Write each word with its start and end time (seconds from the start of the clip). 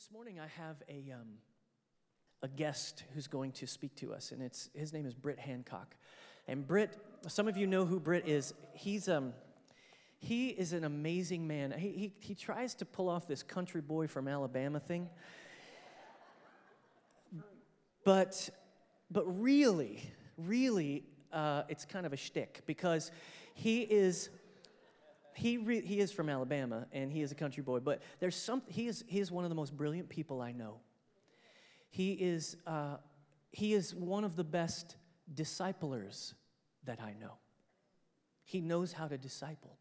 This 0.00 0.10
morning 0.10 0.40
I 0.40 0.46
have 0.58 0.82
a, 0.88 1.12
um, 1.12 1.28
a 2.42 2.48
guest 2.48 3.04
who's 3.12 3.26
going 3.26 3.52
to 3.52 3.66
speak 3.66 3.94
to 3.96 4.14
us, 4.14 4.32
and 4.32 4.40
it's, 4.40 4.70
his 4.74 4.94
name 4.94 5.04
is 5.04 5.12
Britt 5.12 5.38
Hancock. 5.38 5.94
And 6.48 6.66
Britt, 6.66 6.96
some 7.28 7.46
of 7.48 7.58
you 7.58 7.66
know 7.66 7.84
who 7.84 8.00
Britt 8.00 8.26
is. 8.26 8.54
He's, 8.72 9.10
um, 9.10 9.34
he 10.18 10.48
is 10.48 10.72
an 10.72 10.84
amazing 10.84 11.46
man. 11.46 11.74
He, 11.76 11.90
he, 11.90 12.12
he 12.18 12.34
tries 12.34 12.74
to 12.76 12.86
pull 12.86 13.10
off 13.10 13.28
this 13.28 13.42
country 13.42 13.82
boy 13.82 14.06
from 14.06 14.26
Alabama 14.26 14.80
thing. 14.80 15.10
But, 18.02 18.48
but 19.10 19.24
really, 19.26 20.02
really, 20.38 21.04
uh, 21.30 21.64
it's 21.68 21.84
kind 21.84 22.06
of 22.06 22.14
a 22.14 22.16
shtick 22.16 22.62
because 22.64 23.10
he 23.52 23.82
is 23.82 24.30
he, 25.34 25.58
re- 25.58 25.80
he 25.80 26.00
is 26.00 26.12
from 26.12 26.28
Alabama 26.28 26.86
and 26.92 27.10
he 27.10 27.22
is 27.22 27.32
a 27.32 27.34
country 27.34 27.62
boy, 27.62 27.80
but 27.80 28.02
there's 28.18 28.36
some, 28.36 28.62
he, 28.66 28.86
is, 28.86 29.04
he 29.06 29.20
is 29.20 29.30
one 29.30 29.44
of 29.44 29.50
the 29.50 29.54
most 29.54 29.76
brilliant 29.76 30.08
people 30.08 30.40
I 30.40 30.52
know. 30.52 30.80
He 31.90 32.12
is, 32.12 32.56
uh, 32.66 32.96
he 33.50 33.74
is 33.74 33.94
one 33.94 34.24
of 34.24 34.36
the 34.36 34.44
best 34.44 34.96
disciplers 35.32 36.34
that 36.84 37.00
I 37.00 37.14
know. 37.20 37.34
He 38.44 38.60
knows 38.60 38.92
how 38.92 39.08
to 39.08 39.18
disciple. 39.18 39.76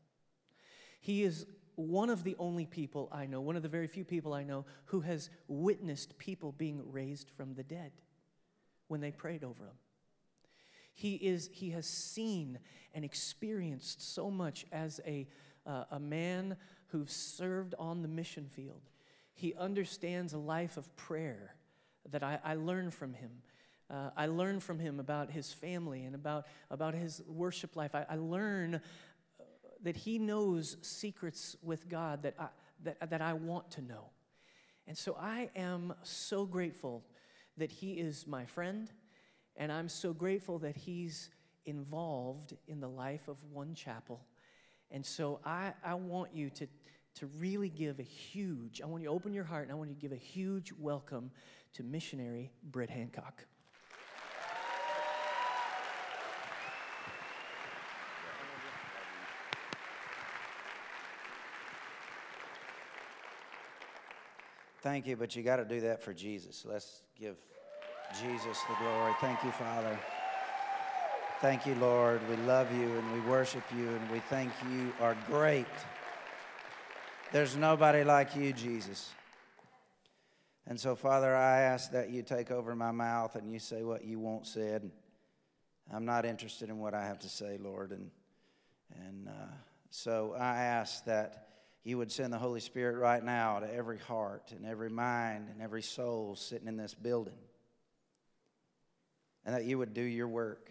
He 1.02 1.24
is 1.24 1.46
one 1.76 2.10
of 2.10 2.24
the 2.24 2.36
only 2.40 2.66
people 2.66 3.10
I 3.12 3.26
know, 3.26 3.42
one 3.42 3.56
of 3.56 3.64
the 3.64 3.70
very 3.70 3.88
few 3.88 4.04
people 4.04 4.34
I 4.34 4.44
know, 4.44 4.66
who 4.86 5.02
has 5.02 5.30
witnessed 5.48 6.18
people 6.18 6.52
being 6.52 6.82
raised 6.92 7.30
from 7.32 7.54
the 7.54 7.64
dead 7.64 7.92
when 8.88 9.00
they 9.02 9.12
prayed 9.12 9.44
over 9.44 9.64
him. 9.66 9.78
He, 11.00 11.16
is, 11.16 11.50
he 11.54 11.70
has 11.70 11.86
seen 11.86 12.60
and 12.94 13.06
experienced 13.06 14.14
so 14.14 14.30
much 14.30 14.66
as 14.74 15.00
a, 15.08 15.30
uh, 15.66 15.86
a 15.92 16.00
man 16.00 16.58
who 16.88 17.06
served 17.06 17.74
on 17.80 18.02
the 18.02 18.10
mission 18.10 18.48
field. 18.50 18.82
He 19.34 19.54
understands 19.56 20.34
a 20.34 20.38
life 20.38 20.76
of 20.76 20.94
prayer 20.98 21.56
that 22.12 22.22
I, 22.22 22.40
I 22.44 22.56
learn 22.56 22.92
from 22.92 23.14
him. 23.14 23.30
Uh, 23.90 24.10
I 24.18 24.26
learn 24.26 24.60
from 24.60 24.78
him 24.78 25.00
about 25.00 25.32
his 25.32 25.54
family 25.54 26.04
and 26.04 26.16
about, 26.16 26.48
about 26.70 26.94
his 26.94 27.22
worship 27.30 27.78
life. 27.78 27.96
I, 27.96 28.06
I 28.10 28.18
learn 28.18 28.76
uh, 28.76 29.44
that 29.84 29.96
he 29.96 30.20
knows 30.20 30.76
secrets 30.82 31.56
with 31.64 31.88
God 31.88 32.24
that 32.24 32.34
I, 32.38 32.48
that, 32.84 33.10
that 33.10 33.22
I 33.22 33.32
want 33.36 33.72
to 33.72 33.82
know. 33.82 34.10
And 34.86 34.98
so 34.98 35.16
I 35.18 35.50
am 35.56 35.94
so 36.04 36.46
grateful 36.46 37.06
that 37.56 37.72
he 37.72 37.94
is 37.94 38.28
my 38.28 38.44
friend, 38.44 38.92
and 39.60 39.74
I'm 39.74 39.90
so 39.90 40.14
grateful 40.14 40.58
that 40.60 40.78
he's 40.78 41.30
involved 41.66 42.56
in 42.70 42.80
the 42.80 42.88
life 42.88 43.28
of 43.28 43.38
One 43.52 43.76
Chapel. 43.76 44.26
And 44.90 45.06
so 45.06 45.42
I, 45.46 45.74
I 45.84 45.96
want 45.96 46.34
you 46.34 46.50
to, 46.52 46.68
to 47.16 47.26
really 47.38 47.68
give 47.68 48.00
a 48.00 48.04
huge, 48.04 48.82
I 48.82 48.86
want 48.86 49.04
you 49.04 49.10
to 49.10 49.14
open 49.14 49.34
your 49.34 49.44
heart 49.44 49.64
and 49.64 49.72
I 49.74 49.76
want 49.76 49.90
you 49.90 49.96
to 49.96 50.02
give 50.02 50.14
a 50.14 50.16
huge 50.16 50.72
welcome 50.80 51.30
to 51.74 51.84
missionary 51.84 52.54
Britt 52.64 52.90
Hancock. 52.90 53.46
Thank 64.82 65.06
you, 65.06 65.18
but 65.18 65.36
you 65.36 65.44
got 65.44 65.58
to 65.58 65.66
do 65.66 65.82
that 65.82 66.02
for 66.02 66.14
Jesus. 66.14 66.64
Let's 66.66 67.02
give 67.20 67.36
Jesus 68.18 68.58
the 68.68 68.76
glory. 68.84 69.14
Thank 69.22 69.44
you, 69.44 69.52
Father. 69.52 69.98
Thank 71.42 71.66
you, 71.66 71.76
Lord. 71.76 72.20
We 72.28 72.36
love 72.38 72.74
you 72.74 72.98
and 72.98 73.14
we 73.14 73.20
worship 73.22 73.64
you 73.76 73.88
and 73.88 74.12
we 74.12 74.20
think 74.20 74.52
you 74.72 74.92
are 75.00 75.16
great. 75.28 75.66
There's 77.32 77.56
nobody 77.56 78.04
like 78.04 78.36
you, 78.36 78.52
Jesus. 78.52 79.12
And 80.68 80.80
so, 80.80 80.96
Father, 80.96 81.36
I 81.36 81.62
ask 81.62 81.92
that 81.92 82.10
you 82.10 82.24
take 82.24 82.52
over 82.52 82.76
my 82.76 82.92
mouth 82.92 83.36
and 83.36 83.52
you 83.52 83.60
say 83.60 83.84
what 83.84 84.04
you 84.04 84.20
want 84.20 84.48
said. 84.48 84.90
I'm 85.94 86.06
not 86.06 86.26
interested 86.26 86.70
in 86.70 86.80
what 86.80 86.94
I 86.94 87.06
have 87.06 87.20
to 87.20 87.30
say, 87.30 87.58
Lord. 87.62 87.92
And, 87.92 88.10
and 89.06 89.28
uh, 89.28 89.54
so 89.92 90.36
I 90.38 90.64
ask 90.64 91.06
that 91.06 91.48
you 91.84 91.98
would 91.98 92.12
send 92.12 92.34
the 92.34 92.38
Holy 92.38 92.60
Spirit 92.60 92.98
right 92.98 93.24
now 93.24 93.60
to 93.60 93.74
every 93.74 94.00
heart 94.00 94.52
and 94.52 94.66
every 94.66 94.90
mind 94.90 95.48
and 95.52 95.62
every 95.62 95.82
soul 95.82 96.36
sitting 96.36 96.68
in 96.68 96.78
this 96.78 96.94
building. 96.94 97.34
And 99.50 99.58
that 99.58 99.66
you 99.66 99.80
would 99.80 99.96
do 99.96 100.04
your 100.04 100.28
work. 100.28 100.70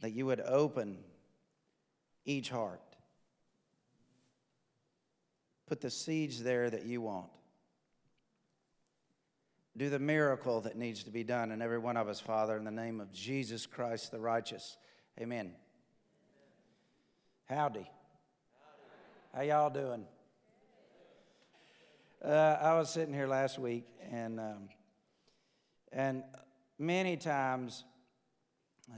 That 0.00 0.12
you 0.12 0.24
would 0.24 0.40
open 0.40 0.96
each 2.24 2.48
heart. 2.48 2.80
Put 5.66 5.82
the 5.82 5.90
seeds 5.90 6.42
there 6.42 6.70
that 6.70 6.86
you 6.86 7.02
want. 7.02 7.28
Do 9.76 9.90
the 9.90 9.98
miracle 9.98 10.62
that 10.62 10.78
needs 10.78 11.02
to 11.02 11.10
be 11.10 11.22
done 11.22 11.52
in 11.52 11.60
every 11.60 11.76
one 11.76 11.98
of 11.98 12.08
us, 12.08 12.18
Father, 12.18 12.56
in 12.56 12.64
the 12.64 12.70
name 12.70 12.98
of 12.98 13.12
Jesus 13.12 13.66
Christ 13.66 14.10
the 14.10 14.18
righteous. 14.18 14.78
Amen. 15.20 15.52
Howdy. 17.44 17.90
How 19.34 19.42
y'all 19.42 19.68
doing? 19.68 20.06
Uh, 22.24 22.56
I 22.58 22.78
was 22.78 22.88
sitting 22.88 23.12
here 23.12 23.26
last 23.26 23.58
week, 23.58 23.84
and 24.10 24.40
um, 24.40 24.70
and 25.92 26.22
many 26.78 27.16
times 27.16 27.84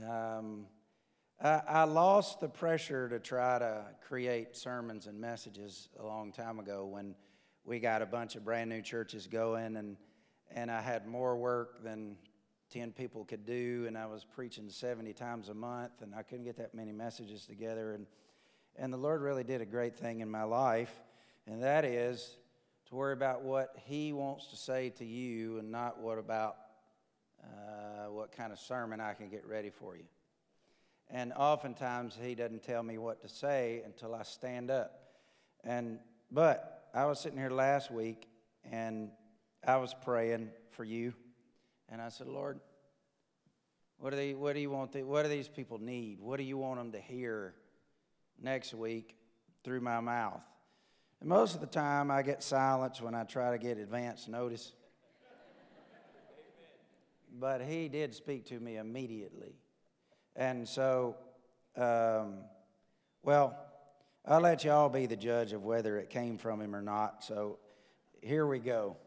um, 0.07 0.67
I, 1.43 1.61
I, 1.67 1.83
lost 1.85 2.39
the 2.39 2.47
pressure 2.47 3.09
to 3.09 3.19
try 3.19 3.57
to 3.59 3.85
create 4.07 4.55
sermons 4.55 5.07
and 5.07 5.19
messages 5.19 5.89
a 5.99 6.05
long 6.05 6.31
time 6.31 6.59
ago 6.59 6.85
when 6.85 7.15
we 7.65 7.79
got 7.79 8.01
a 8.01 8.05
bunch 8.05 8.35
of 8.35 8.45
brand 8.45 8.69
new 8.69 8.81
churches 8.81 9.27
going, 9.27 9.75
and 9.75 9.97
and 10.53 10.69
I 10.69 10.81
had 10.81 11.07
more 11.07 11.35
work 11.35 11.83
than 11.83 12.17
10 12.71 12.91
people 12.91 13.25
could 13.25 13.45
do, 13.45 13.85
and 13.87 13.97
I 13.97 14.05
was 14.05 14.23
preaching 14.23 14.69
70 14.69 15.13
times 15.13 15.49
a 15.49 15.53
month, 15.53 16.01
and 16.01 16.13
I 16.13 16.23
couldn't 16.23 16.45
get 16.45 16.57
that 16.57 16.75
many 16.75 16.91
messages 16.91 17.45
together. 17.45 17.93
And 17.93 18.05
and 18.77 18.93
the 18.93 18.97
Lord 18.97 19.21
really 19.21 19.43
did 19.43 19.61
a 19.61 19.65
great 19.65 19.97
thing 19.97 20.21
in 20.21 20.29
my 20.29 20.43
life, 20.43 20.93
and 21.47 21.63
that 21.63 21.83
is 21.83 22.37
to 22.87 22.95
worry 22.95 23.13
about 23.13 23.41
what 23.41 23.75
He 23.85 24.13
wants 24.13 24.47
to 24.47 24.55
say 24.55 24.89
to 24.91 25.05
you 25.05 25.57
and 25.57 25.71
not 25.71 25.99
what 25.99 26.17
about 26.17 26.55
uh, 27.43 28.11
what 28.11 28.31
kind 28.31 28.51
of 28.51 28.59
sermon 28.59 28.99
I 28.99 29.13
can 29.13 29.29
get 29.29 29.45
ready 29.45 29.69
for 29.69 29.95
you. 29.95 30.05
And 31.09 31.33
oftentimes 31.33 32.17
He 32.21 32.35
doesn't 32.35 32.63
tell 32.63 32.83
me 32.83 32.97
what 32.97 33.21
to 33.21 33.29
say 33.29 33.81
until 33.85 34.15
I 34.15 34.23
stand 34.23 34.71
up. 34.71 34.99
And 35.63 35.99
but 36.31 36.89
I 36.93 37.05
was 37.05 37.19
sitting 37.19 37.37
here 37.37 37.49
last 37.49 37.91
week 37.91 38.27
and 38.69 39.11
I 39.65 39.77
was 39.77 39.93
praying 39.93 40.49
for 40.71 40.83
you, 40.83 41.13
and 41.89 42.01
I 42.01 42.09
said, 42.09 42.27
Lord, 42.27 42.59
what 43.97 44.11
do 44.11 44.15
they? 44.15 44.33
What 44.33 44.53
do 44.53 44.61
you 44.61 44.71
want? 44.71 44.91
The, 44.91 45.03
what 45.03 45.23
do 45.23 45.29
these 45.29 45.47
people 45.47 45.77
need? 45.77 46.19
What 46.19 46.37
do 46.37 46.43
you 46.43 46.57
want 46.57 46.79
them 46.79 46.91
to 46.93 46.99
hear? 46.99 47.53
next 48.41 48.73
week 48.73 49.15
through 49.63 49.81
my 49.81 49.99
mouth. 49.99 50.41
And 51.19 51.29
most 51.29 51.53
of 51.53 51.61
the 51.61 51.67
time, 51.67 52.09
I 52.09 52.23
get 52.23 52.41
silence 52.41 52.99
when 52.99 53.13
I 53.13 53.23
try 53.23 53.51
to 53.51 53.57
get 53.57 53.77
advance 53.77 54.27
notice. 54.27 54.73
But 57.39 57.61
he 57.61 57.87
did 57.87 58.13
speak 58.13 58.45
to 58.45 58.59
me 58.59 58.77
immediately. 58.77 59.55
And 60.35 60.67
so, 60.67 61.15
um, 61.75 62.39
well, 63.23 63.57
I'll 64.25 64.41
let 64.41 64.63
y'all 64.63 64.89
be 64.89 65.05
the 65.05 65.15
judge 65.15 65.53
of 65.53 65.63
whether 65.63 65.97
it 65.97 66.09
came 66.09 66.37
from 66.37 66.61
him 66.61 66.75
or 66.75 66.81
not. 66.81 67.23
So 67.23 67.59
here 68.21 68.45
we 68.45 68.59
go. 68.59 68.97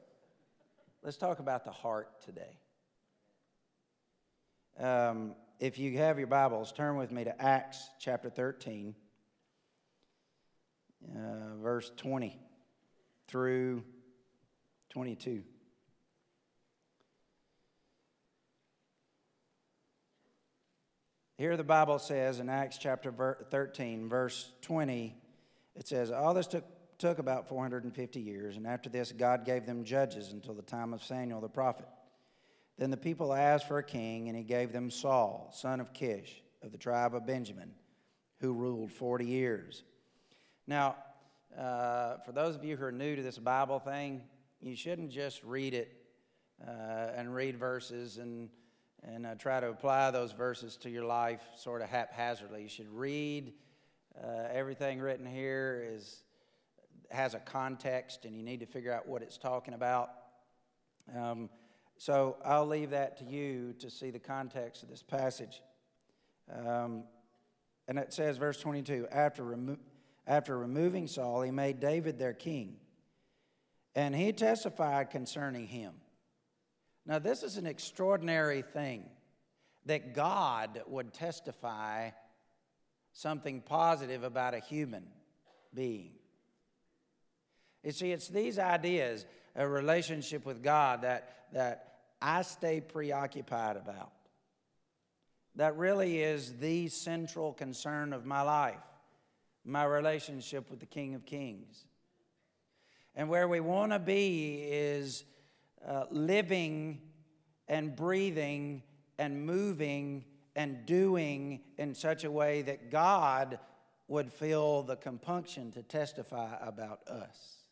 Let's 1.02 1.16
talk 1.16 1.38
about 1.38 1.64
the 1.64 1.70
heart 1.70 2.08
today. 2.24 2.58
Um, 4.78 5.34
if 5.60 5.78
you 5.78 5.96
have 5.98 6.18
your 6.18 6.26
Bibles, 6.26 6.72
turn 6.72 6.96
with 6.96 7.12
me 7.12 7.24
to 7.24 7.42
Acts 7.42 7.90
chapter 8.00 8.28
13 8.28 8.94
uh, 11.12 11.56
verse 11.62 11.90
20 11.96 12.38
through 13.28 13.82
22. 14.90 15.42
Here 21.36 21.56
the 21.56 21.64
Bible 21.64 21.98
says 21.98 22.38
in 22.38 22.48
Acts 22.48 22.78
chapter 22.78 23.12
13, 23.50 24.08
verse 24.08 24.52
20, 24.62 25.16
it 25.74 25.88
says, 25.88 26.12
All 26.12 26.32
this 26.32 26.46
took, 26.46 26.64
took 26.98 27.18
about 27.18 27.48
450 27.48 28.20
years, 28.20 28.56
and 28.56 28.68
after 28.68 28.88
this, 28.88 29.10
God 29.10 29.44
gave 29.44 29.66
them 29.66 29.82
judges 29.82 30.30
until 30.30 30.54
the 30.54 30.62
time 30.62 30.94
of 30.94 31.02
Samuel 31.02 31.40
the 31.40 31.48
prophet. 31.48 31.88
Then 32.78 32.92
the 32.92 32.96
people 32.96 33.32
asked 33.32 33.66
for 33.66 33.78
a 33.78 33.82
king, 33.82 34.28
and 34.28 34.38
he 34.38 34.44
gave 34.44 34.72
them 34.72 34.92
Saul, 34.92 35.50
son 35.52 35.80
of 35.80 35.92
Kish, 35.92 36.40
of 36.62 36.70
the 36.70 36.78
tribe 36.78 37.16
of 37.16 37.26
Benjamin, 37.26 37.72
who 38.38 38.52
ruled 38.52 38.92
40 38.92 39.26
years. 39.26 39.82
Now, 40.68 40.94
uh, 41.58 42.18
for 42.24 42.30
those 42.30 42.54
of 42.54 42.64
you 42.64 42.76
who 42.76 42.84
are 42.84 42.92
new 42.92 43.16
to 43.16 43.22
this 43.22 43.38
Bible 43.38 43.80
thing, 43.80 44.22
you 44.60 44.76
shouldn't 44.76 45.10
just 45.10 45.42
read 45.42 45.74
it 45.74 45.96
uh, 46.64 47.10
and 47.16 47.34
read 47.34 47.56
verses 47.58 48.18
and, 48.18 48.50
and 49.06 49.26
uh, 49.26 49.34
try 49.34 49.60
to 49.60 49.68
apply 49.68 50.10
those 50.10 50.32
verses 50.32 50.76
to 50.78 50.90
your 50.90 51.04
life 51.04 51.42
sort 51.56 51.82
of 51.82 51.88
haphazardly. 51.88 52.62
You 52.62 52.68
should 52.68 52.92
read 52.92 53.52
uh, 54.22 54.48
everything 54.52 55.00
written 55.00 55.26
here 55.26 55.84
is 55.92 56.22
has 57.10 57.34
a 57.34 57.38
context 57.38 58.24
and 58.24 58.34
you 58.34 58.42
need 58.42 58.60
to 58.60 58.66
figure 58.66 58.92
out 58.92 59.06
what 59.06 59.22
it's 59.22 59.38
talking 59.38 59.74
about. 59.74 60.10
Um, 61.14 61.48
so 61.98 62.36
I'll 62.44 62.66
leave 62.66 62.90
that 62.90 63.18
to 63.18 63.24
you 63.24 63.74
to 63.78 63.90
see 63.90 64.10
the 64.10 64.18
context 64.18 64.82
of 64.82 64.88
this 64.88 65.02
passage. 65.02 65.62
Um, 66.52 67.04
and 67.86 67.98
it 67.98 68.12
says, 68.12 68.36
verse 68.36 68.58
22 68.58 69.08
after, 69.12 69.44
remo- 69.44 69.78
after 70.26 70.58
removing 70.58 71.06
Saul, 71.06 71.42
he 71.42 71.50
made 71.50 71.80
David 71.80 72.18
their 72.18 72.32
king. 72.32 72.76
And 73.94 74.14
he 74.14 74.32
testified 74.32 75.10
concerning 75.10 75.68
him. 75.68 75.94
Now, 77.06 77.18
this 77.18 77.42
is 77.42 77.56
an 77.56 77.66
extraordinary 77.66 78.62
thing 78.62 79.04
that 79.86 80.14
God 80.14 80.82
would 80.86 81.12
testify 81.12 82.10
something 83.12 83.60
positive 83.60 84.24
about 84.24 84.54
a 84.54 84.60
human 84.60 85.04
being. 85.72 86.12
You 87.82 87.92
see, 87.92 88.12
it's 88.12 88.28
these 88.28 88.58
ideas, 88.58 89.26
a 89.54 89.68
relationship 89.68 90.46
with 90.46 90.62
God, 90.62 91.02
that, 91.02 91.30
that 91.52 91.98
I 92.22 92.42
stay 92.42 92.80
preoccupied 92.80 93.76
about. 93.76 94.12
That 95.56 95.76
really 95.76 96.20
is 96.20 96.54
the 96.54 96.88
central 96.88 97.52
concern 97.52 98.12
of 98.12 98.24
my 98.24 98.40
life, 98.40 98.80
my 99.64 99.84
relationship 99.84 100.70
with 100.70 100.80
the 100.80 100.86
King 100.86 101.14
of 101.14 101.26
Kings. 101.26 101.84
And 103.14 103.28
where 103.28 103.46
we 103.46 103.60
want 103.60 103.92
to 103.92 103.98
be 103.98 104.66
is 104.66 105.24
uh, 105.86 106.04
living 106.10 107.00
and 107.68 107.94
breathing 107.94 108.82
and 109.18 109.44
moving 109.46 110.24
and 110.56 110.86
doing 110.86 111.60
in 111.78 111.94
such 111.94 112.24
a 112.24 112.30
way 112.30 112.62
that 112.62 112.90
God 112.90 113.58
would 114.08 114.32
feel 114.32 114.82
the 114.82 114.96
compunction 114.96 115.72
to 115.72 115.82
testify 115.82 116.56
about 116.60 117.08
us. 117.08 117.64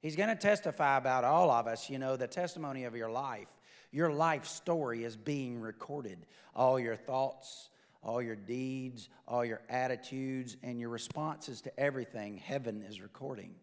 He's 0.00 0.16
going 0.16 0.28
to 0.28 0.36
testify 0.36 0.96
about 0.96 1.24
all 1.24 1.50
of 1.50 1.66
us. 1.66 1.90
You 1.90 1.98
know, 1.98 2.16
the 2.16 2.26
testimony 2.26 2.84
of 2.84 2.94
your 2.94 3.10
life, 3.10 3.48
your 3.90 4.12
life 4.12 4.46
story 4.46 5.04
is 5.04 5.16
being 5.16 5.60
recorded. 5.60 6.18
All 6.54 6.78
your 6.78 6.96
thoughts, 6.96 7.70
all 8.02 8.22
your 8.22 8.36
deeds, 8.36 9.08
all 9.26 9.44
your 9.44 9.60
attitudes, 9.68 10.56
and 10.62 10.78
your 10.78 10.88
responses 10.88 11.60
to 11.62 11.80
everything, 11.80 12.36
heaven 12.36 12.82
is 12.82 13.00
recording. 13.00 13.54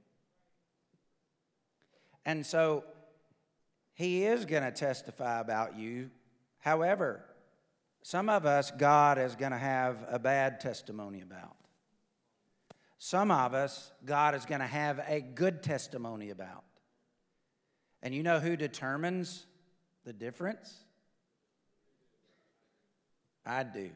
And 2.25 2.45
so 2.45 2.83
he 3.93 4.25
is 4.25 4.45
going 4.45 4.63
to 4.63 4.71
testify 4.71 5.39
about 5.39 5.77
you. 5.77 6.09
However, 6.59 7.23
some 8.01 8.29
of 8.29 8.45
us, 8.45 8.71
God 8.71 9.17
is 9.17 9.35
going 9.35 9.51
to 9.51 9.57
have 9.57 10.03
a 10.09 10.19
bad 10.19 10.59
testimony 10.59 11.21
about. 11.21 11.55
Some 12.97 13.31
of 13.31 13.53
us, 13.53 13.91
God 14.03 14.35
is 14.35 14.45
going 14.45 14.61
to 14.61 14.67
have 14.67 14.99
a 15.07 15.21
good 15.21 15.61
testimony 15.61 16.29
about. 16.29 16.63
And 18.01 18.13
you 18.13 18.23
know 18.23 18.39
who 18.39 18.55
determines 18.55 19.45
the 20.05 20.13
difference? 20.13 20.73
I 23.45 23.63
do. 23.63 23.91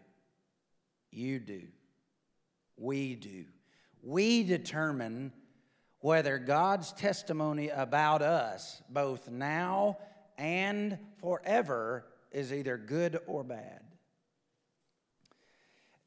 You 1.12 1.40
do. 1.40 1.64
We 2.78 3.16
do. 3.16 3.46
We 4.02 4.44
determine 4.44 5.34
whether 6.00 6.38
God's 6.38 6.94
testimony 6.94 7.70
about 7.70 8.22
us, 8.22 8.82
both 8.90 9.30
now 9.30 9.98
and 10.38 10.98
forever, 11.20 12.06
is 12.32 12.54
either 12.54 12.78
good 12.78 13.20
or 13.28 13.44
bad. 13.44 13.82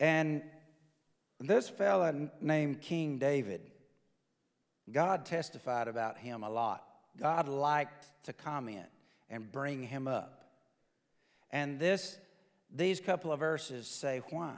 And 0.00 0.42
this 1.38 1.68
fella 1.68 2.30
named 2.40 2.80
King 2.80 3.18
David, 3.18 3.60
God 4.90 5.26
testified 5.26 5.88
about 5.88 6.18
him 6.18 6.42
a 6.42 6.50
lot. 6.50 6.84
God 7.18 7.48
liked 7.48 8.06
to 8.24 8.32
comment 8.32 8.86
and 9.28 9.50
bring 9.50 9.82
him 9.82 10.08
up. 10.08 10.44
And 11.50 11.78
this, 11.78 12.18
these 12.74 13.00
couple 13.00 13.32
of 13.32 13.40
verses 13.40 13.86
say 13.86 14.22
why. 14.30 14.54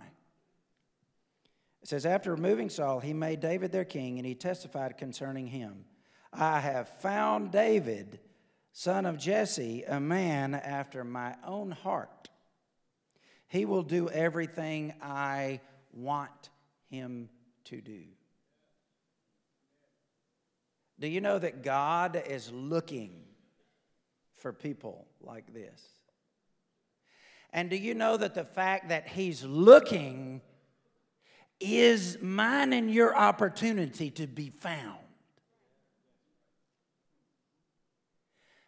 It 1.85 1.89
says, 1.89 2.07
After 2.07 2.31
removing 2.31 2.71
Saul, 2.71 2.99
he 2.99 3.13
made 3.13 3.41
David 3.41 3.71
their 3.71 3.85
king, 3.85 4.19
and 4.19 4.27
he 4.27 4.35
testified 4.35 4.97
concerning 4.97 5.47
him 5.47 5.85
I 6.33 6.59
have 6.59 6.89
found 6.89 7.53
David, 7.53 8.21
son 8.73 9.05
of 9.05 9.19
Jesse, 9.19 9.85
a 9.87 10.01
man 10.01 10.55
after 10.55 11.05
my 11.05 11.37
own 11.47 11.73
heart. 11.73 12.31
He 13.49 13.67
will 13.67 13.83
do 13.83 14.09
everything 14.09 14.95
I 15.03 15.61
want 15.93 16.49
him 16.89 17.29
to 17.65 17.83
do. 17.83 18.05
Do 20.99 21.07
you 21.07 21.21
know 21.21 21.39
that 21.39 21.63
God 21.63 22.21
is 22.27 22.51
looking 22.51 23.25
for 24.39 24.55
people 24.55 25.07
like 25.21 25.53
this? 25.53 25.83
And 27.53 27.69
do 27.69 27.77
you 27.77 27.95
know 27.95 28.17
that 28.17 28.35
the 28.35 28.45
fact 28.45 28.89
that 28.89 29.07
He's 29.07 29.45
looking 29.45 30.41
is 31.61 32.19
mine 32.21 32.73
and 32.73 32.91
your 32.91 33.17
opportunity 33.17 34.11
to 34.11 34.27
be 34.27 34.51
found. 34.51 34.99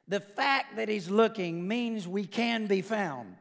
The 0.09 0.21
fact 0.21 0.77
that 0.77 0.89
he's 0.89 1.11
looking 1.11 1.67
means 1.67 2.07
we 2.07 2.27
can 2.27 2.67
be 2.67 2.81
found. 2.81 3.37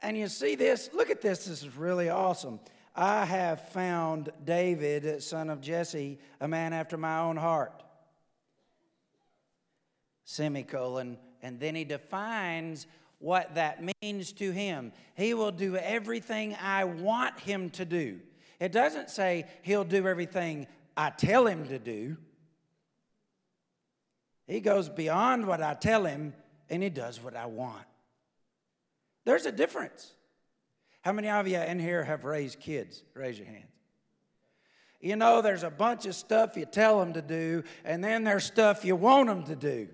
And 0.00 0.16
you 0.16 0.28
see 0.28 0.54
this? 0.54 0.90
Look 0.92 1.10
at 1.10 1.20
this. 1.20 1.44
This 1.44 1.62
is 1.62 1.76
really 1.76 2.08
awesome. 2.08 2.60
I 2.94 3.26
have 3.26 3.68
found 3.68 4.30
David, 4.44 5.22
son 5.22 5.50
of 5.50 5.60
Jesse, 5.60 6.18
a 6.40 6.48
man 6.48 6.72
after 6.72 6.96
my 6.96 7.18
own 7.18 7.36
heart. 7.36 7.82
Semicolon. 10.24 11.18
And 11.42 11.60
then 11.60 11.74
he 11.74 11.84
defines 11.84 12.86
what 13.18 13.54
that 13.54 13.82
means 14.02 14.32
to 14.32 14.50
him. 14.50 14.92
He 15.14 15.34
will 15.34 15.52
do 15.52 15.76
everything 15.76 16.56
I 16.60 16.84
want 16.84 17.38
him 17.40 17.70
to 17.70 17.84
do. 17.84 18.20
It 18.60 18.72
doesn't 18.72 19.10
say 19.10 19.46
he'll 19.62 19.84
do 19.84 20.06
everything 20.06 20.66
I 20.96 21.10
tell 21.10 21.46
him 21.46 21.66
to 21.68 21.78
do. 21.78 22.16
He 24.46 24.60
goes 24.60 24.88
beyond 24.88 25.46
what 25.46 25.62
I 25.62 25.74
tell 25.74 26.04
him 26.04 26.34
and 26.70 26.82
he 26.82 26.90
does 26.90 27.22
what 27.22 27.36
I 27.36 27.46
want. 27.46 27.84
There's 29.24 29.46
a 29.46 29.52
difference. 29.52 30.12
How 31.02 31.12
many 31.12 31.28
of 31.28 31.46
you 31.48 31.58
in 31.58 31.78
here 31.78 32.04
have 32.04 32.24
raised 32.24 32.60
kids? 32.60 33.02
Raise 33.14 33.38
your 33.38 33.46
hands. 33.46 33.64
You 35.00 35.16
know, 35.16 35.42
there's 35.42 35.62
a 35.62 35.70
bunch 35.70 36.06
of 36.06 36.14
stuff 36.14 36.56
you 36.56 36.64
tell 36.64 36.98
them 36.98 37.12
to 37.12 37.22
do, 37.22 37.62
and 37.84 38.02
then 38.02 38.24
there's 38.24 38.44
stuff 38.44 38.84
you 38.84 38.96
want 38.96 39.28
them 39.28 39.44
to 39.44 39.54
do. 39.54 39.88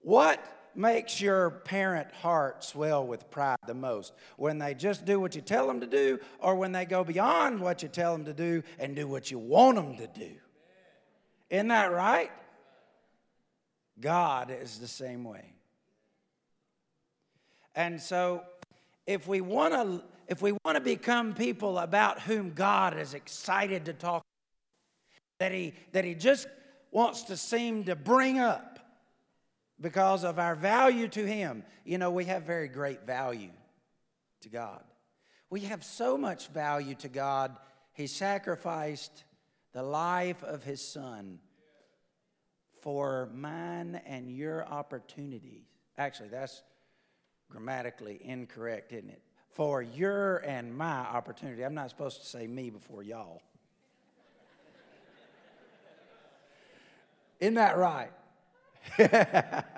What 0.00 0.42
makes 0.78 1.20
your 1.20 1.50
parent 1.50 2.10
heart 2.12 2.64
swell 2.64 3.06
with 3.06 3.30
pride 3.30 3.58
the 3.66 3.74
most? 3.74 4.14
When 4.36 4.58
they 4.58 4.74
just 4.74 5.04
do 5.04 5.20
what 5.20 5.34
you 5.34 5.40
tell 5.40 5.66
them 5.66 5.80
to 5.80 5.86
do, 5.86 6.20
or 6.38 6.54
when 6.54 6.72
they 6.72 6.84
go 6.84 7.04
beyond 7.04 7.60
what 7.60 7.82
you 7.82 7.88
tell 7.88 8.12
them 8.12 8.24
to 8.26 8.32
do 8.32 8.62
and 8.78 8.96
do 8.96 9.06
what 9.06 9.30
you 9.30 9.38
want 9.38 9.76
them 9.76 9.96
to 9.96 10.06
do? 10.06 10.30
Isn't 11.50 11.68
that 11.68 11.92
right? 11.92 12.30
God 14.00 14.50
is 14.50 14.78
the 14.78 14.88
same 14.88 15.24
way. 15.24 15.52
And 17.74 18.00
so, 18.00 18.42
if 19.06 19.26
we 19.26 19.40
want 19.40 19.74
to 19.74 20.02
if 20.28 20.42
we 20.42 20.52
want 20.64 20.76
to 20.76 20.80
become 20.80 21.34
people 21.34 21.78
about 21.78 22.20
whom 22.20 22.52
God 22.52 22.98
is 22.98 23.14
excited 23.14 23.86
to 23.86 23.94
talk 23.94 24.22
that 25.38 25.52
he 25.52 25.74
that 25.92 26.04
he 26.04 26.14
just 26.14 26.46
wants 26.90 27.22
to 27.22 27.36
seem 27.36 27.84
to 27.84 27.96
bring 27.96 28.38
up 28.38 28.77
because 29.80 30.24
of 30.24 30.38
our 30.38 30.54
value 30.54 31.08
to 31.08 31.26
Him. 31.26 31.64
You 31.84 31.98
know, 31.98 32.10
we 32.10 32.24
have 32.24 32.42
very 32.42 32.68
great 32.68 33.04
value 33.04 33.50
to 34.40 34.48
God. 34.48 34.82
We 35.50 35.60
have 35.60 35.84
so 35.84 36.18
much 36.18 36.48
value 36.48 36.94
to 36.96 37.08
God, 37.08 37.56
He 37.92 38.06
sacrificed 38.06 39.24
the 39.72 39.82
life 39.82 40.42
of 40.42 40.64
His 40.64 40.86
Son 40.86 41.38
for 42.82 43.30
mine 43.34 44.00
and 44.06 44.30
your 44.30 44.66
opportunities. 44.66 45.64
Actually, 45.96 46.28
that's 46.28 46.62
grammatically 47.50 48.20
incorrect, 48.22 48.92
isn't 48.92 49.10
it? 49.10 49.22
For 49.50 49.82
your 49.82 50.38
and 50.38 50.76
my 50.76 51.00
opportunity. 51.00 51.64
I'm 51.64 51.74
not 51.74 51.90
supposed 51.90 52.20
to 52.20 52.26
say 52.26 52.46
me 52.46 52.70
before 52.70 53.02
y'all. 53.02 53.42
Isn't 57.40 57.54
that 57.54 57.76
right? 57.76 58.10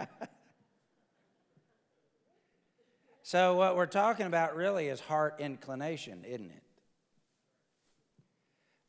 so, 3.23 3.57
what 3.57 3.77
we're 3.77 3.87
talking 3.87 4.27
about 4.27 4.55
really 4.57 4.89
is 4.89 5.01
heart 5.01 5.37
inclination, 5.39 6.25
isn't 6.25 6.51
it? 6.51 6.63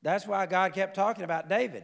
That's 0.01 0.25
why 0.27 0.45
God 0.47 0.73
kept 0.73 0.95
talking 0.95 1.23
about 1.23 1.47
David, 1.47 1.83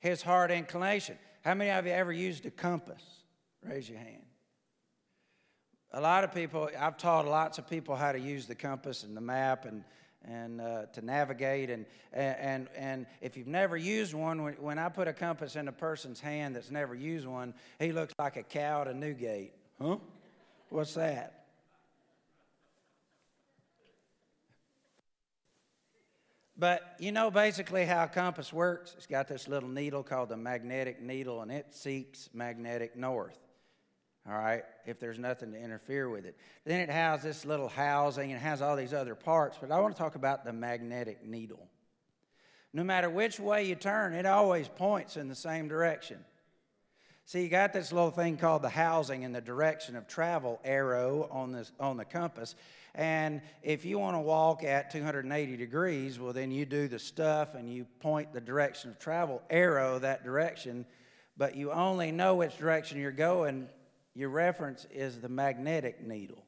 his 0.00 0.22
heart 0.22 0.50
inclination. 0.50 1.16
How 1.44 1.54
many 1.54 1.70
of 1.70 1.86
you 1.86 1.92
ever 1.92 2.12
used 2.12 2.44
a 2.46 2.50
compass? 2.50 3.02
Raise 3.62 3.88
your 3.88 3.98
hand. 3.98 4.22
A 5.92 6.00
lot 6.00 6.24
of 6.24 6.34
people, 6.34 6.68
I've 6.78 6.96
taught 6.98 7.26
lots 7.26 7.58
of 7.58 7.68
people 7.68 7.96
how 7.96 8.12
to 8.12 8.20
use 8.20 8.46
the 8.46 8.54
compass 8.54 9.04
and 9.04 9.16
the 9.16 9.20
map 9.20 9.64
and, 9.64 9.84
and 10.28 10.60
uh, 10.60 10.86
to 10.92 11.04
navigate. 11.04 11.70
And, 11.70 11.86
and, 12.12 12.68
and 12.76 13.06
if 13.20 13.36
you've 13.36 13.46
never 13.46 13.76
used 13.76 14.14
one, 14.14 14.42
when, 14.42 14.54
when 14.54 14.78
I 14.78 14.88
put 14.88 15.08
a 15.08 15.12
compass 15.12 15.56
in 15.56 15.68
a 15.68 15.72
person's 15.72 16.20
hand 16.20 16.54
that's 16.54 16.70
never 16.70 16.94
used 16.94 17.26
one, 17.26 17.54
he 17.78 17.92
looks 17.92 18.14
like 18.18 18.36
a 18.36 18.42
cow 18.42 18.82
at 18.82 18.88
a 18.88 18.94
Newgate. 18.94 19.52
Huh? 19.80 19.96
What's 20.68 20.94
that? 20.94 21.34
But 26.58 26.96
you 26.98 27.12
know 27.12 27.30
basically 27.30 27.84
how 27.84 28.04
a 28.04 28.08
compass 28.08 28.52
works? 28.52 28.92
It's 28.96 29.06
got 29.06 29.28
this 29.28 29.46
little 29.46 29.68
needle 29.68 30.02
called 30.02 30.28
the 30.28 30.36
magnetic 30.36 31.00
needle, 31.00 31.40
and 31.40 31.52
it 31.52 31.72
seeks 31.72 32.28
magnetic 32.34 32.96
north. 32.96 33.38
All 34.28 34.36
right, 34.36 34.62
if 34.84 35.00
there's 35.00 35.18
nothing 35.18 35.52
to 35.52 35.58
interfere 35.58 36.08
with 36.10 36.26
it. 36.26 36.36
Then 36.66 36.80
it 36.80 36.90
has 36.90 37.22
this 37.22 37.46
little 37.46 37.68
housing 37.68 38.30
and 38.30 38.40
has 38.40 38.60
all 38.60 38.76
these 38.76 38.92
other 38.92 39.14
parts, 39.14 39.56
but 39.58 39.70
I 39.70 39.80
want 39.80 39.96
to 39.96 40.02
talk 40.02 40.16
about 40.16 40.44
the 40.44 40.52
magnetic 40.52 41.24
needle. 41.24 41.66
No 42.74 42.84
matter 42.84 43.08
which 43.08 43.40
way 43.40 43.64
you 43.64 43.74
turn, 43.74 44.12
it 44.12 44.26
always 44.26 44.68
points 44.68 45.16
in 45.16 45.28
the 45.28 45.34
same 45.34 45.66
direction. 45.66 46.18
See, 47.24 47.42
you 47.42 47.48
got 47.48 47.72
this 47.72 47.90
little 47.90 48.10
thing 48.10 48.36
called 48.36 48.62
the 48.62 48.68
housing 48.68 49.24
and 49.24 49.34
the 49.34 49.40
direction 49.40 49.96
of 49.96 50.06
travel 50.06 50.60
arrow 50.62 51.28
on, 51.30 51.52
this, 51.52 51.72
on 51.80 51.96
the 51.96 52.04
compass. 52.04 52.54
And 52.94 53.40
if 53.62 53.84
you 53.84 53.98
want 53.98 54.16
to 54.16 54.20
walk 54.20 54.62
at 54.64 54.90
280 54.90 55.56
degrees, 55.56 56.18
well, 56.18 56.32
then 56.32 56.50
you 56.50 56.66
do 56.66 56.88
the 56.88 56.98
stuff 56.98 57.54
and 57.54 57.72
you 57.72 57.86
point 58.00 58.32
the 58.32 58.40
direction 58.40 58.90
of 58.90 58.98
travel 58.98 59.42
arrow 59.48 59.98
that 59.98 60.24
direction, 60.24 60.84
but 61.36 61.54
you 61.54 61.70
only 61.70 62.12
know 62.12 62.34
which 62.34 62.58
direction 62.58 62.98
you're 62.98 63.12
going. 63.12 63.68
Your 64.18 64.30
reference 64.30 64.84
is 64.90 65.20
the 65.20 65.28
magnetic 65.28 66.04
needle. 66.04 66.44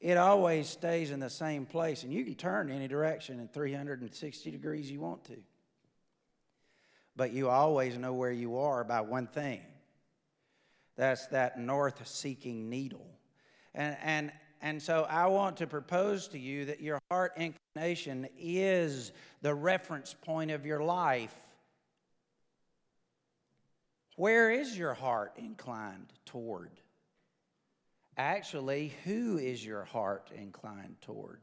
It 0.00 0.16
always 0.16 0.66
stays 0.66 1.10
in 1.10 1.20
the 1.20 1.28
same 1.28 1.66
place, 1.66 2.04
and 2.04 2.10
you 2.10 2.24
can 2.24 2.36
turn 2.36 2.70
any 2.70 2.88
direction 2.88 3.38
in 3.38 3.48
360 3.48 4.50
degrees 4.50 4.90
you 4.90 4.98
want 4.98 5.22
to. 5.26 5.36
But 7.14 7.34
you 7.34 7.50
always 7.50 7.98
know 7.98 8.14
where 8.14 8.32
you 8.32 8.56
are 8.56 8.82
by 8.82 9.02
one 9.02 9.26
thing 9.26 9.60
that's 10.96 11.26
that 11.26 11.58
north 11.58 12.08
seeking 12.08 12.70
needle. 12.70 13.06
And, 13.74 13.94
and 14.02 14.32
and 14.62 14.82
so 14.82 15.02
I 15.02 15.26
want 15.26 15.58
to 15.58 15.66
propose 15.66 16.28
to 16.28 16.38
you 16.38 16.64
that 16.64 16.80
your 16.80 16.98
heart 17.10 17.34
inclination 17.36 18.26
is 18.38 19.12
the 19.42 19.54
reference 19.54 20.14
point 20.14 20.50
of 20.50 20.64
your 20.64 20.82
life. 20.82 21.34
Where 24.16 24.50
is 24.50 24.78
your 24.78 24.94
heart 24.94 25.34
inclined 25.36 26.10
toward? 26.24 26.70
Actually, 28.16 28.92
who 29.04 29.38
is 29.38 29.64
your 29.64 29.84
heart 29.84 30.30
inclined 30.34 30.96
toward? 31.00 31.40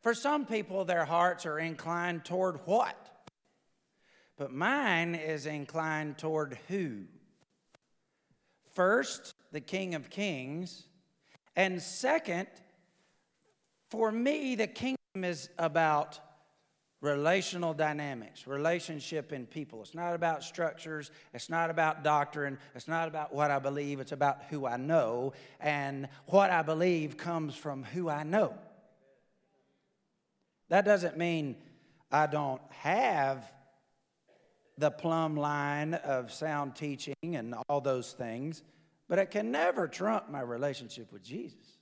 For 0.00 0.14
some 0.14 0.46
people, 0.46 0.84
their 0.84 1.04
hearts 1.04 1.46
are 1.46 1.58
inclined 1.58 2.24
toward 2.24 2.60
what? 2.66 3.26
But 4.36 4.52
mine 4.52 5.14
is 5.14 5.46
inclined 5.46 6.18
toward 6.18 6.58
who? 6.68 7.04
First, 8.74 9.34
the 9.52 9.60
King 9.60 9.94
of 9.94 10.10
Kings 10.10 10.84
and 11.56 11.80
second, 11.80 12.48
for 13.90 14.10
me, 14.10 14.56
the 14.56 14.66
kingdom 14.66 14.98
is 15.22 15.48
about 15.58 16.18
relational 17.04 17.74
dynamics, 17.74 18.46
relationship 18.46 19.30
in 19.30 19.44
people. 19.44 19.82
It's 19.82 19.94
not 19.94 20.14
about 20.14 20.42
structures, 20.42 21.10
it's 21.34 21.50
not 21.50 21.68
about 21.68 22.02
doctrine, 22.02 22.58
it's 22.74 22.88
not 22.88 23.08
about 23.08 23.34
what 23.34 23.50
I 23.50 23.58
believe, 23.58 24.00
it's 24.00 24.12
about 24.12 24.44
who 24.48 24.66
I 24.66 24.78
know. 24.78 25.34
And 25.60 26.08
what 26.26 26.50
I 26.50 26.62
believe 26.62 27.18
comes 27.18 27.54
from 27.54 27.84
who 27.84 28.08
I 28.08 28.22
know. 28.22 28.54
That 30.70 30.86
doesn't 30.86 31.18
mean 31.18 31.56
I 32.10 32.26
don't 32.26 32.62
have 32.70 33.44
the 34.78 34.90
plumb 34.90 35.36
line 35.36 35.94
of 35.94 36.32
sound 36.32 36.74
teaching 36.74 37.14
and 37.22 37.54
all 37.68 37.82
those 37.82 38.12
things. 38.12 38.62
But 39.08 39.18
it 39.18 39.30
can 39.30 39.50
never 39.50 39.86
trump 39.86 40.30
my 40.30 40.40
relationship 40.40 41.12
with 41.12 41.22
Jesus. 41.22 41.78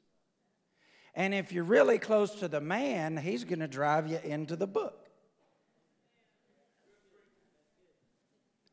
And 1.14 1.32
if 1.32 1.52
you're 1.52 1.62
really 1.62 1.98
close 1.98 2.34
to 2.40 2.48
the 2.48 2.60
man, 2.60 3.16
he's 3.16 3.44
going 3.44 3.60
to 3.60 3.68
drive 3.68 4.08
you 4.08 4.18
into 4.24 4.56
the 4.56 4.66
book. 4.66 5.01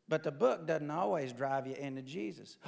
But 0.09 0.23
the 0.23 0.31
book 0.31 0.67
doesn't 0.67 0.91
always 0.91 1.31
drive 1.31 1.67
you 1.67 1.75
into 1.75 2.01
Jesus. 2.01 2.57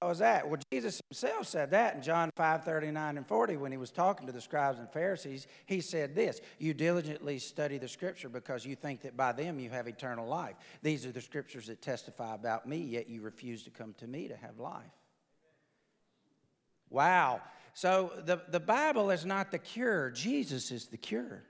How 0.00 0.10
is 0.10 0.18
that? 0.18 0.48
Well, 0.48 0.60
Jesus 0.70 1.00
himself 1.08 1.46
said 1.46 1.70
that 1.72 1.96
in 1.96 2.02
John 2.02 2.30
5 2.36 2.64
39 2.64 3.16
and 3.16 3.26
40 3.26 3.56
when 3.56 3.72
he 3.72 3.78
was 3.78 3.90
talking 3.90 4.26
to 4.26 4.32
the 4.32 4.40
scribes 4.40 4.78
and 4.78 4.88
Pharisees. 4.92 5.46
He 5.64 5.80
said 5.80 6.14
this 6.14 6.40
You 6.58 6.74
diligently 6.74 7.38
study 7.38 7.78
the 7.78 7.88
scripture 7.88 8.28
because 8.28 8.64
you 8.64 8.76
think 8.76 9.00
that 9.02 9.16
by 9.16 9.32
them 9.32 9.58
you 9.58 9.70
have 9.70 9.88
eternal 9.88 10.28
life. 10.28 10.54
These 10.82 11.06
are 11.06 11.12
the 11.12 11.20
scriptures 11.20 11.66
that 11.66 11.82
testify 11.82 12.34
about 12.34 12.68
me, 12.68 12.78
yet 12.78 13.08
you 13.08 13.22
refuse 13.22 13.64
to 13.64 13.70
come 13.70 13.94
to 13.98 14.06
me 14.06 14.28
to 14.28 14.36
have 14.36 14.58
life. 14.58 14.84
Wow. 16.90 17.40
So 17.74 18.12
the, 18.24 18.40
the 18.48 18.60
Bible 18.60 19.10
is 19.10 19.24
not 19.24 19.50
the 19.50 19.58
cure, 19.58 20.10
Jesus 20.10 20.70
is 20.70 20.86
the 20.86 20.96
cure. 20.96 21.42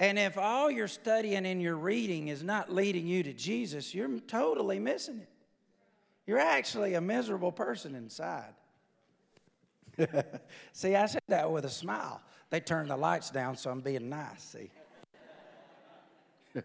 And 0.00 0.18
if 0.18 0.36
all 0.38 0.70
your 0.70 0.88
studying 0.88 1.44
and 1.44 1.60
your 1.60 1.76
reading 1.76 2.28
is 2.28 2.42
not 2.42 2.72
leading 2.72 3.06
you 3.06 3.22
to 3.22 3.34
Jesus, 3.34 3.94
you're 3.94 4.18
totally 4.20 4.78
missing 4.78 5.20
it. 5.20 5.28
You're 6.26 6.38
actually 6.38 6.94
a 6.94 7.02
miserable 7.02 7.52
person 7.52 7.94
inside. 7.94 8.54
see, 10.72 10.96
I 10.96 11.04
said 11.04 11.20
that 11.28 11.52
with 11.52 11.66
a 11.66 11.70
smile. 11.70 12.22
They 12.48 12.60
turned 12.60 12.88
the 12.88 12.96
lights 12.96 13.28
down, 13.28 13.56
so 13.56 13.70
I'm 13.70 13.80
being 13.80 14.08
nice, 14.08 14.42
see. 14.42 14.70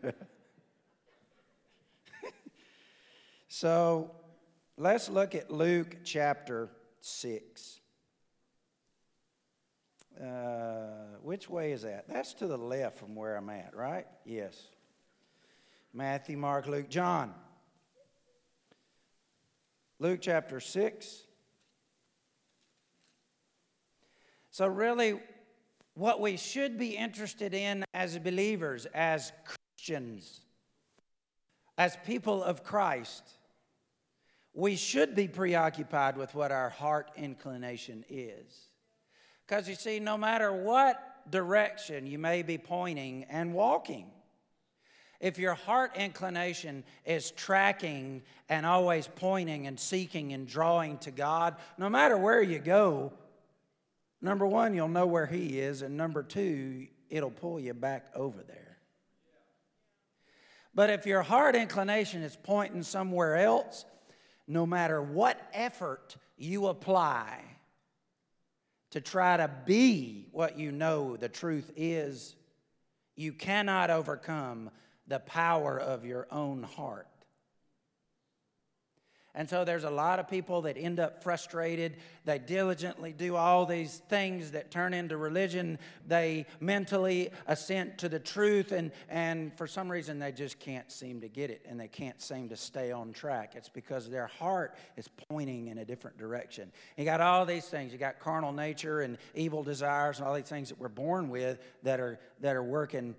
so 3.49 4.11
let's 4.77 5.09
look 5.09 5.35
at 5.35 5.51
Luke 5.51 5.97
chapter 6.05 6.69
6. 7.01 7.81
Uh, 10.21 11.17
which 11.21 11.49
way 11.49 11.71
is 11.71 11.81
that? 11.81 12.07
That's 12.07 12.33
to 12.35 12.47
the 12.47 12.57
left 12.57 12.97
from 12.97 13.15
where 13.15 13.35
I'm 13.35 13.49
at, 13.49 13.75
right? 13.75 14.05
Yes. 14.23 14.55
Matthew, 15.93 16.37
Mark, 16.37 16.67
Luke, 16.67 16.89
John. 16.89 17.33
Luke 19.99 20.19
chapter 20.21 20.59
6. 20.59 21.23
So, 24.51 24.67
really, 24.67 25.19
what 25.95 26.21
we 26.21 26.37
should 26.37 26.77
be 26.77 26.95
interested 26.95 27.53
in 27.53 27.83
as 27.93 28.17
believers, 28.19 28.85
as 28.93 29.31
Christians, 29.45 30.41
as 31.77 31.97
people 32.05 32.43
of 32.43 32.63
Christ, 32.63 33.23
we 34.53 34.75
should 34.75 35.15
be 35.15 35.27
preoccupied 35.27 36.17
with 36.17 36.33
what 36.35 36.51
our 36.51 36.69
heart 36.69 37.11
inclination 37.17 38.05
is. 38.09 38.64
Because 39.47 39.69
you 39.69 39.75
see, 39.75 39.99
no 39.99 40.17
matter 40.17 40.51
what 40.51 41.29
direction 41.29 42.07
you 42.07 42.17
may 42.17 42.41
be 42.41 42.57
pointing 42.57 43.25
and 43.29 43.53
walking, 43.53 44.07
if 45.19 45.37
your 45.37 45.53
heart 45.53 45.95
inclination 45.95 46.83
is 47.05 47.31
tracking 47.31 48.23
and 48.49 48.65
always 48.65 49.07
pointing 49.15 49.67
and 49.67 49.79
seeking 49.79 50.33
and 50.33 50.47
drawing 50.47 50.97
to 50.99 51.11
God, 51.11 51.55
no 51.77 51.89
matter 51.89 52.17
where 52.17 52.41
you 52.41 52.59
go, 52.59 53.13
number 54.21 54.45
one, 54.45 54.73
you'll 54.73 54.87
know 54.87 55.05
where 55.05 55.25
He 55.25 55.59
is, 55.59 55.81
and 55.81 55.95
number 55.95 56.23
two, 56.23 56.87
it'll 57.09 57.31
pull 57.31 57.59
you 57.59 57.73
back 57.73 58.07
over 58.15 58.43
there. 58.43 58.77
But 60.73 60.89
if 60.89 61.05
your 61.05 61.21
heart 61.21 61.55
inclination 61.55 62.21
is 62.21 62.37
pointing 62.41 62.83
somewhere 62.83 63.37
else, 63.37 63.85
no 64.47 64.65
matter 64.65 65.01
what 65.01 65.39
effort 65.53 66.17
you 66.37 66.67
apply 66.67 67.54
to 68.95 69.01
try 69.01 69.35
to 69.35 69.51
be 69.65 70.25
what 70.31 70.57
you 70.57 70.71
know 70.71 71.17
the 71.17 71.27
truth 71.27 71.69
is, 71.75 72.33
you 73.17 73.33
cannot 73.33 73.89
overcome 73.89 74.69
the 75.05 75.19
power 75.19 75.77
of 75.77 76.05
your 76.05 76.25
own 76.31 76.63
heart. 76.63 77.05
And 79.35 79.49
so 79.49 79.65
there's 79.65 79.83
a 79.83 79.89
lot 79.89 80.19
of 80.19 80.29
people 80.29 80.61
that 80.61 80.77
end 80.77 80.99
up 80.99 81.21
frustrated. 81.21 81.97
They 82.23 82.39
diligently 82.39 83.11
do 83.11 83.35
all 83.35 83.65
these 83.65 84.01
things 84.07 84.51
that 84.51 84.71
turn 84.71 84.93
into 84.93 85.17
religion. 85.17 85.77
They 86.07 86.45
mentally 86.61 87.29
assent 87.45 87.97
to 87.99 88.09
the 88.09 88.19
truth, 88.19 88.71
and, 88.71 88.91
and 89.09 89.55
for 89.57 89.67
some 89.67 89.91
reason 89.91 90.19
they 90.19 90.31
just 90.31 90.57
can't 90.59 90.89
seem 90.89 91.19
to 91.19 91.27
get 91.27 91.49
it 91.49 91.65
and 91.69 91.77
they 91.77 91.89
can't 91.89 92.21
seem 92.21 92.47
to 92.49 92.55
stay 92.55 92.93
on 92.93 93.11
track. 93.11 93.53
It's 93.55 93.67
because 93.67 94.09
their 94.09 94.27
heart 94.27 94.75
is 94.95 95.09
pointing 95.29 95.67
in 95.67 95.79
a 95.79 95.85
different 95.85 96.17
direction. 96.17 96.71
You 96.95 97.03
got 97.03 97.19
all 97.19 97.45
these 97.45 97.65
things. 97.65 97.91
You 97.91 97.99
got 97.99 98.19
carnal 98.19 98.53
nature 98.53 99.01
and 99.01 99.17
evil 99.33 99.63
desires 99.63 100.19
and 100.19 100.27
all 100.27 100.33
these 100.33 100.45
things 100.45 100.69
that 100.69 100.79
we're 100.79 100.87
born 100.87 101.29
with 101.29 101.59
that 101.83 101.99
are, 101.99 102.19
that 102.39 102.55
are 102.55 102.63
working 102.63 103.15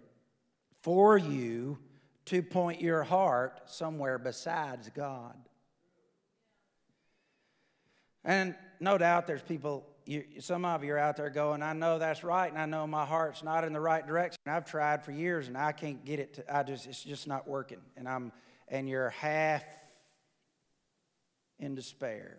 for 0.80 1.18
you 1.18 1.78
to 2.26 2.42
point 2.42 2.80
your 2.80 3.02
heart 3.02 3.60
somewhere 3.66 4.18
besides 4.18 4.90
God. 4.94 5.36
And 8.26 8.54
no 8.80 8.98
doubt 8.98 9.26
there's 9.26 9.40
people 9.40 9.86
you, 10.06 10.24
some 10.38 10.64
of 10.64 10.84
you 10.84 10.94
are 10.94 10.98
out 10.98 11.16
there 11.16 11.30
going, 11.30 11.62
I 11.62 11.72
know 11.72 11.98
that's 11.98 12.22
right, 12.22 12.50
and 12.50 12.60
I 12.60 12.66
know 12.66 12.86
my 12.86 13.04
heart's 13.04 13.42
not 13.42 13.64
in 13.64 13.72
the 13.72 13.80
right 13.80 14.06
direction. 14.06 14.38
I've 14.46 14.64
tried 14.64 15.04
for 15.04 15.10
years, 15.10 15.48
and 15.48 15.58
I 15.58 15.72
can't 15.72 16.04
get 16.04 16.20
it. 16.20 16.34
To, 16.34 16.56
I 16.56 16.62
just, 16.62 16.86
it's 16.86 17.02
just 17.02 17.26
not 17.26 17.48
working, 17.48 17.80
and 17.96 18.08
I'm, 18.08 18.30
and 18.68 18.88
you're 18.88 19.10
half 19.10 19.64
in 21.58 21.74
despair. 21.74 22.38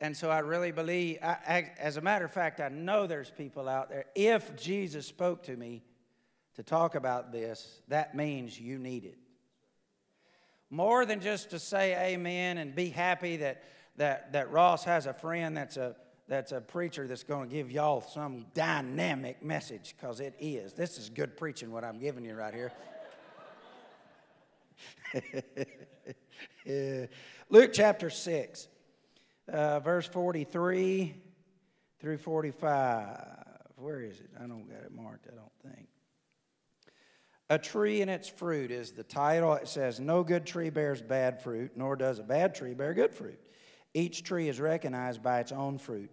And 0.00 0.16
so 0.16 0.30
I 0.30 0.40
really 0.40 0.72
believe, 0.72 1.18
I, 1.22 1.36
I, 1.46 1.72
as 1.78 1.96
a 1.96 2.00
matter 2.00 2.24
of 2.24 2.32
fact, 2.32 2.60
I 2.60 2.68
know 2.68 3.06
there's 3.06 3.30
people 3.30 3.68
out 3.68 3.88
there. 3.88 4.06
If 4.16 4.60
Jesus 4.60 5.06
spoke 5.06 5.44
to 5.44 5.56
me 5.56 5.84
to 6.56 6.64
talk 6.64 6.96
about 6.96 7.30
this, 7.30 7.80
that 7.86 8.16
means 8.16 8.58
you 8.58 8.78
need 8.78 9.04
it. 9.04 9.18
More 10.70 11.06
than 11.06 11.20
just 11.20 11.50
to 11.50 11.58
say 11.58 12.14
amen 12.14 12.58
and 12.58 12.74
be 12.74 12.88
happy 12.88 13.36
that, 13.38 13.64
that, 13.96 14.32
that 14.32 14.50
Ross 14.50 14.84
has 14.84 15.06
a 15.06 15.12
friend 15.12 15.56
that's 15.56 15.76
a, 15.76 15.94
that's 16.26 16.52
a 16.52 16.60
preacher 16.60 17.06
that's 17.06 17.22
going 17.22 17.48
to 17.48 17.54
give 17.54 17.70
y'all 17.70 18.00
some 18.00 18.46
dynamic 18.54 19.42
message, 19.42 19.94
because 19.96 20.20
it 20.20 20.34
is. 20.38 20.72
This 20.72 20.98
is 20.98 21.10
good 21.10 21.36
preaching, 21.36 21.70
what 21.70 21.84
I'm 21.84 21.98
giving 21.98 22.24
you 22.24 22.34
right 22.34 22.54
here. 22.54 22.72
Luke 27.50 27.70
chapter 27.72 28.10
6, 28.10 28.68
uh, 29.52 29.80
verse 29.80 30.06
43 30.06 31.14
through 32.00 32.18
45. 32.18 33.18
Where 33.76 34.00
is 34.00 34.20
it? 34.20 34.30
I 34.38 34.46
don't 34.46 34.68
got 34.68 34.82
it 34.82 34.92
marked, 34.92 35.26
I 35.30 35.34
don't 35.34 35.74
think. 35.74 35.88
A 37.50 37.58
tree 37.58 38.00
and 38.00 38.10
its 38.10 38.28
fruit 38.28 38.70
is 38.70 38.92
the 38.92 39.02
title. 39.02 39.52
It 39.54 39.68
says, 39.68 40.00
No 40.00 40.24
good 40.24 40.46
tree 40.46 40.70
bears 40.70 41.02
bad 41.02 41.42
fruit, 41.42 41.72
nor 41.76 41.94
does 41.94 42.18
a 42.18 42.22
bad 42.22 42.54
tree 42.54 42.72
bear 42.72 42.94
good 42.94 43.14
fruit. 43.14 43.38
Each 43.92 44.22
tree 44.22 44.48
is 44.48 44.58
recognized 44.58 45.22
by 45.22 45.40
its 45.40 45.52
own 45.52 45.78
fruit. 45.78 46.10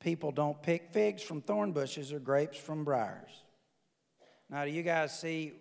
People 0.00 0.30
don't 0.30 0.62
pick 0.62 0.92
figs 0.92 1.22
from 1.22 1.40
thorn 1.40 1.72
bushes 1.72 2.12
or 2.12 2.20
grapes 2.20 2.58
from 2.58 2.84
briars. 2.84 3.30
Now, 4.50 4.64
do 4.64 4.70
you 4.70 4.82
guys 4.82 5.18
see 5.18 5.52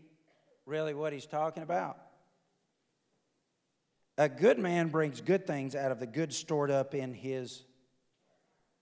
really 0.66 0.94
what 0.94 1.14
he's 1.14 1.26
talking 1.26 1.64
about? 1.64 1.98
A 4.18 4.28
good 4.28 4.60
man 4.60 4.90
brings 4.90 5.22
good 5.22 5.48
things 5.48 5.76
out 5.76 5.92
of 5.92 6.00
the 6.00 6.08
good 6.08 6.34
stored 6.34 6.72
up 6.72 6.94
in 6.94 7.14
his 7.14 7.64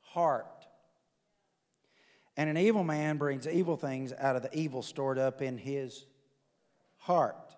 heart. 0.02 0.48
And 2.38 2.50
an 2.50 2.58
evil 2.58 2.84
man 2.84 3.18
brings 3.18 3.48
evil 3.48 3.78
things 3.78 4.12
out 4.18 4.36
of 4.36 4.42
the 4.42 4.58
evil 4.58 4.82
stored 4.82 5.20
up 5.20 5.42
in 5.42 5.58
his 5.58 6.06
heart. 7.06 7.56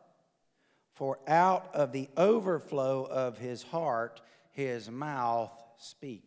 For 0.94 1.20
out 1.28 1.70
of 1.74 1.92
the 1.92 2.10
overflow 2.18 3.06
of 3.06 3.38
his 3.38 3.64
heart, 3.64 4.20
his 4.52 4.90
mouth 4.90 5.52
speaks. 5.78 6.26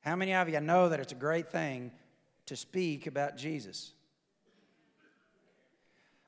How 0.00 0.16
many 0.16 0.34
of 0.34 0.48
you 0.48 0.60
know 0.60 0.88
that 0.88 1.00
it's 1.00 1.12
a 1.12 1.16
great 1.16 1.50
thing 1.50 1.90
to 2.46 2.56
speak 2.56 3.06
about 3.06 3.36
Jesus? 3.36 3.92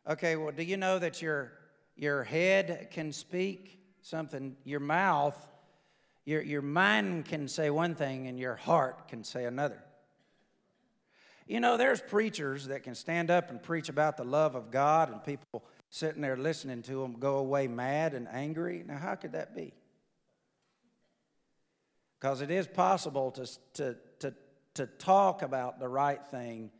Okay, 0.08 0.34
well, 0.34 0.52
do 0.52 0.62
you 0.62 0.76
know 0.76 0.98
that 0.98 1.22
your, 1.22 1.52
your 1.96 2.24
head 2.24 2.88
can 2.90 3.12
speak 3.12 3.78
something? 4.02 4.56
Your 4.64 4.80
mouth, 4.80 5.38
your, 6.24 6.42
your 6.42 6.62
mind 6.62 7.26
can 7.26 7.46
say 7.46 7.70
one 7.70 7.94
thing, 7.94 8.26
and 8.26 8.38
your 8.38 8.56
heart 8.56 9.06
can 9.06 9.22
say 9.22 9.44
another. 9.44 9.83
You 11.46 11.60
know, 11.60 11.76
there's 11.76 12.00
preachers 12.00 12.68
that 12.68 12.82
can 12.82 12.94
stand 12.94 13.30
up 13.30 13.50
and 13.50 13.62
preach 13.62 13.88
about 13.88 14.16
the 14.16 14.24
love 14.24 14.54
of 14.54 14.70
God, 14.70 15.12
and 15.12 15.22
people 15.22 15.64
sitting 15.90 16.22
there 16.22 16.36
listening 16.36 16.82
to 16.82 17.02
them 17.02 17.18
go 17.18 17.36
away 17.36 17.68
mad 17.68 18.14
and 18.14 18.26
angry. 18.28 18.82
Now, 18.86 18.98
how 18.98 19.14
could 19.14 19.32
that 19.32 19.54
be? 19.54 19.74
Because 22.18 22.40
it 22.40 22.50
is 22.50 22.66
possible 22.66 23.30
to, 23.32 23.46
to, 23.74 23.96
to, 24.20 24.34
to 24.74 24.86
talk 24.86 25.42
about 25.42 25.78
the 25.78 25.88
right 25.88 26.24
thing 26.26 26.70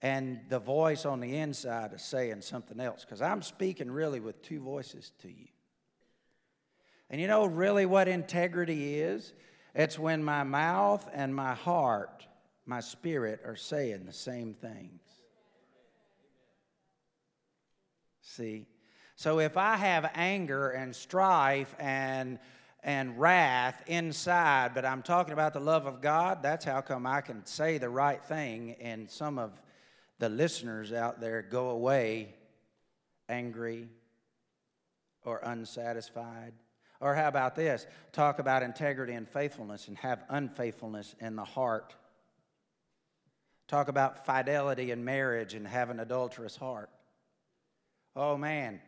and 0.00 0.40
the 0.48 0.58
voice 0.58 1.04
on 1.04 1.20
the 1.20 1.36
inside 1.36 1.92
is 1.92 2.02
saying 2.02 2.42
something 2.42 2.78
else. 2.78 3.04
Because 3.04 3.22
I'm 3.22 3.42
speaking 3.42 3.90
really 3.90 4.20
with 4.20 4.42
two 4.42 4.60
voices 4.60 5.12
to 5.22 5.28
you. 5.28 5.48
And 7.10 7.20
you 7.20 7.26
know 7.26 7.46
really 7.46 7.86
what 7.86 8.06
integrity 8.06 9.00
is? 9.00 9.32
It's 9.74 9.98
when 9.98 10.22
my 10.22 10.44
mouth 10.44 11.08
and 11.12 11.34
my 11.34 11.54
heart 11.54 12.27
my 12.68 12.80
spirit 12.80 13.40
are 13.44 13.56
saying 13.56 14.04
the 14.04 14.12
same 14.12 14.54
things. 14.54 15.00
See? 18.20 18.66
So 19.16 19.40
if 19.40 19.56
I 19.56 19.76
have 19.76 20.10
anger 20.14 20.70
and 20.70 20.94
strife 20.94 21.74
and 21.78 22.38
and 22.84 23.18
wrath 23.18 23.82
inside, 23.86 24.72
but 24.72 24.84
I'm 24.84 25.02
talking 25.02 25.32
about 25.32 25.52
the 25.52 25.60
love 25.60 25.86
of 25.86 26.00
God, 26.00 26.42
that's 26.42 26.64
how 26.64 26.80
come 26.80 27.06
I 27.06 27.20
can 27.20 27.44
say 27.44 27.78
the 27.78 27.88
right 27.88 28.22
thing 28.22 28.76
and 28.80 29.10
some 29.10 29.38
of 29.38 29.60
the 30.18 30.28
listeners 30.28 30.92
out 30.92 31.20
there 31.20 31.42
go 31.42 31.70
away 31.70 32.34
angry 33.28 33.88
or 35.24 35.40
unsatisfied. 35.42 36.52
Or 37.00 37.14
how 37.14 37.28
about 37.28 37.56
this? 37.56 37.86
Talk 38.12 38.38
about 38.38 38.62
integrity 38.62 39.14
and 39.14 39.28
faithfulness 39.28 39.88
and 39.88 39.96
have 39.98 40.24
unfaithfulness 40.28 41.14
in 41.20 41.36
the 41.36 41.44
heart 41.44 41.94
Talk 43.68 43.88
about 43.88 44.24
fidelity 44.24 44.90
in 44.90 45.04
marriage 45.04 45.54
and 45.54 45.66
have 45.68 45.90
an 45.90 46.00
adulterous 46.00 46.56
heart. 46.56 46.88
Oh 48.16 48.36
man, 48.36 48.80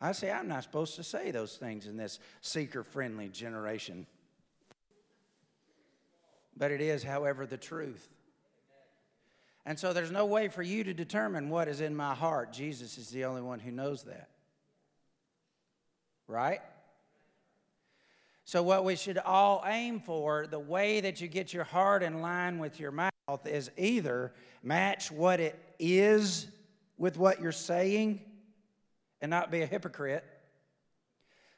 I 0.00 0.12
say 0.12 0.30
I'm 0.30 0.48
not 0.48 0.64
supposed 0.64 0.96
to 0.96 1.04
say 1.04 1.30
those 1.30 1.56
things 1.56 1.86
in 1.86 1.96
this 1.96 2.18
seeker 2.40 2.82
friendly 2.82 3.28
generation. 3.28 4.06
But 6.56 6.72
it 6.72 6.80
is, 6.80 7.02
however, 7.02 7.46
the 7.46 7.56
truth. 7.56 8.08
And 9.66 9.78
so 9.78 9.92
there's 9.92 10.10
no 10.10 10.26
way 10.26 10.48
for 10.48 10.62
you 10.62 10.84
to 10.84 10.92
determine 10.92 11.48
what 11.48 11.68
is 11.68 11.80
in 11.80 11.96
my 11.96 12.14
heart. 12.14 12.52
Jesus 12.52 12.98
is 12.98 13.10
the 13.10 13.24
only 13.24 13.40
one 13.40 13.60
who 13.60 13.70
knows 13.70 14.02
that. 14.02 14.28
Right? 16.26 16.60
So, 18.46 18.62
what 18.62 18.84
we 18.84 18.96
should 18.96 19.18
all 19.18 19.62
aim 19.66 20.00
for, 20.00 20.46
the 20.46 20.58
way 20.58 21.00
that 21.00 21.20
you 21.20 21.28
get 21.28 21.54
your 21.54 21.64
heart 21.64 22.02
in 22.02 22.20
line 22.20 22.58
with 22.58 22.78
your 22.78 22.90
mouth 22.90 23.10
is 23.46 23.70
either 23.78 24.32
match 24.62 25.10
what 25.10 25.40
it 25.40 25.58
is 25.78 26.46
with 26.98 27.16
what 27.16 27.40
you're 27.40 27.52
saying 27.52 28.20
and 29.22 29.30
not 29.30 29.50
be 29.50 29.62
a 29.62 29.66
hypocrite. 29.66 30.24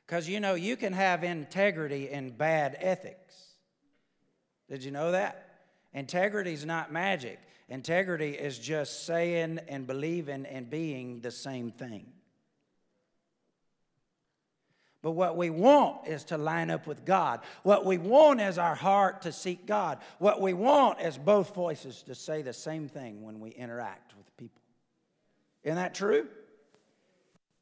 Because 0.06 0.28
you 0.28 0.38
know, 0.38 0.54
you 0.54 0.76
can 0.76 0.92
have 0.92 1.24
integrity 1.24 2.08
and 2.10 2.38
bad 2.38 2.76
ethics. 2.80 3.34
Did 4.68 4.84
you 4.84 4.92
know 4.92 5.10
that? 5.10 5.42
Integrity 5.92 6.52
is 6.52 6.64
not 6.64 6.92
magic. 6.92 7.40
Integrity 7.68 8.30
is 8.30 8.58
just 8.58 9.06
saying 9.06 9.58
and 9.68 9.86
believing 9.86 10.46
and 10.46 10.70
being 10.70 11.20
the 11.20 11.32
same 11.32 11.72
thing. 11.72 12.06
But 15.06 15.12
what 15.12 15.36
we 15.36 15.50
want 15.50 16.08
is 16.08 16.24
to 16.24 16.36
line 16.36 16.68
up 16.68 16.88
with 16.88 17.04
God. 17.04 17.38
What 17.62 17.84
we 17.84 17.96
want 17.96 18.40
is 18.40 18.58
our 18.58 18.74
heart 18.74 19.22
to 19.22 19.30
seek 19.30 19.64
God. 19.64 19.98
What 20.18 20.40
we 20.40 20.52
want 20.52 21.00
is 21.00 21.16
both 21.16 21.54
voices 21.54 22.02
to 22.08 22.14
say 22.16 22.42
the 22.42 22.52
same 22.52 22.88
thing 22.88 23.22
when 23.22 23.38
we 23.38 23.50
interact 23.50 24.16
with 24.16 24.36
people. 24.36 24.60
Isn't 25.62 25.76
that 25.76 25.94
true? 25.94 26.26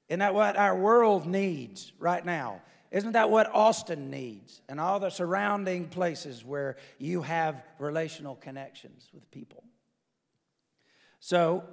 Isn't 0.08 0.20
that 0.20 0.32
what 0.32 0.56
our 0.56 0.74
world 0.74 1.26
needs 1.26 1.92
right 1.98 2.24
now? 2.24 2.62
Isn't 2.90 3.12
that 3.12 3.28
what 3.28 3.54
Austin 3.54 4.10
needs 4.10 4.62
and 4.66 4.80
all 4.80 4.98
the 4.98 5.10
surrounding 5.10 5.88
places 5.88 6.46
where 6.46 6.78
you 6.96 7.20
have 7.20 7.62
relational 7.78 8.36
connections 8.36 9.10
with 9.12 9.30
people? 9.30 9.62
So, 11.20 11.64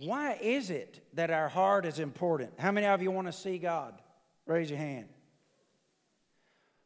why 0.00 0.38
is 0.40 0.70
it 0.70 1.00
that 1.14 1.30
our 1.30 1.48
heart 1.48 1.84
is 1.84 1.98
important? 1.98 2.52
How 2.58 2.72
many 2.72 2.86
of 2.86 3.02
you 3.02 3.10
want 3.10 3.26
to 3.26 3.32
see 3.32 3.58
God? 3.58 4.00
Raise 4.46 4.70
your 4.70 4.78
hand. 4.78 5.08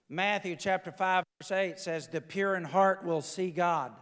Matthew 0.09 0.57
chapter 0.57 0.90
5, 0.90 1.24
verse 1.40 1.53
8 1.53 1.79
says, 1.79 2.09
The 2.09 2.20
pure 2.20 2.57
in 2.57 2.64
heart 2.64 3.05
will 3.05 3.22
see 3.22 3.50
God. 3.50 3.92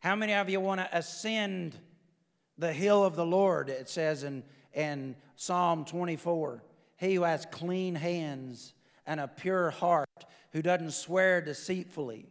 How 0.00 0.16
many 0.16 0.34
of 0.34 0.50
you 0.50 0.60
want 0.60 0.80
to 0.80 0.96
ascend 0.96 1.78
the 2.58 2.72
hill 2.72 3.04
of 3.04 3.14
the 3.14 3.24
Lord? 3.24 3.68
It 3.68 3.88
says 3.88 4.24
in, 4.24 4.42
in 4.74 5.14
Psalm 5.36 5.84
24. 5.84 6.62
He 6.98 7.14
who 7.14 7.22
has 7.22 7.46
clean 7.50 7.94
hands 7.94 8.74
and 9.06 9.20
a 9.20 9.28
pure 9.28 9.70
heart, 9.70 10.08
who 10.52 10.60
doesn't 10.60 10.92
swear 10.92 11.40
deceitfully, 11.40 12.26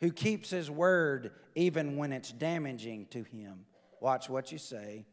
who 0.00 0.10
keeps 0.10 0.50
his 0.50 0.70
word 0.70 1.30
even 1.54 1.96
when 1.96 2.12
it's 2.12 2.32
damaging 2.32 3.06
to 3.10 3.22
him. 3.22 3.64
Watch 4.00 4.28
what 4.28 4.52
you 4.52 4.58
say. 4.58 5.06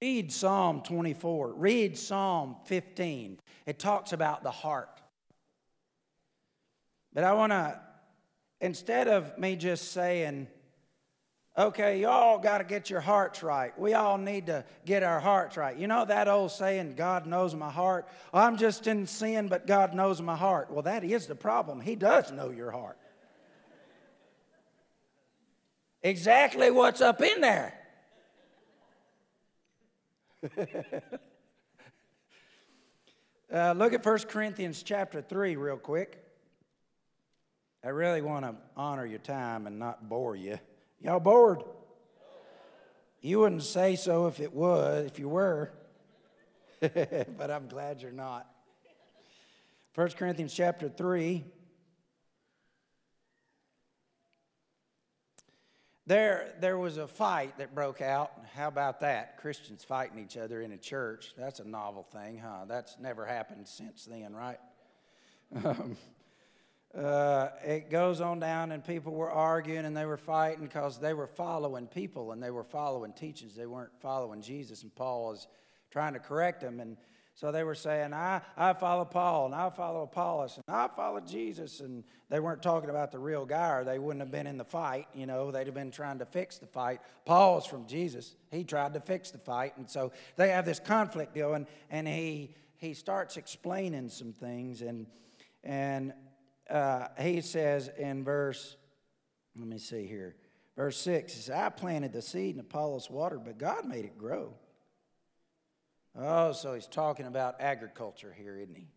Read 0.00 0.32
Psalm 0.32 0.82
24. 0.82 1.54
Read 1.54 1.96
Psalm 1.98 2.56
15. 2.64 3.38
It 3.66 3.78
talks 3.78 4.12
about 4.12 4.42
the 4.42 4.50
heart. 4.50 5.00
But 7.12 7.24
I 7.24 7.34
want 7.34 7.52
to, 7.52 7.78
instead 8.60 9.08
of 9.08 9.38
me 9.38 9.56
just 9.56 9.92
saying, 9.92 10.48
Okay, 11.56 12.00
y'all 12.00 12.38
got 12.38 12.58
to 12.58 12.64
get 12.64 12.88
your 12.88 13.02
hearts 13.02 13.42
right. 13.42 13.78
We 13.78 13.92
all 13.92 14.16
need 14.16 14.46
to 14.46 14.64
get 14.86 15.02
our 15.02 15.20
hearts 15.20 15.58
right. 15.58 15.76
You 15.76 15.86
know 15.86 16.06
that 16.06 16.26
old 16.26 16.50
saying, 16.50 16.94
God 16.94 17.26
knows 17.26 17.54
my 17.54 17.70
heart? 17.70 18.08
I'm 18.32 18.56
just 18.56 18.86
in 18.86 19.06
sin, 19.06 19.48
but 19.48 19.66
God 19.66 19.92
knows 19.92 20.22
my 20.22 20.34
heart. 20.34 20.70
Well, 20.70 20.80
that 20.84 21.04
is 21.04 21.26
the 21.26 21.34
problem. 21.34 21.82
He 21.82 21.94
does 21.94 22.32
know 22.32 22.48
your 22.48 22.70
heart. 22.70 22.96
Exactly 26.02 26.70
what's 26.70 27.00
up 27.00 27.22
in 27.22 27.40
there. 27.40 27.74
uh, 33.52 33.72
look 33.72 33.92
at 33.92 34.04
1 34.04 34.18
Corinthians 34.28 34.82
chapter 34.82 35.22
3 35.22 35.56
real 35.56 35.76
quick. 35.76 36.18
I 37.84 37.88
really 37.88 38.22
want 38.22 38.44
to 38.44 38.54
honor 38.76 39.04
your 39.06 39.18
time 39.18 39.66
and 39.66 39.78
not 39.78 40.08
bore 40.08 40.36
you. 40.36 40.58
Y'all 41.00 41.20
bored? 41.20 41.62
You 43.20 43.40
wouldn't 43.40 43.62
say 43.62 43.96
so 43.96 44.26
if 44.26 44.40
it 44.40 44.52
was, 44.52 45.06
if 45.06 45.18
you 45.18 45.28
were. 45.28 45.72
but 46.80 47.50
I'm 47.50 47.68
glad 47.68 48.02
you're 48.02 48.10
not. 48.10 48.46
1 49.94 50.08
Corinthians 50.10 50.54
chapter 50.54 50.88
3. 50.88 51.44
There, 56.06 56.52
there 56.60 56.78
was 56.78 56.96
a 56.96 57.06
fight 57.06 57.58
that 57.58 57.76
broke 57.76 58.00
out. 58.00 58.32
How 58.54 58.66
about 58.66 59.00
that? 59.00 59.36
Christians 59.36 59.84
fighting 59.84 60.18
each 60.18 60.36
other 60.36 60.60
in 60.60 60.72
a 60.72 60.76
church. 60.76 61.32
That's 61.38 61.60
a 61.60 61.68
novel 61.68 62.02
thing, 62.02 62.38
huh? 62.38 62.64
That's 62.66 62.96
never 62.98 63.24
happened 63.24 63.68
since 63.68 64.06
then, 64.06 64.34
right? 64.34 64.58
Um, 65.64 65.96
uh, 66.96 67.48
it 67.64 67.88
goes 67.88 68.20
on 68.20 68.40
down, 68.40 68.72
and 68.72 68.84
people 68.84 69.12
were 69.12 69.30
arguing 69.30 69.84
and 69.84 69.96
they 69.96 70.04
were 70.04 70.16
fighting 70.16 70.64
because 70.64 70.98
they 70.98 71.14
were 71.14 71.26
following 71.26 71.86
people 71.86 72.32
and 72.32 72.42
they 72.42 72.50
were 72.50 72.64
following 72.64 73.12
teachings. 73.12 73.54
They 73.54 73.66
weren't 73.66 73.92
following 74.00 74.42
Jesus, 74.42 74.82
and 74.82 74.94
Paul 74.94 75.30
was 75.30 75.46
trying 75.90 76.14
to 76.14 76.18
correct 76.18 76.62
them. 76.62 76.80
And 76.80 76.96
so 77.34 77.50
they 77.50 77.64
were 77.64 77.74
saying, 77.74 78.12
I, 78.12 78.42
I 78.56 78.74
follow 78.74 79.04
Paul, 79.04 79.46
and 79.46 79.54
I 79.54 79.70
follow 79.70 80.02
Apollos, 80.02 80.56
and 80.56 80.76
I 80.76 80.88
follow 80.94 81.20
Jesus. 81.20 81.80
And 81.80 82.04
they 82.28 82.40
weren't 82.40 82.62
talking 82.62 82.90
about 82.90 83.10
the 83.10 83.18
real 83.18 83.46
guy, 83.46 83.70
or 83.70 83.84
they 83.84 83.98
wouldn't 83.98 84.20
have 84.20 84.30
been 84.30 84.46
in 84.46 84.58
the 84.58 84.64
fight. 84.64 85.06
You 85.14 85.26
know, 85.26 85.50
they'd 85.50 85.66
have 85.66 85.74
been 85.74 85.90
trying 85.90 86.18
to 86.18 86.26
fix 86.26 86.58
the 86.58 86.66
fight. 86.66 87.00
Paul's 87.24 87.66
from 87.66 87.86
Jesus. 87.86 88.36
He 88.50 88.64
tried 88.64 88.94
to 88.94 89.00
fix 89.00 89.30
the 89.30 89.38
fight. 89.38 89.76
And 89.78 89.88
so 89.88 90.12
they 90.36 90.50
have 90.50 90.66
this 90.66 90.78
conflict 90.78 91.34
going, 91.34 91.66
and 91.90 92.06
he, 92.06 92.54
he 92.76 92.92
starts 92.92 93.38
explaining 93.38 94.10
some 94.10 94.34
things. 94.34 94.82
And, 94.82 95.06
and 95.64 96.12
uh, 96.68 97.08
he 97.18 97.40
says 97.40 97.90
in 97.96 98.24
verse, 98.24 98.76
let 99.56 99.66
me 99.66 99.78
see 99.78 100.06
here, 100.06 100.36
verse 100.76 100.98
6, 100.98 101.32
he 101.32 101.40
says, 101.40 101.54
I 101.54 101.70
planted 101.70 102.12
the 102.12 102.22
seed 102.22 102.56
and 102.56 102.60
Apollos 102.60 103.08
watered, 103.08 103.44
but 103.44 103.56
God 103.56 103.86
made 103.86 104.04
it 104.04 104.18
grow. 104.18 104.54
Oh, 106.18 106.52
so 106.52 106.74
he's 106.74 106.86
talking 106.86 107.26
about 107.26 107.60
agriculture 107.60 108.34
here, 108.36 108.58
isn't 108.58 108.76
he? 108.76 108.88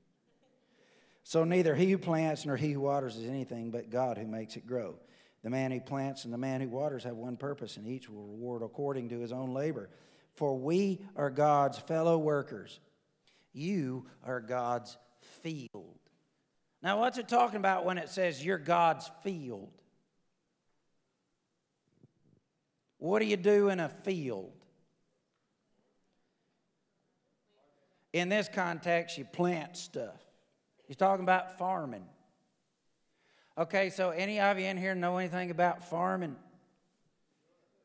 So 1.24 1.44
neither 1.44 1.74
he 1.74 1.90
who 1.90 1.98
plants 1.98 2.46
nor 2.46 2.58
he 2.58 2.74
who 2.74 2.82
waters 2.82 3.16
is 3.16 3.28
anything 3.28 3.72
but 3.72 3.90
God 3.90 4.18
who 4.18 4.28
makes 4.28 4.58
it 4.58 4.68
grow. 4.68 4.96
The 5.44 5.50
man 5.50 5.72
who 5.72 5.80
plants 5.80 6.26
and 6.26 6.34
the 6.34 6.38
man 6.38 6.62
who 6.62 6.70
waters 6.70 7.04
have 7.04 7.16
one 7.16 7.38
purpose, 7.38 7.78
and 7.78 7.88
each 7.88 8.10
will 8.10 8.24
reward 8.24 8.62
according 8.64 9.10
to 9.10 9.20
his 9.20 9.32
own 9.32 9.54
labor. 9.54 9.90
For 10.34 10.58
we 10.58 11.02
are 11.16 11.30
God's 11.30 11.78
fellow 11.78 12.18
workers. 12.18 12.80
You 13.54 14.06
are 14.24 14.42
God's 14.42 14.98
field. 15.42 16.00
Now, 16.84 17.00
what's 17.00 17.18
it 17.18 17.28
talking 17.28 17.58
about 17.58 17.86
when 17.86 17.98
it 17.98 18.10
says 18.10 18.44
you're 18.44 18.58
God's 18.58 19.10
field? 19.24 19.72
What 22.98 23.20
do 23.20 23.26
you 23.26 23.38
do 23.38 23.70
in 23.70 23.80
a 23.80 23.90
field? 23.90 24.52
In 28.16 28.30
this 28.30 28.48
context, 28.48 29.18
you 29.18 29.26
plant 29.26 29.76
stuff. 29.76 30.16
He's 30.88 30.96
talking 30.96 31.26
about 31.26 31.58
farming. 31.58 32.06
Okay, 33.58 33.90
so 33.90 34.12
any 34.12 34.40
of 34.40 34.58
you 34.58 34.64
in 34.68 34.78
here 34.78 34.96
know 34.96 35.18
anything 35.18 35.52
about 35.52 35.84
farming? 35.90 36.38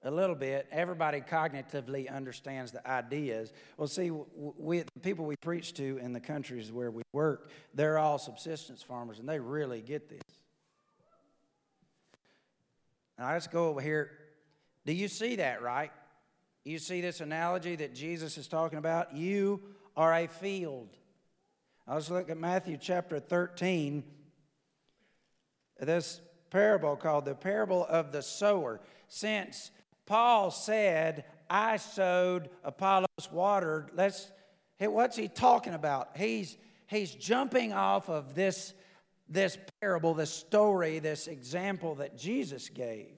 a 0.03 0.11
little 0.11 0.37
bit. 0.37 0.67
Everybody 0.71 1.21
cognitively 1.21 2.11
understands 2.11 2.73
the 2.73 2.89
ideas. 2.89 3.53
Well, 3.77 3.89
see, 3.89 4.11
we, 4.11 4.79
the 4.95 5.01
people 5.03 5.27
we 5.27 5.37
preach 5.37 5.75
to 5.75 5.99
in 5.99 6.15
the 6.15 6.21
countries 6.21 6.73
where 6.73 6.91
we 6.91 7.03
work, 7.13 7.51
they're 7.75 7.99
all 7.99 8.17
subsistence 8.17 8.83
farmers, 8.83 9.19
and 9.19 9.29
they 9.29 9.39
really 9.39 9.83
get 9.83 10.09
this. 10.09 10.23
Now, 13.19 13.33
let's 13.33 13.47
go 13.47 13.69
over 13.69 13.83
here. 13.83 14.11
Do 14.87 14.95
you 14.95 15.09
see 15.09 15.37
that, 15.37 15.61
right? 15.61 15.91
You 16.65 16.79
see 16.79 17.03
this 17.03 17.21
analogy 17.21 17.77
that 17.77 17.95
Jesus 17.95 18.39
is 18.39 18.49
talking 18.49 18.79
about? 18.79 19.15
You 19.15 19.61
are 19.97 20.15
a 20.15 20.27
field. 20.27 20.89
I 21.87 21.95
was 21.95 22.11
looking 22.11 22.31
at 22.31 22.39
Matthew 22.39 22.77
chapter 22.81 23.19
13. 23.19 24.05
This 25.81 26.21
parable 26.51 26.97
called 26.97 27.25
the 27.25 27.35
parable 27.35 27.87
of 27.87 28.13
the 28.13 28.23
sower. 28.23 28.81
Since 29.09 29.71
Paul 30.07 30.51
said, 30.51 31.25
I 31.49 31.79
sowed, 31.79 32.51
Apollos 32.63 33.09
watered. 33.33 33.91
Let's, 33.95 34.31
what's 34.79 35.17
he 35.17 35.29
talking 35.29 35.75
about? 35.75 36.17
He's, 36.17 36.57
he's 36.87 37.15
jumping 37.15 37.73
off 37.73 38.09
of 38.09 38.35
this, 38.35 38.75
this 39.29 39.59
parable, 39.81 40.15
this 40.15 40.33
story, 40.33 40.99
this 40.99 41.27
example 41.27 41.97
that 41.97 42.17
Jesus 42.17 42.69
gave. 42.69 43.09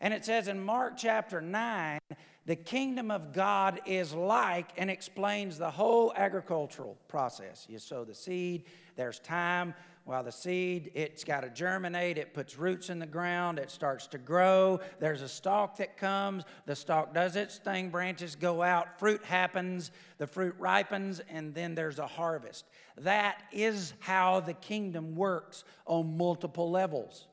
And 0.00 0.12
it 0.12 0.24
says 0.24 0.48
in 0.48 0.62
Mark 0.62 0.94
chapter 0.96 1.40
9, 1.40 1.98
the 2.46 2.56
kingdom 2.56 3.10
of 3.10 3.32
God 3.32 3.80
is 3.86 4.14
like, 4.14 4.70
and 4.76 4.90
explains 4.90 5.58
the 5.58 5.70
whole 5.70 6.12
agricultural 6.16 6.96
process. 7.08 7.66
You 7.68 7.78
sow 7.78 8.04
the 8.04 8.14
seed, 8.14 8.64
there's 8.96 9.18
time 9.18 9.74
while 10.06 10.22
the 10.22 10.30
seed, 10.30 10.92
it's 10.94 11.24
got 11.24 11.40
to 11.40 11.50
germinate, 11.50 12.16
it 12.16 12.32
puts 12.32 12.56
roots 12.56 12.90
in 12.90 13.00
the 13.00 13.06
ground, 13.06 13.58
it 13.58 13.72
starts 13.72 14.06
to 14.06 14.18
grow. 14.18 14.78
There's 15.00 15.20
a 15.20 15.28
stalk 15.28 15.78
that 15.78 15.96
comes, 15.96 16.44
the 16.64 16.76
stalk 16.76 17.12
does 17.12 17.34
its 17.34 17.58
thing, 17.58 17.90
branches 17.90 18.36
go 18.36 18.62
out, 18.62 19.00
fruit 19.00 19.24
happens, 19.24 19.90
the 20.18 20.28
fruit 20.28 20.54
ripens, 20.60 21.20
and 21.28 21.52
then 21.52 21.74
there's 21.74 21.98
a 21.98 22.06
harvest. 22.06 22.66
That 22.98 23.42
is 23.50 23.94
how 23.98 24.38
the 24.38 24.54
kingdom 24.54 25.16
works 25.16 25.64
on 25.86 26.16
multiple 26.16 26.70
levels. 26.70 27.26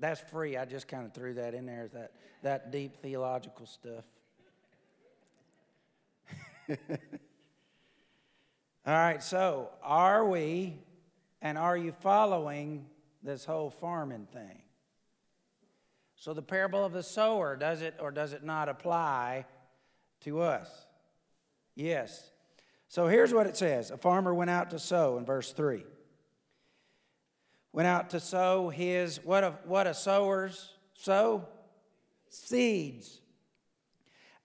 That's 0.00 0.20
free. 0.20 0.56
I 0.56 0.64
just 0.64 0.88
kind 0.88 1.04
of 1.04 1.12
threw 1.12 1.34
that 1.34 1.52
in 1.52 1.66
there, 1.66 1.88
that, 1.92 2.12
that 2.42 2.72
deep 2.72 2.96
theological 3.02 3.66
stuff. 3.66 4.04
All 8.86 8.92
right, 8.92 9.22
so 9.22 9.70
are 9.82 10.24
we 10.26 10.78
and 11.42 11.58
are 11.58 11.76
you 11.76 11.92
following 11.92 12.86
this 13.22 13.44
whole 13.44 13.70
farming 13.70 14.26
thing? 14.32 14.62
So 16.16 16.32
the 16.34 16.42
parable 16.42 16.84
of 16.84 16.92
the 16.92 17.02
sower, 17.02 17.56
does 17.56 17.82
it 17.82 17.96
or 18.00 18.10
does 18.10 18.32
it 18.32 18.42
not 18.42 18.68
apply 18.68 19.44
to 20.22 20.40
us? 20.40 20.68
Yes. 21.74 22.30
So 22.88 23.06
here's 23.06 23.34
what 23.34 23.46
it 23.46 23.56
says 23.56 23.90
A 23.90 23.96
farmer 23.96 24.34
went 24.34 24.50
out 24.50 24.70
to 24.70 24.78
sow 24.78 25.18
in 25.18 25.24
verse 25.24 25.52
3. 25.52 25.84
Went 27.72 27.86
out 27.86 28.10
to 28.10 28.20
sow 28.20 28.70
his, 28.70 29.22
what 29.22 29.44
a, 29.44 29.58
what 29.64 29.86
a 29.86 29.92
sower's 29.92 30.72
sow? 30.94 31.46
Seeds. 32.30 33.20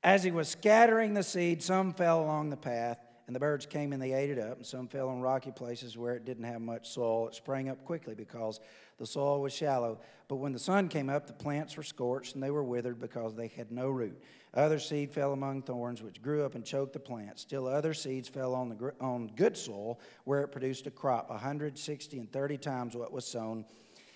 As 0.03 0.23
he 0.23 0.31
was 0.31 0.49
scattering 0.49 1.13
the 1.13 1.23
seed, 1.23 1.61
some 1.61 1.93
fell 1.93 2.21
along 2.21 2.49
the 2.49 2.57
path 2.57 2.97
and 3.31 3.35
the 3.37 3.39
birds 3.39 3.65
came 3.65 3.93
and 3.93 4.01
they 4.01 4.11
ate 4.11 4.29
it 4.29 4.37
up, 4.37 4.57
and 4.57 4.65
some 4.65 4.89
fell 4.89 5.07
on 5.07 5.21
rocky 5.21 5.51
places 5.51 5.97
where 5.97 6.15
it 6.15 6.25
didn't 6.25 6.43
have 6.43 6.59
much 6.59 6.89
soil. 6.89 7.29
It 7.29 7.35
sprang 7.35 7.69
up 7.69 7.85
quickly 7.85 8.13
because 8.13 8.59
the 8.97 9.05
soil 9.05 9.39
was 9.41 9.53
shallow. 9.53 10.01
But 10.27 10.35
when 10.35 10.51
the 10.51 10.59
sun 10.59 10.89
came 10.89 11.09
up, 11.09 11.27
the 11.27 11.33
plants 11.33 11.77
were 11.77 11.83
scorched 11.83 12.33
and 12.33 12.43
they 12.43 12.51
were 12.51 12.63
withered 12.63 12.99
because 12.99 13.33
they 13.33 13.47
had 13.47 13.71
no 13.71 13.87
root. 13.87 14.21
Other 14.53 14.79
seed 14.79 15.13
fell 15.13 15.31
among 15.31 15.61
thorns, 15.61 16.01
which 16.01 16.21
grew 16.21 16.43
up 16.43 16.55
and 16.55 16.65
choked 16.65 16.91
the 16.91 16.99
plants. 16.99 17.43
Still, 17.43 17.67
other 17.67 17.93
seeds 17.93 18.27
fell 18.27 18.53
on, 18.53 18.67
the, 18.67 18.93
on 18.99 19.27
good 19.37 19.55
soil, 19.55 20.01
where 20.25 20.41
it 20.41 20.49
produced 20.49 20.87
a 20.87 20.91
crop, 20.91 21.29
a 21.29 21.35
160 21.35 22.19
and 22.19 22.29
30 22.29 22.57
times 22.57 22.95
what 22.97 23.13
was 23.13 23.23
sown. 23.23 23.63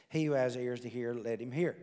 He 0.10 0.26
who 0.26 0.34
has 0.34 0.58
ears 0.58 0.82
to 0.82 0.90
hear, 0.90 1.14
let 1.14 1.40
him 1.40 1.54
hear. 1.54 1.78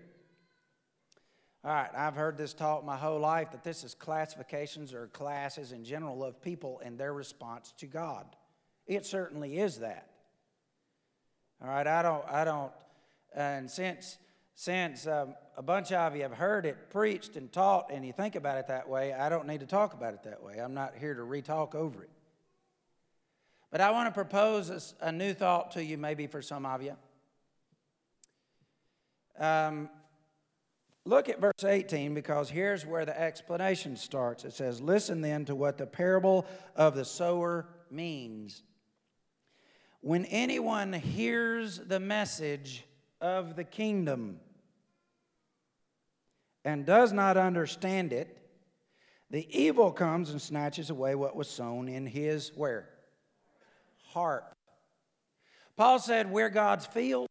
All 1.64 1.72
right, 1.72 1.90
I've 1.96 2.16
heard 2.16 2.36
this 2.36 2.54
taught 2.54 2.84
my 2.84 2.96
whole 2.96 3.20
life 3.20 3.52
that 3.52 3.62
this 3.62 3.84
is 3.84 3.94
classifications 3.94 4.92
or 4.92 5.06
classes 5.08 5.70
in 5.70 5.84
general 5.84 6.24
of 6.24 6.42
people 6.42 6.80
and 6.84 6.98
their 6.98 7.12
response 7.12 7.72
to 7.78 7.86
God. 7.86 8.26
It 8.86 9.06
certainly 9.06 9.58
is 9.58 9.78
that. 9.78 10.08
All 11.62 11.68
right, 11.68 11.86
I 11.86 12.02
don't, 12.02 12.24
I 12.28 12.44
don't, 12.44 12.72
and 13.34 13.70
since 13.70 14.18
since 14.54 15.06
um, 15.06 15.34
a 15.56 15.62
bunch 15.62 15.92
of 15.92 16.14
you 16.14 16.22
have 16.22 16.32
heard 16.32 16.66
it 16.66 16.90
preached 16.90 17.36
and 17.36 17.50
taught, 17.50 17.90
and 17.90 18.04
you 18.04 18.12
think 18.12 18.34
about 18.34 18.58
it 18.58 18.66
that 18.68 18.88
way, 18.88 19.12
I 19.12 19.28
don't 19.28 19.46
need 19.46 19.60
to 19.60 19.66
talk 19.66 19.94
about 19.94 20.14
it 20.14 20.22
that 20.24 20.42
way. 20.42 20.58
I'm 20.58 20.74
not 20.74 20.94
here 20.98 21.14
to 21.14 21.22
retalk 21.22 21.74
over 21.74 22.02
it. 22.02 22.10
But 23.70 23.80
I 23.80 23.90
want 23.90 24.08
to 24.08 24.12
propose 24.12 24.68
a, 24.68 25.06
a 25.06 25.10
new 25.10 25.32
thought 25.32 25.70
to 25.72 25.82
you, 25.82 25.96
maybe 25.96 26.26
for 26.26 26.42
some 26.42 26.66
of 26.66 26.82
you. 26.82 26.96
Um, 29.38 29.88
Look 31.04 31.28
at 31.28 31.40
verse 31.40 31.64
18 31.64 32.14
because 32.14 32.48
here's 32.48 32.86
where 32.86 33.04
the 33.04 33.18
explanation 33.18 33.96
starts. 33.96 34.44
It 34.44 34.52
says, 34.52 34.80
Listen 34.80 35.20
then 35.20 35.44
to 35.46 35.54
what 35.54 35.76
the 35.76 35.86
parable 35.86 36.46
of 36.76 36.94
the 36.94 37.04
sower 37.04 37.66
means. 37.90 38.62
When 40.00 40.24
anyone 40.26 40.92
hears 40.92 41.78
the 41.78 42.00
message 42.00 42.84
of 43.20 43.56
the 43.56 43.64
kingdom 43.64 44.38
and 46.64 46.86
does 46.86 47.12
not 47.12 47.36
understand 47.36 48.12
it, 48.12 48.38
the 49.30 49.48
evil 49.58 49.90
comes 49.90 50.30
and 50.30 50.40
snatches 50.40 50.90
away 50.90 51.14
what 51.14 51.34
was 51.34 51.48
sown 51.48 51.88
in 51.88 52.06
his 52.06 52.52
where? 52.54 52.88
Heart. 54.08 54.44
Paul 55.76 55.98
said, 55.98 56.30
We're 56.30 56.50
God's 56.50 56.86
field. 56.86 57.26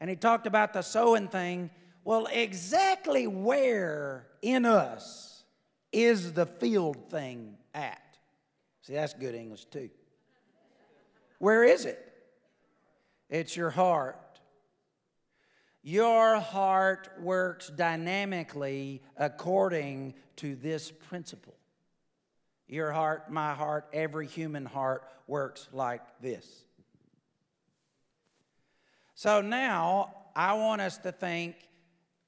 And 0.00 0.10
he 0.10 0.16
talked 0.16 0.46
about 0.46 0.72
the 0.74 0.82
sowing 0.82 1.28
thing 1.28 1.70
well, 2.04 2.26
exactly 2.30 3.26
where 3.26 4.26
in 4.42 4.66
us 4.66 5.44
is 5.92 6.34
the 6.34 6.46
field 6.46 7.10
thing 7.10 7.56
at? 7.74 8.00
See, 8.82 8.92
that's 8.92 9.14
good 9.14 9.34
English 9.34 9.64
too. 9.66 9.88
Where 11.38 11.64
is 11.64 11.86
it? 11.86 12.12
It's 13.30 13.56
your 13.56 13.70
heart. 13.70 14.18
Your 15.82 16.38
heart 16.38 17.10
works 17.20 17.68
dynamically 17.68 19.02
according 19.16 20.14
to 20.36 20.56
this 20.56 20.90
principle. 20.90 21.56
Your 22.68 22.92
heart, 22.92 23.30
my 23.30 23.54
heart, 23.54 23.88
every 23.92 24.26
human 24.26 24.64
heart 24.64 25.04
works 25.26 25.68
like 25.72 26.02
this. 26.20 26.46
So 29.14 29.40
now 29.40 30.14
I 30.34 30.54
want 30.54 30.80
us 30.80 30.98
to 30.98 31.12
think 31.12 31.56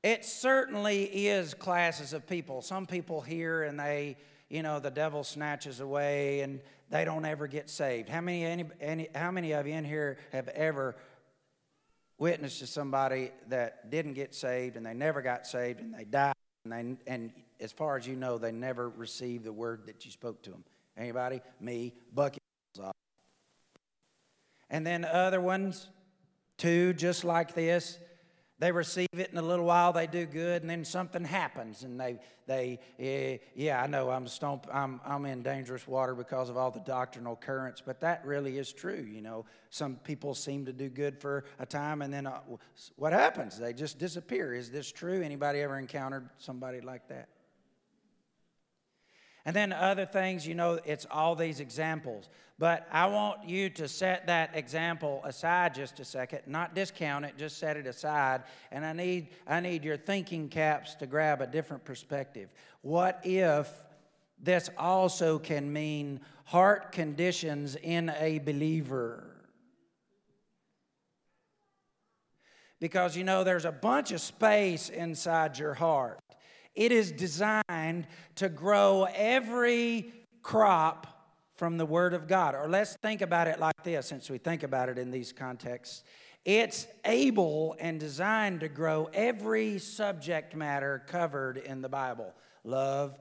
it 0.07 0.25
certainly 0.25 1.03
is 1.27 1.53
classes 1.53 2.13
of 2.13 2.29
people. 2.29 2.63
Some 2.63 2.87
people 2.87 3.21
hear 3.21 3.65
and 3.65 3.79
they, 3.81 4.17
you 4.49 4.63
know, 4.63 4.79
the 4.79 4.91
devil 4.91 5.25
snatches 5.25 5.81
away 5.81 6.43
and 6.43 6.61
they 6.91 7.05
don't 7.05 7.25
ever 7.25 7.49
get 7.49 7.69
saved. 7.69 8.09
How 8.09 8.21
many, 8.21 8.45
any, 8.45 8.67
any, 8.81 9.09
how 9.17 9.33
many 9.33 9.51
of 9.51 9.67
you 9.67 9.75
in 9.75 9.85
here 9.85 10.19
have 10.31 10.47
ever 10.47 10.95
witnessed 12.19 12.61
to 12.61 12.69
somebody 12.69 13.33
that 13.49 13.91
didn't 13.91 14.13
get 14.13 14.33
saved 14.33 14.77
and 14.77 14.87
they 14.87 14.95
never 14.95 15.23
got 15.23 15.45
saved 15.45 15.81
and 15.81 15.93
they 15.93 16.05
died 16.05 16.35
and, 16.65 16.73
they, 16.73 17.13
and 17.13 17.33
as 17.59 17.73
far 17.73 17.97
as 17.97 18.07
you 18.07 18.15
know, 18.15 18.39
they 18.39 18.53
never 18.53 18.89
received 18.89 19.43
the 19.43 19.53
word 19.53 19.87
that 19.87 20.05
you 20.05 20.13
spoke 20.13 20.41
to 20.43 20.51
them? 20.51 20.63
Anybody? 20.97 21.41
Me, 21.59 21.93
Bucky. 22.15 22.39
And 24.71 24.87
then 24.87 25.05
other 25.05 25.41
ones, 25.41 25.89
two 26.59 26.93
just 26.93 27.25
like 27.25 27.55
this 27.55 27.99
they 28.59 28.73
receive 28.73 29.09
it 29.13 29.31
in 29.31 29.39
a 29.39 29.43
little 29.43 29.67
while, 29.67 29.93
they 29.93 30.07
do 30.07 30.25
good, 30.25 30.63
and 30.63 30.71
then 30.71 30.85
something 30.85 31.25
happens, 31.25 31.83
and 31.83 32.01
they, 32.01 32.19
they 32.47 32.79
eh, 32.99 33.37
yeah, 33.55 33.83
I 33.83 33.87
know 33.87 34.11
I'm, 34.11 34.27
stomp, 34.27 34.67
I'm, 34.73 35.01
I'm 35.05 35.27
in 35.27 35.43
dangerous 35.43 35.87
water 35.87 36.15
because 36.15 36.49
of 36.49 36.57
all 36.57 36.71
the 36.71 36.81
doctrinal 36.81 37.37
currents, 37.37 37.83
but 37.85 38.01
that 38.01 38.25
really 38.25 38.57
is 38.57 38.73
true. 38.73 39.07
You 39.09 39.21
know, 39.21 39.45
some 39.69 39.97
people 39.97 40.35
seem 40.35 40.65
to 40.67 40.73
do 40.73 40.89
good 40.89 41.21
for 41.21 41.45
a 41.59 41.67
time, 41.67 42.01
and 42.01 42.13
then 42.13 42.27
uh, 42.27 42.41
what 42.97 43.13
happens? 43.13 43.59
They 43.59 43.75
just 43.75 43.99
disappear. 43.99 44.55
Is 44.55 44.71
this 44.71 44.91
true? 44.91 45.23
Anybody 45.23 45.61
ever 45.61 45.79
encountered 45.79 46.31
somebody 46.39 46.81
like 46.81 47.09
that? 47.09 47.29
And 49.47 49.55
then 49.55 49.73
other 49.73 50.05
things, 50.05 50.45
you 50.45 50.55
know, 50.55 50.81
it's 50.85 51.07
all 51.09 51.37
these 51.37 51.61
examples. 51.61 52.29
But 52.59 52.89
I 52.91 53.07
want 53.07 53.49
you 53.49 53.71
to 53.71 53.87
set 53.87 54.27
that 54.27 54.57
example 54.57 55.23
aside 55.25 55.73
just 55.73 56.01
a 56.01 56.05
second, 56.05 56.41
not 56.49 56.75
discount 56.75 57.25
it, 57.25 57.39
just 57.39 57.59
set 57.59 57.77
it 57.77 57.87
aside. 57.87 58.43
And 58.73 58.85
I 58.85 58.93
need, 58.93 59.29
I 59.47 59.61
need 59.61 59.85
your 59.85 59.99
thinking 59.99 60.49
caps 60.49 60.97
to 60.97 61.07
grab 61.07 61.41
a 61.41 61.47
different 61.47 61.85
perspective. 61.85 62.51
What 62.83 63.21
if 63.23 63.71
this 64.43 64.69
also 64.77 65.39
can 65.39 65.73
mean 65.73 66.21
heart 66.47 66.91
conditions 66.91 67.77
in 67.77 68.13
a 68.19 68.41
believer? 68.41 69.37
Because 72.81 73.17
you 73.17 73.23
know, 73.23 73.45
there's 73.45 73.65
a 73.65 73.73
bunch 73.73 74.11
of 74.11 74.21
space 74.21 74.89
inside 74.89 75.57
your 75.57 75.75
heart. 75.75 76.19
It 76.77 76.93
is 76.93 77.11
designed 77.11 78.07
to 78.37 78.49
grow 78.49 79.09
every 79.15 80.13
crop 80.43 81.07
from 81.57 81.79
the 81.79 81.87
Word 81.87 82.13
of 82.13 82.29
God. 82.29 82.55
Or 82.55 82.69
let's 82.69 82.95
think 82.97 83.23
about 83.23 83.49
it 83.49 83.59
like 83.59 83.83
this, 83.83 84.07
since 84.07 84.31
we 84.31 84.39
think 84.39 84.63
about 84.63 84.91
it 84.91 84.99
in 84.99 85.11
these 85.11 85.33
contexts. 85.33 86.05
It's 86.45 86.87
able 87.05 87.75
and 87.81 87.99
designed 87.99 88.61
to 88.61 88.69
grow 88.69 89.09
every 89.13 89.79
subject 89.79 90.55
matter 90.55 91.03
covered 91.09 91.57
in 91.57 91.81
the 91.81 91.89
Bible. 91.89 92.33
Love, 92.63 93.19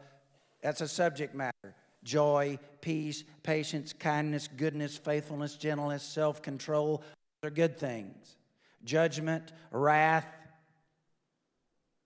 that's 0.62 0.82
a 0.82 0.88
subject 0.88 1.34
matter. 1.34 1.76
Joy, 2.04 2.60
peace, 2.82 3.24
patience, 3.42 3.94
kindness, 3.94 4.48
goodness, 4.48 4.98
faithfulness, 4.98 5.56
gentleness, 5.56 6.04
self 6.04 6.42
control 6.42 7.02
are 7.42 7.50
good 7.50 7.80
things. 7.80 8.36
Judgment, 8.84 9.54
wrath, 9.72 10.28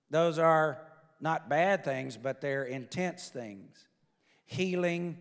those 0.09 0.39
are 0.39 0.79
not 1.19 1.49
bad 1.49 1.83
things, 1.83 2.17
but 2.17 2.41
they're 2.41 2.63
intense 2.63 3.29
things. 3.29 3.87
Healing, 4.45 5.17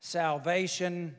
salvation, 0.00 1.16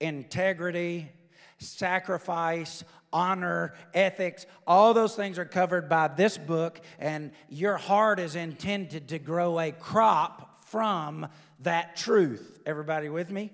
integrity, 0.00 1.10
sacrifice, 1.58 2.84
honor, 3.12 3.74
ethics, 3.94 4.46
all 4.66 4.92
those 4.92 5.14
things 5.14 5.38
are 5.38 5.44
covered 5.44 5.88
by 5.88 6.08
this 6.08 6.36
book, 6.36 6.80
and 6.98 7.32
your 7.48 7.76
heart 7.76 8.18
is 8.18 8.36
intended 8.36 9.08
to 9.08 9.18
grow 9.18 9.58
a 9.58 9.72
crop 9.72 10.64
from 10.66 11.26
that 11.60 11.96
truth. 11.96 12.60
Everybody 12.66 13.08
with 13.08 13.30
me? 13.30 13.52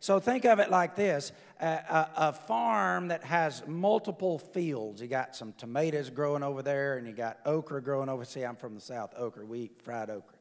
So 0.00 0.20
think 0.20 0.44
of 0.44 0.58
it 0.58 0.70
like 0.70 0.96
this 0.96 1.32
a, 1.60 1.66
a, 1.66 2.10
a, 2.16 2.32
farm 2.32 3.08
that 3.08 3.24
has 3.24 3.62
multiple 3.66 4.38
fields. 4.38 5.00
You 5.00 5.08
got 5.08 5.34
some 5.34 5.54
tomatoes 5.54 6.10
growing 6.10 6.42
over 6.42 6.62
there, 6.62 6.98
and 6.98 7.06
you 7.06 7.12
got 7.12 7.38
okra 7.46 7.82
growing 7.82 8.08
over. 8.08 8.24
See, 8.24 8.42
I'm 8.42 8.56
from 8.56 8.74
the 8.74 8.80
South. 8.80 9.14
Okra, 9.16 9.44
we 9.46 9.60
eat 9.60 9.82
fried 9.82 10.10
okra, 10.10 10.36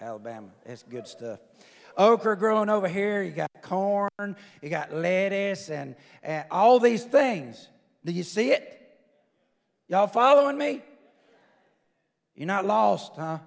Alabama. 0.00 0.48
It's 0.66 0.82
good 0.82 1.08
stuff. 1.08 1.40
Okra 1.96 2.36
growing 2.36 2.68
over 2.68 2.88
here. 2.88 3.22
You 3.22 3.30
got 3.30 3.50
corn. 3.62 4.10
You 4.62 4.68
got 4.68 4.92
lettuce, 4.94 5.70
and, 5.70 5.96
and 6.22 6.44
all 6.50 6.78
these 6.78 7.04
things. 7.04 7.68
Do 8.04 8.12
you 8.12 8.22
see 8.22 8.50
it? 8.50 8.76
Y'all 9.88 10.06
following 10.06 10.56
me? 10.56 10.82
You're 12.34 12.46
not 12.46 12.64
lost, 12.64 13.12
huh? 13.16 13.38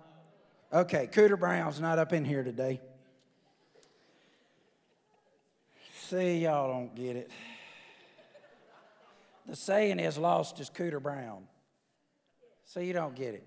Okay, 0.71 1.07
Cooter 1.11 1.39
Brown's 1.39 1.79
not 1.79 1.99
up 1.99 2.13
in 2.13 2.25
here 2.25 2.43
today. 2.43 2.81
See, 6.13 6.43
y'all 6.43 6.71
don't 6.71 6.93
get 6.93 7.15
it. 7.15 7.31
The 9.47 9.55
saying 9.55 9.99
is 9.99 10.15
lost 10.15 10.59
is 10.59 10.69
Cooter 10.69 11.01
Brown. 11.01 11.45
So 12.65 12.81
you 12.81 12.93
don't 12.93 13.15
get 13.15 13.41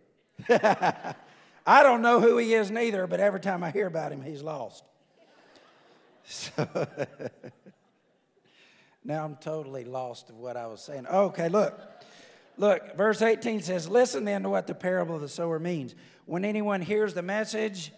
it. 0.48 1.16
I 1.64 1.84
don't 1.84 2.02
know 2.02 2.18
who 2.18 2.38
he 2.38 2.54
is 2.54 2.72
neither, 2.72 3.06
but 3.06 3.20
every 3.20 3.38
time 3.38 3.62
I 3.62 3.70
hear 3.70 3.86
about 3.86 4.10
him, 4.10 4.20
he's 4.20 4.42
lost. 4.42 4.82
So 6.24 6.50
now 9.04 9.24
I'm 9.24 9.36
totally 9.36 9.84
lost 9.84 10.30
of 10.30 10.36
what 10.36 10.56
I 10.56 10.66
was 10.66 10.80
saying. 10.80 11.06
Okay, 11.06 11.48
look. 11.48 11.80
Look, 12.56 12.96
verse 12.96 13.22
18 13.22 13.62
says, 13.62 13.88
Listen 13.88 14.24
then 14.24 14.42
to 14.42 14.48
what 14.48 14.66
the 14.66 14.74
parable 14.74 15.14
of 15.14 15.20
the 15.20 15.28
sower 15.28 15.60
means. 15.60 15.94
When 16.24 16.44
anyone 16.44 16.80
hears 16.80 17.14
the 17.14 17.22
message 17.22 17.92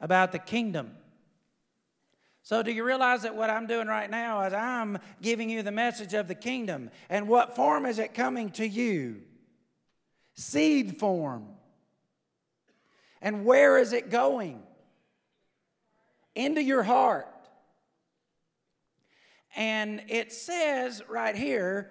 about 0.00 0.30
the 0.30 0.38
kingdom, 0.38 0.92
so, 2.44 2.62
do 2.62 2.70
you 2.70 2.84
realize 2.84 3.22
that 3.22 3.34
what 3.34 3.48
I'm 3.48 3.66
doing 3.66 3.88
right 3.88 4.10
now 4.10 4.42
is 4.42 4.52
I'm 4.52 4.98
giving 5.22 5.48
you 5.48 5.62
the 5.62 5.72
message 5.72 6.12
of 6.12 6.28
the 6.28 6.34
kingdom? 6.34 6.90
And 7.08 7.26
what 7.26 7.56
form 7.56 7.86
is 7.86 7.98
it 7.98 8.12
coming 8.12 8.50
to 8.50 8.68
you? 8.68 9.22
Seed 10.34 10.98
form. 10.98 11.46
And 13.22 13.46
where 13.46 13.78
is 13.78 13.94
it 13.94 14.10
going? 14.10 14.62
Into 16.34 16.62
your 16.62 16.82
heart. 16.82 17.28
And 19.56 20.02
it 20.08 20.30
says 20.30 21.02
right 21.08 21.34
here 21.34 21.90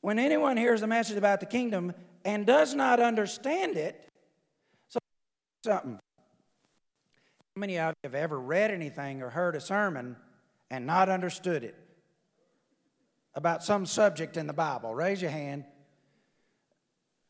when 0.00 0.20
anyone 0.20 0.58
hears 0.58 0.80
the 0.80 0.86
message 0.86 1.16
about 1.16 1.40
the 1.40 1.46
kingdom 1.46 1.92
and 2.24 2.46
does 2.46 2.72
not 2.72 3.00
understand 3.00 3.76
it, 3.76 4.08
so 4.88 5.00
something. 5.64 5.98
Many 7.60 7.78
of 7.78 7.94
you 8.02 8.08
have 8.08 8.14
ever 8.14 8.40
read 8.40 8.70
anything 8.70 9.20
or 9.20 9.28
heard 9.28 9.54
a 9.54 9.60
sermon 9.60 10.16
and 10.70 10.86
not 10.86 11.10
understood 11.10 11.62
it? 11.62 11.74
About 13.34 13.62
some 13.62 13.84
subject 13.84 14.38
in 14.38 14.46
the 14.46 14.54
Bible? 14.54 14.94
Raise 14.94 15.20
your 15.20 15.30
hand. 15.30 15.66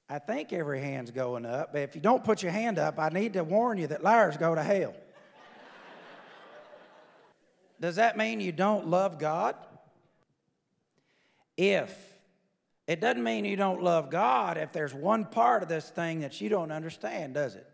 I 0.08 0.20
think 0.20 0.52
every 0.52 0.80
hand's 0.80 1.10
going 1.10 1.44
up, 1.44 1.72
but 1.72 1.82
if 1.82 1.96
you 1.96 2.00
don't 2.00 2.22
put 2.22 2.44
your 2.44 2.52
hand 2.52 2.78
up, 2.78 2.96
I 3.00 3.08
need 3.08 3.32
to 3.32 3.42
warn 3.42 3.76
you 3.78 3.88
that 3.88 4.04
liars 4.04 4.36
go 4.36 4.54
to 4.54 4.62
hell. 4.62 4.94
Does 7.80 7.96
that 7.96 8.16
mean 8.16 8.38
you 8.38 8.52
don't 8.52 8.86
love 8.86 9.18
God? 9.18 9.56
If 11.56 11.92
It 12.86 13.00
doesn't 13.00 13.24
mean 13.24 13.44
you 13.44 13.56
don't 13.56 13.82
love 13.82 14.10
God 14.10 14.58
if 14.58 14.72
there's 14.72 14.94
one 14.94 15.24
part 15.24 15.64
of 15.64 15.68
this 15.68 15.90
thing 15.90 16.20
that 16.20 16.40
you 16.40 16.48
don't 16.48 16.70
understand, 16.70 17.34
does 17.34 17.56
it? 17.56 17.69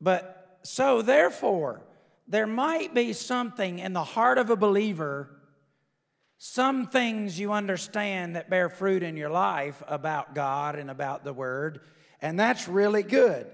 But 0.00 0.58
so, 0.62 1.02
therefore, 1.02 1.82
there 2.26 2.46
might 2.46 2.94
be 2.94 3.12
something 3.12 3.78
in 3.78 3.92
the 3.92 4.04
heart 4.04 4.38
of 4.38 4.50
a 4.50 4.56
believer, 4.56 5.28
some 6.38 6.86
things 6.86 7.38
you 7.38 7.52
understand 7.52 8.36
that 8.36 8.48
bear 8.48 8.68
fruit 8.68 9.02
in 9.02 9.16
your 9.16 9.30
life 9.30 9.82
about 9.86 10.34
God 10.34 10.76
and 10.76 10.90
about 10.90 11.24
the 11.24 11.32
Word, 11.32 11.80
and 12.22 12.38
that's 12.38 12.68
really 12.68 13.02
good. 13.02 13.46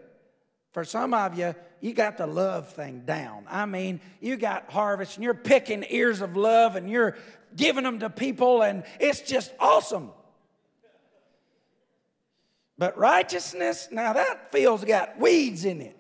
For 0.73 0.85
some 0.85 1.15
of 1.15 1.39
you, 1.39 1.55
you 1.81 1.95
got 1.95 2.19
the 2.19 2.27
love 2.27 2.69
thing 2.69 3.03
down. 3.07 3.47
I 3.49 3.65
mean, 3.65 4.01
you 4.21 4.37
got 4.37 4.71
harvest 4.71 5.17
and 5.17 5.25
you're 5.25 5.33
picking 5.33 5.85
ears 5.89 6.21
of 6.21 6.37
love 6.37 6.77
and 6.77 6.91
you're 6.91 7.17
giving 7.57 7.85
them 7.85 8.01
to 8.01 8.11
people, 8.11 8.63
and 8.63 8.85
it's 9.01 9.23
just 9.23 9.53
awesome. 9.59 10.11
But 12.77 12.99
righteousness, 12.99 13.89
now 13.91 14.13
that 14.13 14.53
field's 14.53 14.85
got 14.85 15.19
weeds 15.19 15.65
in 15.65 15.81
it. 15.81 15.96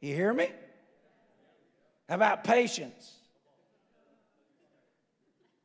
You 0.00 0.14
hear 0.14 0.32
me? 0.32 0.50
How 2.08 2.14
about 2.14 2.42
patience? 2.44 3.14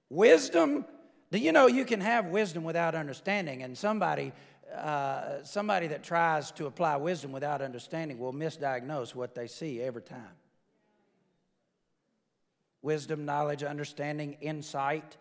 Wisdom. 0.09 0.85
Do 1.31 1.39
you 1.39 1.51
know 1.51 1.67
you 1.67 1.85
can 1.85 2.01
have 2.01 2.27
wisdom 2.27 2.63
without 2.63 2.95
understanding? 2.95 3.63
And 3.63 3.77
somebody, 3.77 4.33
uh, 4.73 5.43
somebody 5.43 5.87
that 5.87 6.03
tries 6.03 6.51
to 6.51 6.65
apply 6.65 6.97
wisdom 6.97 7.31
without 7.31 7.61
understanding 7.61 8.19
will 8.19 8.33
misdiagnose 8.33 9.15
what 9.15 9.35
they 9.35 9.47
see 9.47 9.81
every 9.81 10.01
time. 10.01 10.35
Wisdom, 12.81 13.25
knowledge, 13.25 13.63
understanding, 13.63 14.37
insight. 14.41 15.17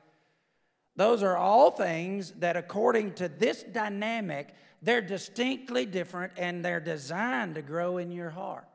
Those 0.96 1.22
are 1.22 1.37
all 1.37 1.70
things 1.70 2.33
that, 2.33 2.57
according 2.57 3.14
to 3.14 3.29
this 3.29 3.62
dynamic, 3.62 4.55
they're 4.83 5.00
distinctly 5.00 5.87
different 5.87 6.33
and 6.37 6.64
they're 6.64 6.81
designed 6.81 7.55
to 7.55 7.62
grow 7.62 7.96
in 7.96 8.11
your 8.12 8.31
heart 8.31 8.66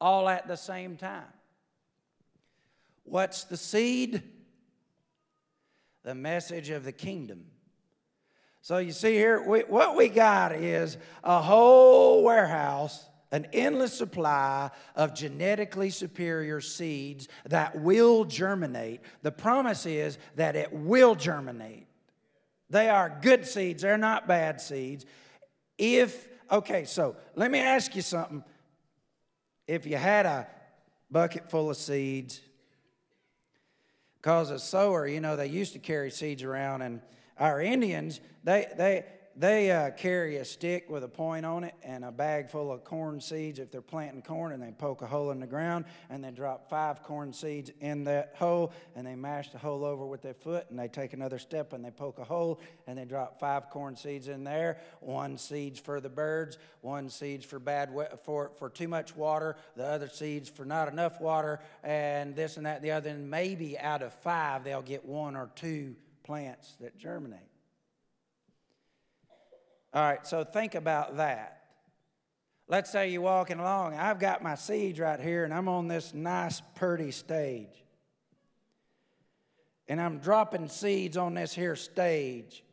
all 0.00 0.28
at 0.28 0.46
the 0.48 0.56
same 0.56 0.96
time. 0.96 1.24
What's 3.04 3.44
the 3.44 3.56
seed? 3.56 4.22
The 6.02 6.14
message 6.14 6.70
of 6.70 6.84
the 6.84 6.92
kingdom. 6.92 7.46
So 8.62 8.78
you 8.78 8.92
see 8.92 9.12
here, 9.12 9.40
we, 9.42 9.60
what 9.60 9.96
we 9.96 10.08
got 10.08 10.52
is 10.52 10.98
a 11.22 11.40
whole 11.40 12.24
warehouse, 12.24 13.06
an 13.30 13.46
endless 13.52 13.92
supply 13.92 14.70
of 14.96 15.14
genetically 15.14 15.90
superior 15.90 16.60
seeds 16.60 17.28
that 17.44 17.80
will 17.80 18.24
germinate. 18.24 19.02
The 19.22 19.30
promise 19.30 19.86
is 19.86 20.18
that 20.34 20.56
it 20.56 20.72
will 20.72 21.14
germinate. 21.14 21.86
They 22.68 22.88
are 22.88 23.18
good 23.22 23.46
seeds, 23.46 23.82
they're 23.82 23.96
not 23.96 24.26
bad 24.26 24.60
seeds. 24.60 25.06
If, 25.78 26.28
okay, 26.50 26.84
so 26.84 27.14
let 27.36 27.52
me 27.52 27.60
ask 27.60 27.94
you 27.94 28.02
something 28.02 28.42
if 29.66 29.86
you 29.86 29.96
had 29.96 30.26
a 30.26 30.46
bucket 31.10 31.50
full 31.50 31.70
of 31.70 31.76
seeds, 31.76 32.40
because 34.16 34.50
a 34.50 34.58
sower, 34.58 35.06
you 35.06 35.20
know, 35.20 35.36
they 35.36 35.46
used 35.46 35.72
to 35.74 35.78
carry 35.78 36.10
seeds 36.10 36.42
around, 36.42 36.82
and 36.82 37.00
our 37.38 37.60
Indians, 37.60 38.20
they, 38.44 38.66
they, 38.76 39.04
they 39.38 39.70
uh, 39.70 39.90
carry 39.90 40.36
a 40.36 40.44
stick 40.46 40.88
with 40.88 41.04
a 41.04 41.08
point 41.08 41.44
on 41.44 41.64
it 41.64 41.74
and 41.82 42.06
a 42.06 42.10
bag 42.10 42.48
full 42.48 42.72
of 42.72 42.84
corn 42.84 43.20
seeds. 43.20 43.58
If 43.58 43.70
they're 43.70 43.82
planting 43.82 44.22
corn 44.22 44.52
and 44.52 44.62
they 44.62 44.72
poke 44.72 45.02
a 45.02 45.06
hole 45.06 45.30
in 45.30 45.40
the 45.40 45.46
ground 45.46 45.84
and 46.08 46.24
they 46.24 46.30
drop 46.30 46.70
five 46.70 47.02
corn 47.02 47.34
seeds 47.34 47.70
in 47.80 48.04
that 48.04 48.34
hole 48.38 48.72
and 48.94 49.06
they 49.06 49.14
mash 49.14 49.50
the 49.50 49.58
hole 49.58 49.84
over 49.84 50.06
with 50.06 50.22
their 50.22 50.34
foot 50.34 50.66
and 50.70 50.78
they 50.78 50.88
take 50.88 51.12
another 51.12 51.38
step 51.38 51.74
and 51.74 51.84
they 51.84 51.90
poke 51.90 52.18
a 52.18 52.24
hole 52.24 52.60
and 52.86 52.96
they 52.96 53.04
drop 53.04 53.38
five 53.38 53.68
corn 53.68 53.94
seeds 53.94 54.28
in 54.28 54.42
there 54.42 54.78
one 55.00 55.36
seeds 55.36 55.78
for 55.78 56.00
the 56.00 56.08
birds 56.08 56.56
one 56.80 57.10
seeds 57.10 57.44
for 57.44 57.58
bad 57.58 57.90
for, 58.24 58.52
for 58.58 58.70
too 58.70 58.88
much 58.88 59.14
water 59.14 59.56
the 59.76 59.84
other 59.84 60.08
seeds 60.08 60.48
for 60.48 60.64
not 60.64 60.88
enough 60.88 61.20
water 61.20 61.60
and 61.84 62.34
this 62.34 62.56
and 62.56 62.64
that 62.64 62.76
and 62.76 62.84
the 62.84 62.90
other 62.90 63.10
and 63.10 63.30
maybe 63.30 63.78
out 63.78 64.02
of 64.02 64.14
five 64.14 64.64
they'll 64.64 64.80
get 64.80 65.04
one 65.04 65.36
or 65.36 65.50
two 65.54 65.94
plants 66.24 66.74
that 66.80 66.96
germinate 66.96 67.40
all 69.92 70.02
right, 70.02 70.26
so 70.26 70.44
think 70.44 70.74
about 70.74 71.16
that. 71.16 71.64
Let's 72.68 72.90
say 72.90 73.10
you're 73.10 73.22
walking 73.22 73.60
along. 73.60 73.94
I've 73.94 74.18
got 74.18 74.42
my 74.42 74.56
seeds 74.56 74.98
right 74.98 75.20
here, 75.20 75.44
and 75.44 75.54
I'm 75.54 75.68
on 75.68 75.86
this 75.86 76.12
nice, 76.12 76.60
pretty 76.74 77.12
stage. 77.12 77.84
And 79.88 80.00
I'm 80.00 80.18
dropping 80.18 80.68
seeds 80.68 81.16
on 81.16 81.34
this 81.34 81.54
here 81.54 81.76
stage. 81.76 82.64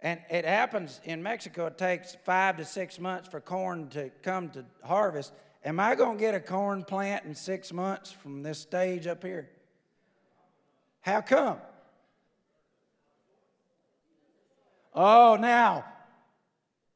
And 0.00 0.20
it 0.30 0.44
happens 0.44 1.00
in 1.04 1.22
Mexico, 1.22 1.66
it 1.66 1.78
takes 1.78 2.16
five 2.24 2.58
to 2.58 2.64
six 2.64 3.00
months 3.00 3.28
for 3.28 3.40
corn 3.40 3.88
to 3.88 4.10
come 4.22 4.50
to 4.50 4.64
harvest. 4.84 5.32
Am 5.64 5.80
I 5.80 5.96
going 5.96 6.16
to 6.16 6.20
get 6.20 6.34
a 6.34 6.40
corn 6.40 6.84
plant 6.84 7.24
in 7.24 7.34
six 7.34 7.72
months 7.72 8.12
from 8.12 8.44
this 8.44 8.60
stage 8.60 9.08
up 9.08 9.24
here? 9.24 9.50
How 11.00 11.22
come? 11.22 11.58
Oh, 14.94 15.36
now, 15.40 15.84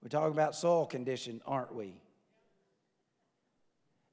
we're 0.02 0.08
talking 0.08 0.32
about 0.32 0.54
soil 0.54 0.86
condition, 0.86 1.40
aren't 1.46 1.74
we? 1.74 2.00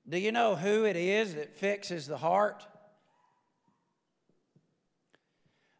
Do 0.09 0.17
you 0.17 0.31
know 0.31 0.55
who 0.55 0.85
it 0.85 0.95
is 0.95 1.35
that 1.35 1.55
fixes 1.55 2.07
the 2.07 2.17
heart? 2.17 2.65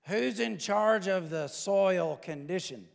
Who's 0.04 0.40
in 0.40 0.58
charge 0.58 1.08
of 1.08 1.30
the 1.30 1.48
soil 1.48 2.18
condition? 2.22 2.88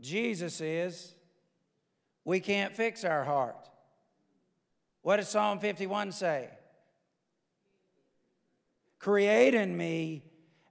Jesus 0.00 0.60
is. 0.60 1.14
We 2.24 2.40
can't 2.40 2.74
fix 2.74 3.04
our 3.04 3.24
heart. 3.24 3.68
What 5.02 5.16
does 5.16 5.28
Psalm 5.28 5.58
51 5.58 6.12
say? 6.12 6.48
Create 8.98 9.54
in 9.54 9.76
me 9.76 10.22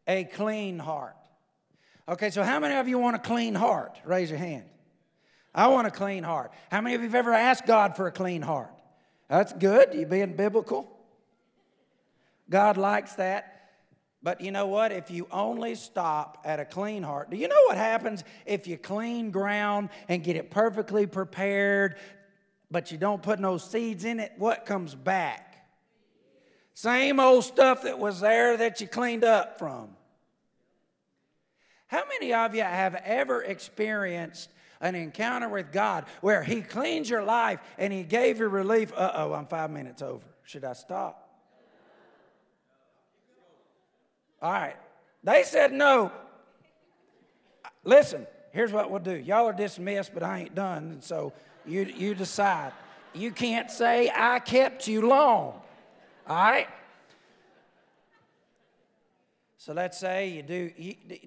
a 0.08 0.24
clean 0.24 0.78
heart. 0.78 1.16
Okay, 2.10 2.32
so 2.32 2.42
how 2.42 2.60
many 2.60 2.74
of 2.74 2.88
you 2.88 2.98
want 2.98 3.16
a 3.16 3.20
clean 3.20 3.54
heart? 3.54 3.96
Raise 4.04 4.32
your 4.32 4.40
hand. 4.40 4.66
I 5.54 5.68
want 5.68 5.86
a 5.86 5.92
clean 5.92 6.24
heart. 6.24 6.52
How 6.72 6.82
many 6.82 6.96
of 6.96 7.02
you 7.02 7.08
have 7.08 7.14
ever 7.14 7.34
asked 7.34 7.68
God 7.68 7.96
for 7.96 8.08
a 8.08 8.12
clean 8.12 8.42
heart? 8.42 8.72
That's 9.28 9.54
good. 9.54 9.94
You 9.94 10.08
being 10.08 10.36
biblical. 10.36 10.90
God 12.50 12.78
likes 12.78 13.14
that. 13.14 13.70
But 14.24 14.42
you 14.42 14.52
know 14.52 14.66
what? 14.66 14.92
If 14.92 15.12
you 15.12 15.28
only 15.32 15.76
stop 15.76 16.42
at 16.46 16.60
a 16.60 16.66
clean 16.66 17.04
heart, 17.04 17.30
do 17.30 17.38
you 17.38 17.48
know 17.48 17.62
what 17.68 17.78
happens 17.78 18.24
if 18.48 18.66
you 18.66 18.76
clean 18.76 19.30
ground 19.30 19.90
and 20.08 20.24
get 20.24 20.36
it 20.36 20.50
perfectly 20.50 21.06
prepared, 21.06 21.96
but 22.72 22.92
you 22.92 22.98
don't 22.98 23.22
put 23.22 23.40
no 23.40 23.58
seeds 23.58 24.04
in 24.04 24.20
it? 24.20 24.34
What 24.36 24.66
comes 24.66 24.96
back? 24.96 25.64
Same 26.74 27.20
old 27.20 27.44
stuff 27.44 27.84
that 27.84 28.00
was 28.00 28.20
there 28.20 28.58
that 28.58 28.82
you 28.82 28.88
cleaned 28.88 29.24
up 29.24 29.60
from. 29.60 29.96
How 31.90 32.04
many 32.08 32.34
of 32.34 32.54
you 32.54 32.62
have 32.62 32.96
ever 33.04 33.42
experienced 33.42 34.50
an 34.80 34.94
encounter 34.94 35.50
with 35.50 35.72
God 35.72 36.06
where 36.22 36.44
He 36.44 36.62
cleans 36.62 37.10
your 37.10 37.24
life 37.24 37.60
and 37.80 37.92
He 37.92 38.04
gave 38.04 38.38
you 38.38 38.48
relief? 38.48 38.94
Uh 38.96 39.12
oh, 39.16 39.34
I'm 39.34 39.48
five 39.48 39.72
minutes 39.72 40.04
over. 40.04 40.24
Should 40.44 40.64
I 40.64 40.74
stop? 40.74 41.28
All 44.40 44.52
right. 44.52 44.76
They 45.24 45.44
said 45.44 45.74
no. 45.74 46.12
Listen, 47.84 48.28
here's 48.52 48.72
what 48.72 48.92
we'll 48.92 49.00
do. 49.00 49.16
Y'all 49.16 49.48
are 49.48 49.54
dismissed, 49.54 50.14
but 50.14 50.22
I 50.22 50.42
ain't 50.42 50.54
done. 50.56 50.92
And 50.92 51.04
So 51.04 51.34
you, 51.66 51.82
you 51.82 52.14
decide. 52.14 52.72
You 53.16 53.32
can't 53.32 53.72
say 53.72 54.12
I 54.16 54.38
kept 54.38 54.88
you 54.88 55.08
long. 55.08 55.60
All 56.28 56.36
right? 56.36 56.68
So 59.60 59.74
let's 59.74 59.98
say 59.98 60.30
you 60.30 60.42
do. 60.42 60.72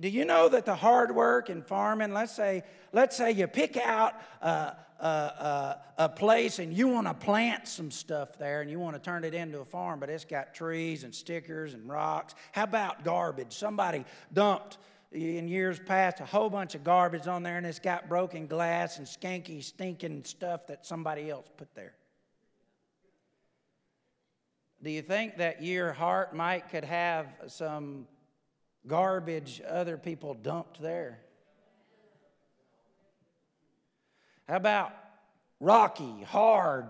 Do 0.00 0.08
you 0.08 0.24
know 0.24 0.48
that 0.48 0.64
the 0.64 0.74
hard 0.74 1.14
work 1.14 1.50
in 1.50 1.60
farming? 1.62 2.14
Let's 2.14 2.34
say, 2.34 2.64
let's 2.90 3.14
say 3.14 3.32
you 3.32 3.46
pick 3.46 3.76
out 3.76 4.14
a, 4.40 4.74
a, 4.98 5.06
a, 5.06 5.80
a 5.98 6.08
place 6.08 6.58
and 6.58 6.72
you 6.72 6.88
want 6.88 7.06
to 7.08 7.12
plant 7.12 7.68
some 7.68 7.90
stuff 7.90 8.38
there 8.38 8.62
and 8.62 8.70
you 8.70 8.78
want 8.78 8.96
to 8.96 9.02
turn 9.02 9.24
it 9.24 9.34
into 9.34 9.60
a 9.60 9.66
farm, 9.66 10.00
but 10.00 10.08
it's 10.08 10.24
got 10.24 10.54
trees 10.54 11.04
and 11.04 11.14
stickers 11.14 11.74
and 11.74 11.86
rocks. 11.86 12.34
How 12.52 12.62
about 12.62 13.04
garbage? 13.04 13.52
Somebody 13.52 14.06
dumped 14.32 14.78
in 15.12 15.46
years 15.46 15.78
past 15.78 16.20
a 16.20 16.24
whole 16.24 16.48
bunch 16.48 16.74
of 16.74 16.82
garbage 16.82 17.26
on 17.26 17.42
there 17.42 17.58
and 17.58 17.66
it's 17.66 17.80
got 17.80 18.08
broken 18.08 18.46
glass 18.46 18.96
and 18.96 19.06
skanky, 19.06 19.62
stinking 19.62 20.24
stuff 20.24 20.68
that 20.68 20.86
somebody 20.86 21.28
else 21.28 21.50
put 21.58 21.74
there. 21.74 21.92
Do 24.82 24.90
you 24.90 25.02
think 25.02 25.36
that 25.36 25.62
your 25.62 25.92
heart 25.92 26.34
might 26.34 26.70
could 26.70 26.84
have 26.84 27.26
some 27.46 28.06
garbage 28.86 29.60
other 29.68 29.96
people 29.96 30.34
dumped 30.34 30.80
there? 30.80 31.20
How 34.48 34.56
about 34.56 34.92
rocky, 35.60 36.22
hard, 36.24 36.86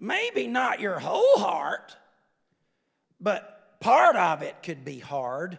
maybe 0.00 0.46
not 0.46 0.80
your 0.80 0.98
whole 0.98 1.38
heart, 1.38 1.96
but 3.20 3.78
part 3.80 4.16
of 4.16 4.42
it 4.42 4.62
could 4.62 4.84
be 4.84 4.98
hard. 4.98 5.58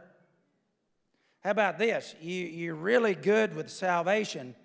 How 1.44 1.52
about 1.52 1.78
this? 1.78 2.16
You, 2.22 2.46
you're 2.46 2.76
really 2.76 3.16
good 3.16 3.56
with 3.56 3.70
salvation, 3.70 4.56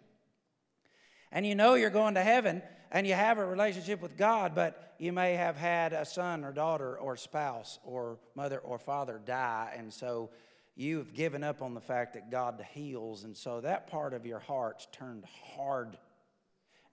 and 1.30 1.46
you 1.46 1.54
know 1.54 1.74
you're 1.74 1.90
going 1.90 2.14
to 2.14 2.22
heaven, 2.22 2.62
and 2.92 3.06
you 3.06 3.14
have 3.14 3.38
a 3.38 3.44
relationship 3.44 4.00
with 4.02 4.16
God, 4.16 4.54
but 4.54 4.94
you 4.98 5.12
may 5.12 5.32
have 5.32 5.56
had 5.56 5.92
a 5.92 6.04
son 6.04 6.44
or 6.44 6.52
daughter 6.52 6.96
or 6.98 7.16
spouse 7.16 7.78
or 7.84 8.18
mother 8.36 8.58
or 8.58 8.78
father 8.78 9.20
die, 9.24 9.74
and 9.76 9.92
so 9.92 10.30
you've 10.76 11.14
given 11.14 11.42
up 11.42 11.62
on 11.62 11.74
the 11.74 11.80
fact 11.80 12.14
that 12.14 12.30
God 12.30 12.64
heals, 12.72 13.24
and 13.24 13.36
so 13.36 13.60
that 13.62 13.88
part 13.88 14.14
of 14.14 14.24
your 14.24 14.38
heart's 14.38 14.86
turned 14.92 15.24
hard. 15.56 15.96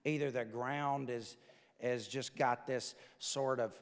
Either 0.04 0.30
the 0.30 0.44
ground 0.44 1.10
is 1.10 1.36
has 1.82 2.06
just 2.06 2.36
got 2.36 2.66
this 2.66 2.94
sort 3.18 3.60
of 3.60 3.72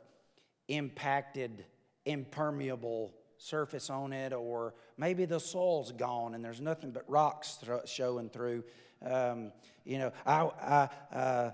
impacted, 0.69 1.65
impermeable 2.05 3.13
surface 3.39 3.91
on 3.91 4.13
it, 4.13 4.33
or 4.33 4.75
maybe 4.97 5.25
the 5.25 5.41
soil's 5.41 5.93
gone 5.93 6.35
and 6.35 6.45
there's 6.45 6.61
nothing 6.61 6.91
but 6.91 7.09
rocks 7.09 7.59
showing 7.87 8.29
through. 8.29 8.65
Um, 9.05 9.53
you 9.85 9.99
know, 9.99 10.13
I, 10.27 10.89
I 11.13 11.17
uh, 11.17 11.51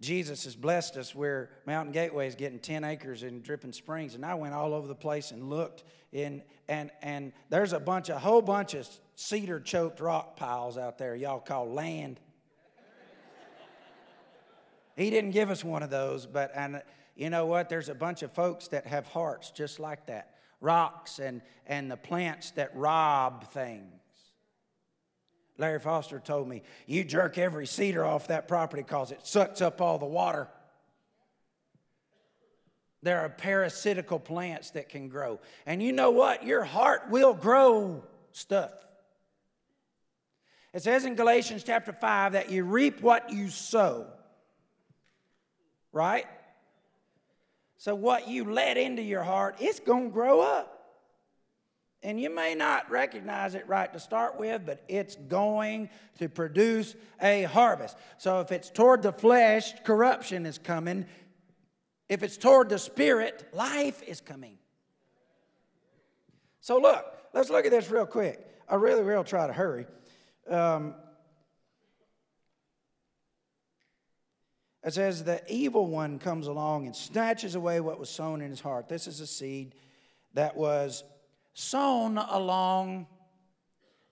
Jesus 0.00 0.44
has 0.44 0.56
blessed 0.56 0.96
us 0.96 1.14
where 1.14 1.50
Mountain 1.66 1.92
Gateway 1.92 2.26
is 2.26 2.34
getting 2.34 2.58
10 2.58 2.84
acres 2.84 3.22
in 3.22 3.42
Dripping 3.42 3.72
Springs. 3.72 4.14
And 4.14 4.24
I 4.24 4.34
went 4.34 4.54
all 4.54 4.72
over 4.72 4.88
the 4.88 4.94
place 4.94 5.30
and 5.30 5.50
looked, 5.50 5.84
in, 6.12 6.42
and, 6.68 6.90
and 7.02 7.32
there's 7.50 7.74
a 7.74 7.80
bunch, 7.80 8.08
a 8.08 8.18
whole 8.18 8.40
bunch 8.40 8.72
of 8.74 8.88
cedar 9.14 9.60
choked 9.60 10.00
rock 10.00 10.36
piles 10.36 10.78
out 10.78 10.96
there, 10.96 11.14
y'all 11.14 11.38
call 11.38 11.70
land. 11.70 12.18
he 14.96 15.10
didn't 15.10 15.32
give 15.32 15.50
us 15.50 15.62
one 15.62 15.82
of 15.82 15.90
those, 15.90 16.24
but 16.24 16.50
and 16.54 16.82
you 17.14 17.28
know 17.28 17.44
what? 17.44 17.68
There's 17.68 17.90
a 17.90 17.94
bunch 17.94 18.22
of 18.22 18.32
folks 18.32 18.68
that 18.68 18.86
have 18.86 19.06
hearts 19.06 19.50
just 19.50 19.78
like 19.78 20.06
that 20.06 20.34
rocks 20.62 21.18
and, 21.18 21.42
and 21.66 21.90
the 21.90 21.96
plants 21.96 22.52
that 22.52 22.74
rob 22.74 23.50
things. 23.50 23.99
Larry 25.60 25.78
Foster 25.78 26.18
told 26.18 26.48
me, 26.48 26.62
You 26.86 27.04
jerk 27.04 27.36
every 27.36 27.66
cedar 27.66 28.02
off 28.04 28.28
that 28.28 28.48
property 28.48 28.82
because 28.82 29.12
it 29.12 29.20
sucks 29.22 29.60
up 29.60 29.82
all 29.82 29.98
the 29.98 30.06
water. 30.06 30.48
There 33.02 33.20
are 33.20 33.28
parasitical 33.28 34.18
plants 34.18 34.70
that 34.70 34.88
can 34.88 35.08
grow. 35.08 35.38
And 35.66 35.82
you 35.82 35.92
know 35.92 36.10
what? 36.10 36.44
Your 36.44 36.64
heart 36.64 37.10
will 37.10 37.34
grow 37.34 38.02
stuff. 38.32 38.72
It 40.72 40.82
says 40.82 41.04
in 41.04 41.14
Galatians 41.14 41.62
chapter 41.62 41.92
5 41.92 42.32
that 42.32 42.50
you 42.50 42.64
reap 42.64 43.02
what 43.02 43.30
you 43.30 43.50
sow. 43.50 44.06
Right? 45.92 46.26
So, 47.76 47.94
what 47.94 48.28
you 48.28 48.44
let 48.44 48.76
into 48.76 49.02
your 49.02 49.22
heart, 49.22 49.56
it's 49.60 49.80
going 49.80 50.04
to 50.04 50.10
grow 50.10 50.40
up. 50.40 50.79
And 52.02 52.18
you 52.18 52.34
may 52.34 52.54
not 52.54 52.90
recognize 52.90 53.54
it 53.54 53.68
right 53.68 53.92
to 53.92 54.00
start 54.00 54.38
with, 54.38 54.64
but 54.64 54.82
it's 54.88 55.16
going 55.16 55.90
to 56.18 56.28
produce 56.28 56.94
a 57.20 57.42
harvest. 57.42 57.96
So 58.16 58.40
if 58.40 58.52
it's 58.52 58.70
toward 58.70 59.02
the 59.02 59.12
flesh, 59.12 59.74
corruption 59.84 60.46
is 60.46 60.56
coming. 60.56 61.04
If 62.08 62.22
it's 62.22 62.38
toward 62.38 62.70
the 62.70 62.78
spirit, 62.78 63.50
life 63.52 64.02
is 64.02 64.20
coming. 64.22 64.56
So 66.62 66.78
look, 66.78 67.04
let's 67.34 67.50
look 67.50 67.66
at 67.66 67.70
this 67.70 67.90
real 67.90 68.06
quick. 68.06 68.46
I 68.68 68.76
really 68.76 69.02
will 69.02 69.24
try 69.24 69.46
to 69.46 69.52
hurry. 69.52 69.86
Um, 70.48 70.94
it 74.82 74.94
says, 74.94 75.24
The 75.24 75.42
evil 75.52 75.86
one 75.86 76.18
comes 76.18 76.46
along 76.46 76.86
and 76.86 76.96
snatches 76.96 77.54
away 77.54 77.80
what 77.80 77.98
was 77.98 78.08
sown 78.08 78.40
in 78.40 78.48
his 78.48 78.60
heart. 78.60 78.88
This 78.88 79.06
is 79.06 79.20
a 79.20 79.26
seed 79.26 79.74
that 80.32 80.56
was 80.56 81.04
sown 81.60 82.18
along 82.18 83.06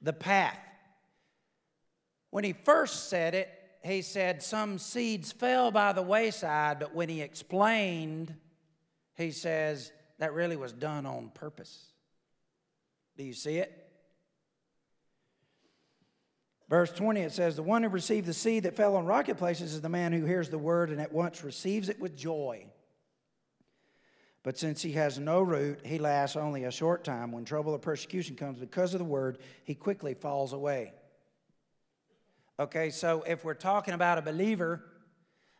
the 0.02 0.12
path. 0.12 0.58
When 2.30 2.44
he 2.44 2.52
first 2.52 3.08
said 3.08 3.34
it, 3.34 3.48
he 3.82 4.02
said 4.02 4.42
some 4.42 4.78
seeds 4.78 5.32
fell 5.32 5.70
by 5.70 5.92
the 5.92 6.02
wayside, 6.02 6.78
but 6.78 6.94
when 6.94 7.08
he 7.08 7.22
explained, 7.22 8.34
he 9.16 9.30
says 9.30 9.92
that 10.18 10.34
really 10.34 10.56
was 10.56 10.72
done 10.72 11.06
on 11.06 11.30
purpose. 11.32 11.86
Do 13.16 13.24
you 13.24 13.32
see 13.32 13.56
it? 13.56 13.88
Verse 16.68 16.92
20, 16.92 17.20
it 17.22 17.32
says, 17.32 17.56
The 17.56 17.62
one 17.62 17.82
who 17.82 17.88
received 17.88 18.26
the 18.26 18.34
seed 18.34 18.64
that 18.64 18.76
fell 18.76 18.96
on 18.96 19.06
rocky 19.06 19.32
places 19.32 19.72
is 19.72 19.80
the 19.80 19.88
man 19.88 20.12
who 20.12 20.26
hears 20.26 20.50
the 20.50 20.58
word 20.58 20.90
and 20.90 21.00
at 21.00 21.12
once 21.12 21.42
receives 21.42 21.88
it 21.88 21.98
with 21.98 22.14
joy. 22.14 22.66
But 24.48 24.56
since 24.56 24.80
he 24.80 24.92
has 24.92 25.18
no 25.18 25.42
root, 25.42 25.80
he 25.84 25.98
lasts 25.98 26.34
only 26.34 26.64
a 26.64 26.70
short 26.70 27.04
time. 27.04 27.32
When 27.32 27.44
trouble 27.44 27.74
or 27.74 27.78
persecution 27.78 28.34
comes 28.34 28.58
because 28.58 28.94
of 28.94 28.98
the 28.98 29.04
word, 29.04 29.36
he 29.64 29.74
quickly 29.74 30.14
falls 30.14 30.54
away. 30.54 30.94
Okay, 32.58 32.88
so 32.88 33.22
if 33.26 33.44
we're 33.44 33.52
talking 33.52 33.92
about 33.92 34.16
a 34.16 34.22
believer, 34.22 34.82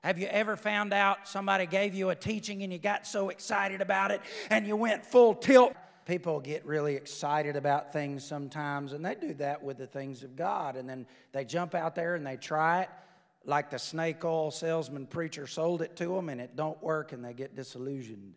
have 0.02 0.18
you 0.18 0.26
ever 0.28 0.56
found 0.56 0.94
out 0.94 1.28
somebody 1.28 1.66
gave 1.66 1.94
you 1.94 2.08
a 2.08 2.14
teaching 2.14 2.62
and 2.62 2.72
you 2.72 2.78
got 2.78 3.06
so 3.06 3.28
excited 3.28 3.82
about 3.82 4.10
it 4.10 4.22
and 4.48 4.66
you 4.66 4.74
went 4.74 5.04
full 5.04 5.34
tilt? 5.34 5.74
People 6.06 6.40
get 6.40 6.64
really 6.64 6.94
excited 6.94 7.56
about 7.56 7.92
things 7.92 8.24
sometimes, 8.24 8.94
and 8.94 9.04
they 9.04 9.16
do 9.16 9.34
that 9.34 9.62
with 9.62 9.76
the 9.76 9.86
things 9.86 10.22
of 10.22 10.34
God. 10.34 10.76
And 10.76 10.88
then 10.88 11.06
they 11.32 11.44
jump 11.44 11.74
out 11.74 11.94
there 11.94 12.14
and 12.14 12.26
they 12.26 12.38
try 12.38 12.84
it, 12.84 12.88
like 13.44 13.68
the 13.68 13.78
snake 13.78 14.24
oil 14.24 14.50
salesman 14.50 15.06
preacher 15.06 15.46
sold 15.46 15.82
it 15.82 15.94
to 15.96 16.06
them, 16.06 16.30
and 16.30 16.40
it 16.40 16.56
don't 16.56 16.82
work, 16.82 17.12
and 17.12 17.22
they 17.22 17.34
get 17.34 17.54
disillusioned 17.54 18.32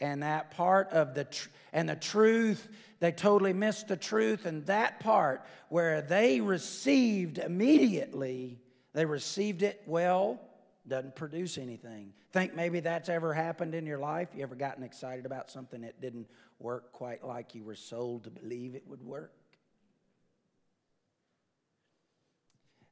and 0.00 0.22
that 0.22 0.50
part 0.52 0.90
of 0.90 1.14
the 1.14 1.24
tr- 1.24 1.48
and 1.72 1.88
the 1.88 1.96
truth 1.96 2.68
they 3.00 3.12
totally 3.12 3.52
missed 3.52 3.88
the 3.88 3.96
truth 3.96 4.46
and 4.46 4.66
that 4.66 5.00
part 5.00 5.44
where 5.68 6.02
they 6.02 6.40
received 6.40 7.38
immediately 7.38 8.58
they 8.92 9.04
received 9.04 9.62
it 9.62 9.82
well 9.86 10.40
doesn't 10.88 11.14
produce 11.14 11.58
anything. 11.58 12.12
Think 12.32 12.54
maybe 12.54 12.80
that's 12.80 13.08
ever 13.08 13.32
happened 13.32 13.74
in 13.74 13.86
your 13.86 13.98
life? 13.98 14.28
You 14.34 14.42
ever 14.42 14.54
gotten 14.54 14.82
excited 14.82 15.26
about 15.26 15.50
something 15.50 15.82
that 15.82 16.00
didn't 16.00 16.26
work 16.58 16.92
quite 16.92 17.24
like 17.24 17.54
you 17.54 17.62
were 17.62 17.74
sold 17.74 18.24
to 18.24 18.30
believe 18.30 18.74
it 18.74 18.84
would 18.86 19.02
work? 19.02 19.32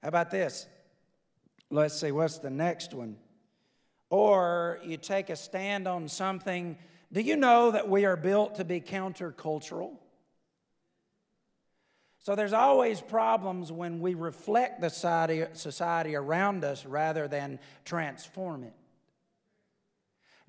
How 0.03 0.09
about 0.09 0.31
this? 0.31 0.67
Let's 1.71 1.99
see 1.99 2.13
what's 2.13 2.39
the 2.39 2.51
next 2.51 2.95
one? 2.95 3.17
Or 4.09 4.79
you 4.85 4.99
take 4.99 5.31
a 5.31 5.37
stand 5.37 5.89
on 5.89 6.09
something 6.09 6.79
do 7.13 7.21
you 7.21 7.37
know 7.37 7.71
that 7.71 7.89
we 7.89 8.05
are 8.05 8.17
built 8.17 8.57
to 8.57 8.65
be 8.65 8.81
countercultural? 8.81 9.97
So 12.19 12.35
there's 12.35 12.53
always 12.53 13.01
problems 13.01 13.71
when 13.71 14.01
we 14.01 14.15
reflect 14.15 14.81
the 14.81 14.91
society, 14.91 15.45
society 15.53 16.17
around 16.17 16.65
us 16.65 16.85
rather 16.85 17.29
than 17.29 17.61
transform 17.85 18.65
it. 18.65 18.73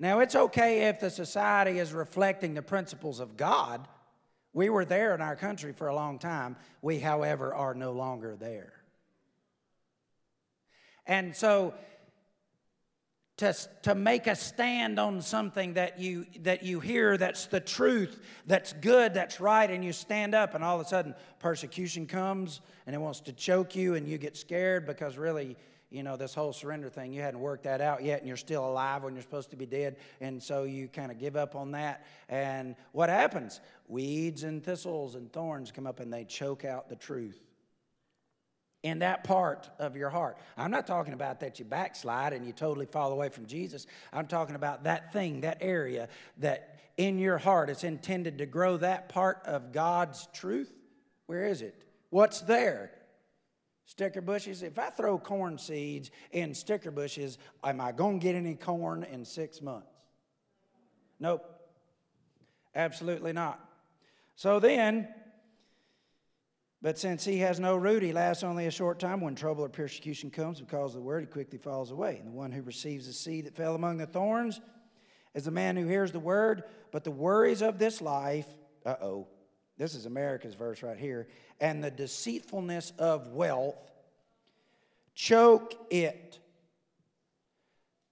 Now, 0.00 0.20
it's 0.20 0.34
okay 0.34 0.88
if 0.88 1.00
the 1.00 1.10
society 1.10 1.78
is 1.78 1.92
reflecting 1.92 2.54
the 2.54 2.62
principles 2.62 3.20
of 3.20 3.36
God. 3.36 3.86
We 4.52 4.70
were 4.70 4.84
there 4.84 5.14
in 5.14 5.20
our 5.20 5.36
country 5.36 5.72
for 5.72 5.86
a 5.86 5.94
long 5.94 6.18
time. 6.18 6.56
We, 6.82 6.98
however, 6.98 7.54
are 7.54 7.74
no 7.74 7.92
longer 7.92 8.36
there. 8.36 8.72
And 11.06 11.34
so 11.34 11.74
to, 13.38 13.54
to 13.82 13.94
make 13.94 14.26
a 14.26 14.34
stand 14.34 14.98
on 14.98 15.22
something 15.22 15.74
that 15.74 15.98
you 15.98 16.26
that 16.40 16.64
you 16.64 16.80
hear 16.80 17.16
that's 17.16 17.46
the 17.46 17.60
truth 17.60 18.20
that's 18.46 18.72
good 18.74 19.14
that's 19.14 19.40
right 19.40 19.70
and 19.70 19.84
you 19.84 19.92
stand 19.92 20.34
up 20.34 20.54
and 20.54 20.62
all 20.62 20.78
of 20.78 20.84
a 20.84 20.88
sudden 20.88 21.14
persecution 21.38 22.06
comes 22.06 22.60
and 22.86 22.94
it 22.94 22.98
wants 22.98 23.20
to 23.20 23.32
choke 23.32 23.74
you 23.76 23.94
and 23.94 24.08
you 24.08 24.18
get 24.18 24.36
scared 24.36 24.86
because 24.86 25.16
really 25.16 25.56
you 25.90 26.02
know 26.02 26.16
this 26.16 26.34
whole 26.34 26.52
surrender 26.52 26.88
thing 26.88 27.12
you 27.12 27.22
hadn't 27.22 27.40
worked 27.40 27.62
that 27.62 27.80
out 27.80 28.02
yet 28.02 28.18
and 28.18 28.26
you're 28.26 28.36
still 28.36 28.68
alive 28.68 29.04
when 29.04 29.14
you're 29.14 29.22
supposed 29.22 29.50
to 29.50 29.56
be 29.56 29.66
dead 29.66 29.96
and 30.20 30.42
so 30.42 30.64
you 30.64 30.88
kind 30.88 31.12
of 31.12 31.18
give 31.18 31.36
up 31.36 31.54
on 31.54 31.70
that. 31.70 32.04
And 32.28 32.74
what 32.92 33.08
happens? 33.08 33.60
Weeds 33.86 34.42
and 34.42 34.62
thistles 34.62 35.14
and 35.14 35.32
thorns 35.32 35.70
come 35.70 35.86
up 35.86 36.00
and 36.00 36.12
they 36.12 36.24
choke 36.24 36.64
out 36.64 36.88
the 36.88 36.96
truth 36.96 37.47
in 38.82 39.00
that 39.00 39.24
part 39.24 39.68
of 39.78 39.96
your 39.96 40.10
heart. 40.10 40.38
I'm 40.56 40.70
not 40.70 40.86
talking 40.86 41.12
about 41.12 41.40
that 41.40 41.58
you 41.58 41.64
backslide 41.64 42.32
and 42.32 42.46
you 42.46 42.52
totally 42.52 42.86
fall 42.86 43.12
away 43.12 43.28
from 43.28 43.46
Jesus. 43.46 43.86
I'm 44.12 44.26
talking 44.26 44.54
about 44.54 44.84
that 44.84 45.12
thing, 45.12 45.40
that 45.40 45.58
area 45.60 46.08
that 46.38 46.78
in 46.96 47.18
your 47.18 47.38
heart 47.38 47.70
is 47.70 47.84
intended 47.84 48.38
to 48.38 48.46
grow 48.46 48.76
that 48.76 49.08
part 49.08 49.42
of 49.44 49.72
God's 49.72 50.28
truth. 50.32 50.72
Where 51.26 51.44
is 51.44 51.62
it? 51.62 51.74
What's 52.10 52.40
there? 52.42 52.92
Sticker 53.84 54.20
bushes. 54.20 54.62
If 54.62 54.78
I 54.78 54.90
throw 54.90 55.18
corn 55.18 55.58
seeds 55.58 56.10
in 56.30 56.54
sticker 56.54 56.90
bushes, 56.90 57.38
am 57.64 57.80
I 57.80 57.92
going 57.92 58.20
to 58.20 58.22
get 58.22 58.34
any 58.34 58.54
corn 58.54 59.02
in 59.02 59.24
six 59.24 59.62
months? 59.62 59.88
Nope. 61.18 61.44
Absolutely 62.74 63.32
not. 63.32 63.58
So 64.36 64.60
then, 64.60 65.08
But 66.80 66.98
since 66.98 67.24
he 67.24 67.38
has 67.38 67.58
no 67.58 67.76
root, 67.76 68.02
he 68.02 68.12
lasts 68.12 68.44
only 68.44 68.66
a 68.66 68.70
short 68.70 69.00
time. 69.00 69.20
When 69.20 69.34
trouble 69.34 69.64
or 69.64 69.68
persecution 69.68 70.30
comes 70.30 70.60
because 70.60 70.94
of 70.94 71.00
the 71.00 71.06
word, 71.06 71.22
he 71.22 71.26
quickly 71.26 71.58
falls 71.58 71.90
away. 71.90 72.18
And 72.18 72.28
the 72.28 72.36
one 72.36 72.52
who 72.52 72.62
receives 72.62 73.06
the 73.06 73.12
seed 73.12 73.46
that 73.46 73.56
fell 73.56 73.74
among 73.74 73.96
the 73.96 74.06
thorns 74.06 74.60
is 75.34 75.44
the 75.44 75.50
man 75.50 75.76
who 75.76 75.86
hears 75.86 76.12
the 76.12 76.20
word, 76.20 76.64
but 76.92 77.04
the 77.04 77.10
worries 77.10 77.62
of 77.62 77.78
this 77.78 78.00
life, 78.00 78.46
uh 78.86 78.94
oh, 79.02 79.26
this 79.76 79.94
is 79.94 80.06
America's 80.06 80.54
verse 80.54 80.82
right 80.82 80.98
here, 80.98 81.28
and 81.60 81.82
the 81.82 81.90
deceitfulness 81.90 82.92
of 82.98 83.28
wealth 83.28 83.90
choke 85.14 85.74
it. 85.90 86.38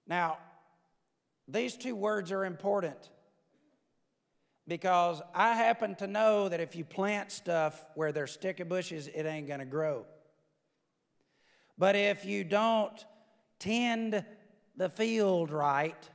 Now, 0.09 0.39
these 1.49 1.77
two 1.77 1.95
words 1.95 2.33
are 2.33 2.45
important 2.45 3.11
because 4.69 5.23
I 5.35 5.55
happen 5.55 5.95
to 5.97 6.07
know 6.07 6.49
that 6.49 6.61
if 6.61 6.75
you 6.75 6.85
plant 6.85 7.31
stuff 7.31 7.85
where 7.95 8.13
there's 8.13 8.33
sticky 8.33 8.65
bushes, 8.65 9.07
it 9.09 9.25
ain't 9.25 9.47
going 9.47 9.61
to 9.61 9.67
grow. 9.67 10.05
But 11.79 11.95
if 11.95 12.25
you 12.25 12.43
don't 12.43 13.05
tend 13.59 14.25
the 14.77 14.89
field 14.89 15.51
right, 15.51 16.11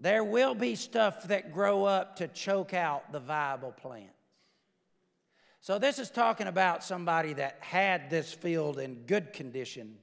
there 0.00 0.24
will 0.24 0.54
be 0.54 0.74
stuff 0.74 1.28
that 1.28 1.52
grow 1.52 1.84
up 1.84 2.16
to 2.16 2.28
choke 2.28 2.74
out 2.74 3.12
the 3.12 3.20
viable 3.20 3.72
plants. 3.72 4.12
So, 5.60 5.78
this 5.78 5.98
is 5.98 6.10
talking 6.10 6.46
about 6.46 6.84
somebody 6.84 7.32
that 7.32 7.58
had 7.60 8.08
this 8.08 8.32
field 8.32 8.78
in 8.78 9.02
good 9.06 9.32
condition, 9.32 9.96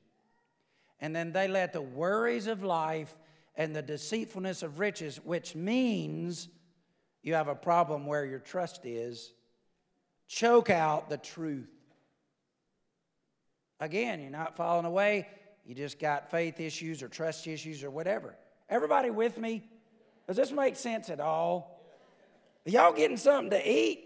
and 0.99 1.15
then 1.15 1.32
they 1.32 1.47
let 1.47 1.71
the 1.71 1.82
worries 1.82 2.47
of 2.47 2.63
life 2.63 3.15
and 3.56 3.76
the 3.76 3.82
deceitfulness 3.82 4.64
of 4.64 4.80
riches, 4.80 5.18
which 5.24 5.56
means 5.56 6.47
you 7.22 7.36
have 7.36 7.47
a 7.47 7.56
problem 7.56 8.06
where 8.06 8.26
your 8.26 8.39
trust 8.39 8.86
is, 8.86 9.32
choke 10.28 10.70
out 10.70 11.10
the 11.10 11.18
truth. 11.18 11.70
Again, 13.80 14.22
you're 14.22 14.32
not 14.32 14.56
falling 14.56 14.86
away, 14.86 15.28
you 15.66 15.76
just 15.76 15.99
got 15.99 16.32
faith 16.32 16.60
issues 16.60 17.04
or 17.04 17.08
trust 17.08 17.47
issues 17.47 17.84
or 17.84 17.91
whatever. 17.91 18.36
Everybody 18.70 19.10
with 19.10 19.38
me? 19.38 19.64
Does 20.28 20.38
this 20.38 20.51
make 20.51 20.76
sense 20.76 21.10
at 21.10 21.20
all? 21.20 21.82
Are 22.66 22.72
y'all 22.72 22.93
getting 22.93 23.18
something 23.18 23.51
to 23.51 23.70
eat? 23.70 24.06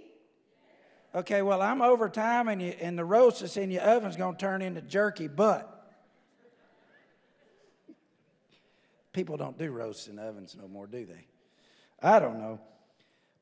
Okay, 1.15 1.41
well, 1.41 1.61
I'm 1.61 1.81
over 1.81 2.09
time 2.09 2.47
and, 2.47 2.61
you, 2.61 2.73
and 2.81 2.97
the 2.97 3.05
roast 3.05 3.41
that's 3.41 3.57
in 3.57 3.71
your 3.71 3.81
oven's 3.83 4.15
going 4.15 4.35
to 4.35 4.39
turn 4.39 4.61
into 4.61 4.81
jerky, 4.81 5.27
but 5.27 5.76
People 9.17 9.35
don't 9.35 9.57
do 9.57 9.71
roasts 9.71 10.07
in 10.07 10.19
ovens 10.19 10.55
no 10.55 10.67
more, 10.67 10.85
do 10.85 11.03
they? 11.03 11.25
I 12.03 12.19
don't 12.19 12.37
know. 12.37 12.59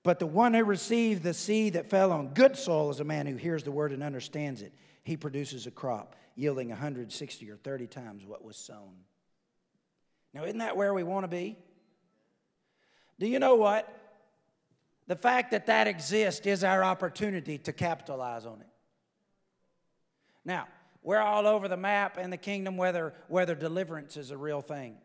But 0.04 0.20
the 0.20 0.26
one 0.26 0.54
who 0.54 0.64
received 0.64 1.22
the 1.22 1.34
seed 1.34 1.74
that 1.74 1.90
fell 1.90 2.14
on 2.14 2.30
good 2.30 2.56
soil 2.56 2.90
is 2.92 3.02
a 3.02 3.04
man 3.04 3.28
who 3.28 3.36
hears 3.36 3.64
the 3.64 3.74
word 3.74 3.92
and 3.92 4.02
understands 4.02 4.62
it. 4.62 4.74
He 5.04 5.18
produces 5.18 5.68
a 5.68 5.72
crop 5.72 6.16
yielding 6.34 6.70
160 6.70 7.52
or 7.52 7.58
30 7.58 7.88
times 7.88 8.26
what 8.26 8.42
was 8.42 8.56
sown. 8.56 8.94
Now, 10.34 10.46
isn't 10.46 10.60
that 10.60 10.78
where 10.78 10.94
we 10.94 11.04
want 11.04 11.26
to 11.26 11.28
be? 11.28 11.58
Do 13.20 13.28
you 13.28 13.40
know 13.40 13.56
what? 13.56 13.94
The 15.08 15.18
fact 15.18 15.52
that 15.52 15.66
that 15.66 15.90
exists 15.90 16.48
is 16.48 16.64
our 16.64 16.86
opportunity 16.86 17.58
to 17.58 17.74
capitalize 17.74 18.46
on 18.46 18.62
it. 18.62 18.70
Now, 20.46 20.70
we're 21.04 21.20
all 21.20 21.46
over 21.46 21.68
the 21.68 21.76
map 21.76 22.18
in 22.18 22.30
the 22.30 22.38
kingdom 22.38 22.78
whether, 22.78 23.14
whether 23.28 23.56
deliverance 23.56 24.16
is 24.16 24.32
a 24.32 24.38
real 24.38 24.62
thing. 24.62 24.96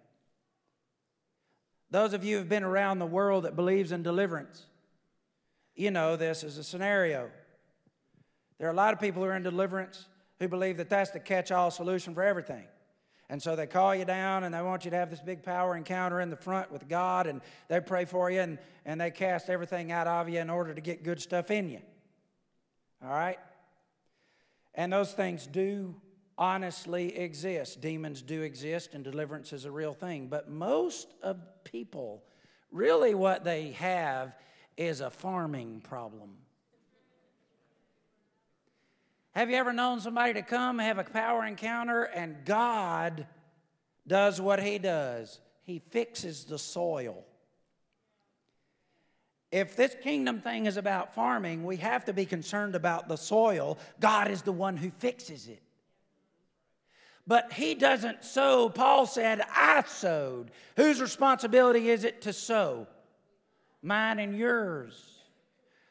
Those 1.90 2.12
of 2.12 2.24
you 2.24 2.36
who 2.36 2.38
have 2.40 2.48
been 2.48 2.62
around 2.62 2.98
the 2.98 3.06
world 3.06 3.44
that 3.44 3.56
believes 3.56 3.92
in 3.92 4.02
deliverance, 4.02 4.64
you 5.74 5.90
know 5.90 6.16
this 6.16 6.44
is 6.44 6.58
a 6.58 6.64
scenario. 6.64 7.30
There 8.58 8.68
are 8.68 8.72
a 8.72 8.76
lot 8.76 8.92
of 8.92 9.00
people 9.00 9.22
who 9.22 9.28
are 9.28 9.36
in 9.36 9.42
deliverance 9.42 10.06
who 10.38 10.48
believe 10.48 10.76
that 10.76 10.88
that's 10.88 11.10
the 11.10 11.20
catch 11.20 11.50
all 11.50 11.70
solution 11.70 12.14
for 12.14 12.22
everything. 12.22 12.64
And 13.28 13.40
so 13.40 13.54
they 13.54 13.66
call 13.66 13.94
you 13.94 14.04
down 14.04 14.42
and 14.42 14.52
they 14.52 14.60
want 14.60 14.84
you 14.84 14.90
to 14.90 14.96
have 14.96 15.10
this 15.10 15.20
big 15.20 15.42
power 15.42 15.76
encounter 15.76 16.20
in 16.20 16.30
the 16.30 16.36
front 16.36 16.72
with 16.72 16.88
God 16.88 17.26
and 17.26 17.40
they 17.68 17.80
pray 17.80 18.04
for 18.04 18.30
you 18.30 18.40
and, 18.40 18.58
and 18.84 19.00
they 19.00 19.10
cast 19.10 19.48
everything 19.48 19.92
out 19.92 20.06
of 20.06 20.28
you 20.28 20.40
in 20.40 20.50
order 20.50 20.74
to 20.74 20.80
get 20.80 21.04
good 21.04 21.20
stuff 21.20 21.50
in 21.50 21.70
you. 21.70 21.80
All 23.04 23.10
right? 23.10 23.38
And 24.74 24.92
those 24.92 25.12
things 25.12 25.46
do 25.46 25.94
honestly 26.40 27.16
exist. 27.18 27.82
Demons 27.82 28.22
do 28.22 28.42
exist, 28.42 28.94
and 28.94 29.04
deliverance 29.04 29.52
is 29.52 29.66
a 29.66 29.70
real 29.70 29.92
thing. 29.92 30.26
But 30.26 30.50
most 30.50 31.12
of 31.22 31.36
people, 31.62 32.24
really, 32.72 33.14
what 33.14 33.44
they 33.44 33.72
have 33.72 34.34
is 34.76 35.02
a 35.02 35.10
farming 35.10 35.82
problem. 35.82 36.30
Have 39.32 39.50
you 39.50 39.56
ever 39.56 39.72
known 39.72 40.00
somebody 40.00 40.32
to 40.34 40.42
come 40.42 40.78
have 40.78 40.98
a 40.98 41.04
power 41.04 41.44
encounter 41.44 42.02
and 42.02 42.44
God 42.44 43.26
does 44.06 44.40
what 44.40 44.60
He 44.60 44.78
does? 44.78 45.40
He 45.62 45.78
fixes 45.90 46.44
the 46.44 46.58
soil. 46.58 47.24
If 49.52 49.76
this 49.76 49.94
kingdom 50.02 50.40
thing 50.40 50.66
is 50.66 50.76
about 50.76 51.14
farming, 51.14 51.64
we 51.64 51.76
have 51.76 52.04
to 52.06 52.12
be 52.12 52.24
concerned 52.24 52.74
about 52.74 53.08
the 53.08 53.16
soil. 53.16 53.78
God 54.00 54.30
is 54.30 54.42
the 54.42 54.52
one 54.52 54.76
who 54.76 54.90
fixes 54.90 55.46
it. 55.46 55.62
But 57.26 57.52
he 57.52 57.74
doesn't 57.74 58.24
sow. 58.24 58.68
Paul 58.68 59.06
said, 59.06 59.42
I 59.54 59.84
sowed. 59.86 60.50
Whose 60.76 61.00
responsibility 61.00 61.90
is 61.90 62.04
it 62.04 62.22
to 62.22 62.32
sow? 62.32 62.86
Mine 63.82 64.18
and 64.18 64.36
yours. 64.36 65.20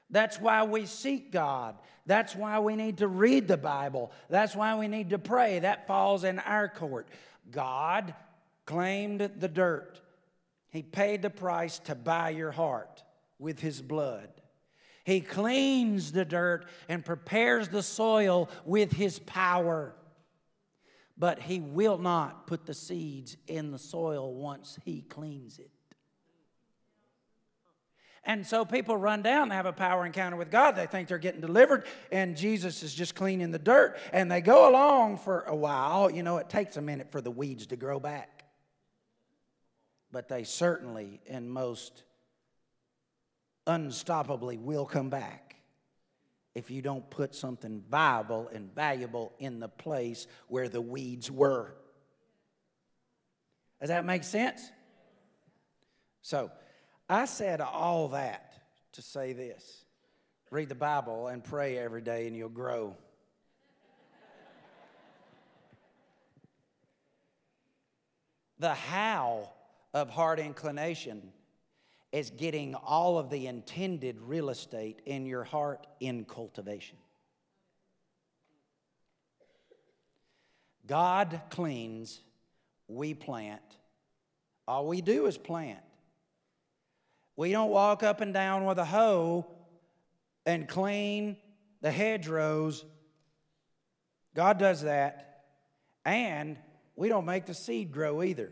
That's 0.10 0.40
why 0.40 0.64
we 0.64 0.86
seek 0.86 1.32
God. 1.32 1.76
That's 2.06 2.36
why 2.36 2.60
we 2.60 2.76
need 2.76 2.98
to 2.98 3.08
read 3.08 3.48
the 3.48 3.58
Bible. 3.58 4.12
That's 4.30 4.56
why 4.56 4.76
we 4.76 4.88
need 4.88 5.12
to 5.12 5.20
pray. 5.20 5.60
That 5.60 5.88
falls 5.88 6.24
in 6.24 6.40
our 6.40 6.68
court. 6.68 7.08
God 7.52 8.16
claimed 8.66 9.32
the 9.38 9.48
dirt, 9.48 10.02
He 10.70 10.84
paid 10.84 11.22
the 11.22 11.30
price 11.30 11.80
to 11.80 11.96
buy 11.96 12.30
your 12.30 12.52
heart 12.52 13.04
with 13.38 13.60
His 13.60 13.82
blood. 13.82 14.30
He 15.04 15.22
cleans 15.22 16.12
the 16.12 16.26
dirt 16.26 16.68
and 16.88 17.06
prepares 17.06 17.70
the 17.70 17.82
soil 17.82 18.50
with 18.66 18.92
His 18.92 19.20
power 19.20 19.96
but 21.20 21.38
he 21.38 21.60
will 21.60 21.98
not 21.98 22.48
put 22.48 22.66
the 22.66 22.74
seeds 22.74 23.36
in 23.46 23.72
the 23.72 23.78
soil 23.78 24.34
once 24.34 24.80
he 24.86 25.02
cleans 25.02 25.60
it. 25.60 25.70
And 28.24 28.46
so 28.46 28.64
people 28.64 28.96
run 28.96 29.22
down, 29.22 29.50
they 29.50 29.56
have 29.56 29.66
a 29.66 29.74
power 29.74 30.06
encounter 30.06 30.38
with 30.38 30.52
God. 30.52 30.76
They 30.76 30.86
think 30.86 31.08
they're 31.08 31.18
getting 31.18 31.42
delivered, 31.42 31.86
and 32.12 32.38
Jesus 32.38 32.84
is 32.84 32.94
just 32.94 33.16
cleaning 33.16 33.52
the 33.52 33.60
dirt. 33.60 33.98
And 34.14 34.32
they 34.32 34.40
go 34.40 34.70
along 34.70 35.18
for 35.18 35.42
a 35.42 35.56
while. 35.56 36.12
You 36.12 36.24
know, 36.24 36.38
it 36.38 36.50
takes 36.50 36.78
a 36.78 36.82
minute 36.82 37.12
for 37.12 37.22
the 37.22 37.32
weeds 37.32 37.68
to 37.68 37.76
grow 37.76 38.00
back. 38.00 38.44
But 40.12 40.28
they 40.28 40.44
certainly, 40.44 41.22
and 41.28 41.50
most 41.50 42.04
unstoppably, 43.68 44.60
will 44.60 44.86
come 44.86 45.10
back 45.10 45.49
if 46.56 46.72
you 46.72 46.82
don't 46.82 47.10
put 47.10 47.36
something 47.36 47.84
viable 47.90 48.50
and 48.54 48.74
valuable 48.74 49.34
in 49.40 49.60
the 49.60 49.68
place 49.68 50.28
where 50.48 50.68
the 50.68 50.82
weeds 50.82 51.30
were. 51.32 51.74
Does 53.80 53.90
that 53.90 54.06
make 54.06 54.24
sense? 54.24 54.72
So, 56.22 56.52
I 57.08 57.26
said 57.26 57.62
all 57.62 58.10
that 58.10 58.54
to 58.94 59.02
say 59.02 59.34
this 59.34 59.86
read 60.52 60.70
the 60.70 60.76
Bible 60.76 61.28
and 61.28 61.44
pray 61.44 61.78
every 61.78 62.02
day, 62.02 62.28
and 62.28 62.36
you'll 62.36 62.50
grow. 62.50 62.96
the 68.60 68.74
how 68.74 69.50
of 69.94 70.10
heart 70.10 70.40
inclination 70.40 71.32
is 72.12 72.32
getting 72.32 72.74
all 72.76 73.18
of 73.20 73.30
the 73.30 73.48
intended 73.48 74.20
real 74.22 74.50
estate 74.50 75.02
in 75.06 75.26
your 75.26 75.44
heart 75.44 75.86
in 76.00 76.26
cultivation. 76.26 76.98
God 80.88 81.40
cleans, 81.52 82.20
we 82.88 83.14
plant. 83.14 83.62
All 84.68 84.88
we 84.88 85.02
do 85.02 85.28
is 85.28 85.38
plant. 85.38 85.80
We 87.36 87.52
don't 87.52 87.70
walk 87.70 88.02
up 88.02 88.22
and 88.22 88.34
down 88.34 88.66
with 88.66 88.80
a 88.80 88.86
hoe 88.86 89.46
and 90.46 90.68
clean 90.68 91.38
the 91.82 91.92
hedgerows. 91.92 92.84
God 94.36 94.58
does 94.58 94.82
that. 94.82 95.44
And 96.06 96.58
we 96.96 97.08
don't 97.08 97.26
make 97.26 97.46
the 97.46 97.54
seed 97.54 97.92
grow 97.92 98.24
either. 98.24 98.52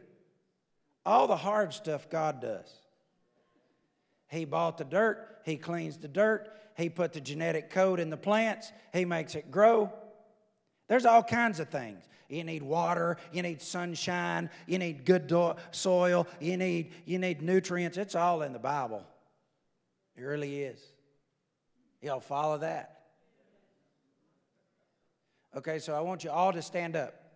All 1.05 1.27
the 1.27 1.35
hard 1.35 1.73
stuff 1.73 2.09
God 2.09 2.39
does. 2.39 2.71
He 4.27 4.45
bought 4.45 4.77
the 4.77 4.83
dirt, 4.83 5.39
He 5.43 5.57
cleans 5.57 5.97
the 5.97 6.07
dirt, 6.07 6.49
He 6.75 6.89
put 6.89 7.13
the 7.13 7.21
genetic 7.21 7.69
code 7.69 7.99
in 7.99 8.09
the 8.09 8.17
plants, 8.17 8.71
He 8.93 9.05
makes 9.05 9.35
it 9.35 9.51
grow. 9.51 9.91
There's 10.87 11.05
all 11.05 11.23
kinds 11.23 11.59
of 11.59 11.69
things. 11.69 12.03
You 12.29 12.43
need 12.43 12.61
water, 12.61 13.17
you 13.31 13.41
need 13.41 13.61
sunshine, 13.61 14.49
you 14.65 14.79
need 14.79 15.05
good 15.05 15.27
do- 15.27 15.55
soil, 15.71 16.27
you 16.41 16.57
need, 16.57 16.91
you 17.05 17.19
need 17.19 17.41
nutrients. 17.41 17.97
It's 17.97 18.15
all 18.15 18.41
in 18.41 18.51
the 18.51 18.59
Bible. 18.59 19.05
It 20.17 20.23
really 20.23 20.63
is. 20.63 20.79
Y'all 22.01 22.19
follow 22.19 22.57
that? 22.59 23.05
Okay, 25.55 25.79
so 25.79 25.95
I 25.95 26.01
want 26.01 26.23
you 26.23 26.29
all 26.29 26.51
to 26.51 26.61
stand 26.61 26.95
up. 26.95 27.26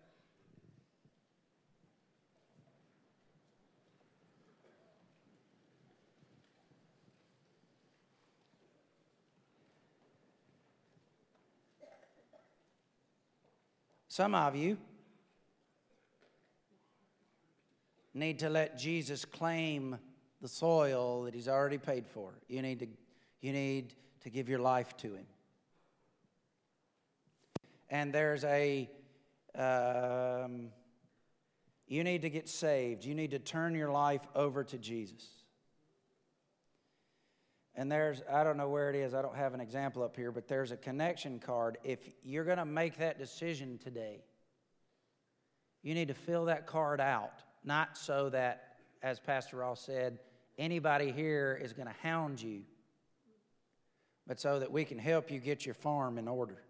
Some 14.12 14.36
of 14.36 14.58
you 14.58 14.78
need 18.14 18.40
to 18.40 18.50
let 18.50 18.78
Jesus 18.78 19.24
claim 19.24 19.98
the 20.42 20.50
soil 20.50 21.24
that 21.24 21.34
he's 21.34 21.48
already 21.48 21.78
paid 21.78 22.06
for. 22.06 22.34
You 22.50 22.62
need 22.62 22.80
to, 22.80 22.88
you 23.40 23.54
need 23.54 23.94
to 24.24 24.30
give 24.30 24.50
your 24.50 24.60
life 24.60 24.98
to 24.98 25.14
him. 25.14 25.26
And 27.90 28.12
there's 28.12 28.44
a, 28.44 28.90
um, 29.56 30.72
you 31.88 32.04
need 32.04 32.24
to 32.24 32.30
get 32.30 32.50
saved. 32.50 33.06
You 33.06 33.16
need 33.16 33.32
to 33.32 33.40
turn 33.40 33.76
your 33.76 33.92
life 33.92 34.28
over 34.36 34.66
to 34.66 34.78
Jesus. 34.78 35.26
And 37.76 37.92
there's, 37.92 38.22
I 38.30 38.44
don't 38.44 38.58
know 38.58 38.68
where 38.68 38.90
it 38.90 38.96
is, 38.96 39.14
I 39.14 39.22
don't 39.22 39.36
have 39.36 39.54
an 39.54 39.62
example 39.62 40.04
up 40.04 40.16
here, 40.16 40.32
but 40.32 40.48
there's 40.48 40.72
a 40.72 40.78
connection 40.78 41.40
card. 41.40 41.78
If 41.84 42.00
you're 42.22 42.44
going 42.44 42.58
to 42.58 42.66
make 42.66 42.98
that 42.98 43.18
decision 43.18 43.80
today, 43.82 44.24
you 45.82 45.94
need 45.94 46.10
to 46.10 46.14
fill 46.14 46.46
that 46.46 46.68
card 46.68 47.00
out, 47.00 47.34
not 47.64 47.98
so 47.98 48.30
that, 48.30 48.76
as 49.02 49.20
Pastor 49.20 49.58
Ross 49.58 49.82
said, 49.82 50.20
anybody 50.58 51.12
here 51.12 51.60
is 51.62 51.74
going 51.74 51.88
to 51.88 51.96
hound 52.04 52.42
you, 52.42 52.62
but 54.28 54.40
so 54.40 54.60
that 54.60 54.72
we 54.72 54.84
can 54.84 55.00
help 55.00 55.32
you 55.32 55.40
get 55.40 55.66
your 55.66 55.74
farm 55.74 56.18
in 56.18 56.28
order. 56.28 56.62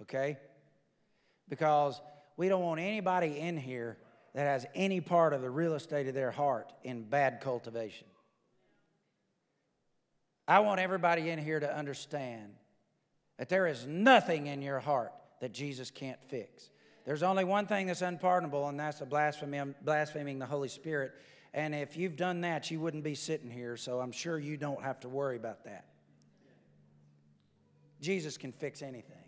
Okay? 0.00 0.38
Because 1.48 2.00
we 2.36 2.48
don't 2.48 2.62
want 2.62 2.80
anybody 2.80 3.38
in 3.38 3.56
here 3.56 3.98
that 4.34 4.44
has 4.44 4.66
any 4.74 5.00
part 5.00 5.34
of 5.34 5.42
the 5.42 5.50
real 5.50 5.74
estate 5.74 6.08
of 6.08 6.14
their 6.14 6.30
heart 6.30 6.72
in 6.82 7.02
bad 7.02 7.40
cultivation. 7.40 8.06
I 10.52 10.58
want 10.58 10.80
everybody 10.80 11.30
in 11.30 11.38
here 11.38 11.58
to 11.58 11.74
understand 11.74 12.52
that 13.38 13.48
there 13.48 13.66
is 13.66 13.86
nothing 13.86 14.48
in 14.48 14.60
your 14.60 14.80
heart 14.80 15.14
that 15.40 15.54
Jesus 15.54 15.90
can't 15.90 16.22
fix. 16.22 16.68
There's 17.06 17.22
only 17.22 17.42
one 17.42 17.66
thing 17.66 17.86
that's 17.86 18.02
unpardonable, 18.02 18.68
and 18.68 18.78
that's 18.78 19.00
a 19.00 19.06
blasphemy, 19.06 19.72
blaspheming 19.80 20.38
the 20.38 20.44
Holy 20.44 20.68
Spirit. 20.68 21.12
And 21.54 21.74
if 21.74 21.96
you've 21.96 22.16
done 22.16 22.42
that, 22.42 22.70
you 22.70 22.80
wouldn't 22.80 23.02
be 23.02 23.14
sitting 23.14 23.50
here, 23.50 23.78
so 23.78 24.00
I'm 24.00 24.12
sure 24.12 24.38
you 24.38 24.58
don't 24.58 24.82
have 24.82 25.00
to 25.00 25.08
worry 25.08 25.36
about 25.36 25.64
that. 25.64 25.86
Jesus 28.02 28.36
can 28.36 28.52
fix 28.52 28.82
anything. 28.82 29.24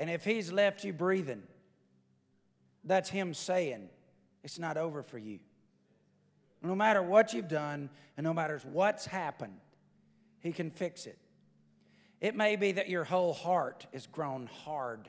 And 0.00 0.10
if 0.10 0.24
He's 0.24 0.50
left 0.50 0.82
you 0.82 0.92
breathing, 0.92 1.44
that's 2.82 3.08
Him 3.08 3.34
saying, 3.34 3.88
it's 4.42 4.58
not 4.58 4.76
over 4.76 5.04
for 5.04 5.16
you. 5.16 5.38
No 6.62 6.74
matter 6.74 7.02
what 7.02 7.32
you've 7.32 7.48
done 7.48 7.90
and 8.16 8.24
no 8.24 8.34
matter 8.34 8.60
what's 8.72 9.06
happened, 9.06 9.58
He 10.40 10.52
can 10.52 10.70
fix 10.70 11.06
it. 11.06 11.18
It 12.20 12.34
may 12.34 12.56
be 12.56 12.72
that 12.72 12.88
your 12.88 13.04
whole 13.04 13.32
heart 13.32 13.86
is 13.92 14.06
grown 14.06 14.48
hard, 14.64 15.08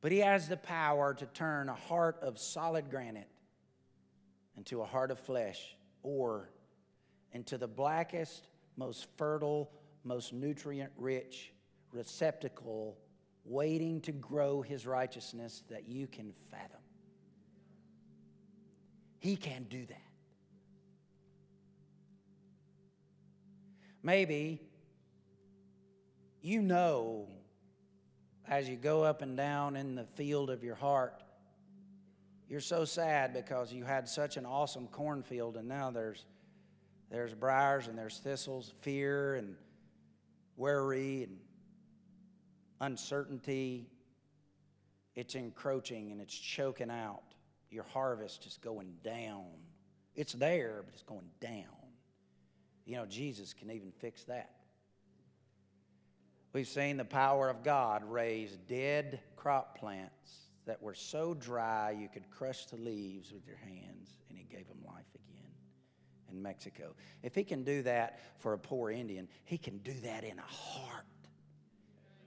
but 0.00 0.12
He 0.12 0.18
has 0.18 0.48
the 0.48 0.56
power 0.56 1.14
to 1.14 1.26
turn 1.26 1.68
a 1.68 1.74
heart 1.74 2.18
of 2.22 2.38
solid 2.38 2.90
granite 2.90 3.28
into 4.56 4.80
a 4.80 4.86
heart 4.86 5.10
of 5.10 5.18
flesh 5.18 5.76
or 6.02 6.50
into 7.32 7.58
the 7.58 7.68
blackest, 7.68 8.48
most 8.76 9.08
fertile, 9.16 9.70
most 10.04 10.32
nutrient 10.32 10.92
rich 10.96 11.52
receptacle 11.92 12.96
waiting 13.44 14.00
to 14.02 14.12
grow 14.12 14.62
His 14.62 14.86
righteousness 14.86 15.62
that 15.68 15.88
you 15.88 16.06
can 16.06 16.32
fathom. 16.50 16.80
He 19.18 19.36
can 19.36 19.64
do 19.64 19.84
that. 19.86 20.00
Maybe 24.02 24.60
you 26.40 26.62
know 26.62 27.28
as 28.48 28.68
you 28.68 28.76
go 28.76 29.02
up 29.02 29.22
and 29.22 29.36
down 29.36 29.74
in 29.74 29.96
the 29.96 30.04
field 30.04 30.50
of 30.50 30.62
your 30.62 30.76
heart, 30.76 31.22
you're 32.48 32.60
so 32.60 32.84
sad 32.84 33.34
because 33.34 33.72
you 33.72 33.84
had 33.84 34.08
such 34.08 34.36
an 34.36 34.46
awesome 34.46 34.86
cornfield 34.86 35.56
and 35.56 35.66
now 35.66 35.90
there's 35.90 36.24
there's 37.10 37.34
briars 37.34 37.86
and 37.86 37.96
there's 37.96 38.18
thistles, 38.18 38.72
fear 38.80 39.36
and 39.36 39.54
worry 40.56 41.22
and 41.22 41.38
uncertainty. 42.80 43.88
It's 45.14 45.34
encroaching 45.34 46.10
and 46.10 46.20
it's 46.20 46.36
choking 46.36 46.90
out 46.90 47.25
your 47.76 47.84
harvest 47.92 48.46
is 48.46 48.56
going 48.56 48.94
down. 49.04 49.44
It's 50.14 50.32
there, 50.32 50.82
but 50.84 50.94
it's 50.94 51.02
going 51.02 51.28
down. 51.40 51.76
You 52.86 52.96
know, 52.96 53.06
Jesus 53.06 53.52
can 53.52 53.70
even 53.70 53.92
fix 53.92 54.24
that. 54.24 54.50
We've 56.54 56.66
seen 56.66 56.96
the 56.96 57.04
power 57.04 57.50
of 57.50 57.62
God 57.62 58.02
raise 58.02 58.56
dead 58.66 59.20
crop 59.36 59.78
plants 59.78 60.48
that 60.64 60.80
were 60.80 60.94
so 60.94 61.34
dry 61.34 61.90
you 61.90 62.08
could 62.08 62.30
crush 62.30 62.64
the 62.64 62.76
leaves 62.76 63.30
with 63.30 63.46
your 63.46 63.58
hands, 63.58 64.16
and 64.30 64.38
He 64.38 64.44
gave 64.44 64.66
them 64.66 64.78
life 64.86 65.04
again 65.14 65.50
in 66.32 66.40
Mexico. 66.40 66.94
If 67.22 67.34
He 67.34 67.44
can 67.44 67.62
do 67.62 67.82
that 67.82 68.20
for 68.38 68.54
a 68.54 68.58
poor 68.58 68.90
Indian, 68.90 69.28
He 69.44 69.58
can 69.58 69.78
do 69.78 69.92
that 70.02 70.24
in 70.24 70.38
a 70.38 70.42
heart 70.42 71.04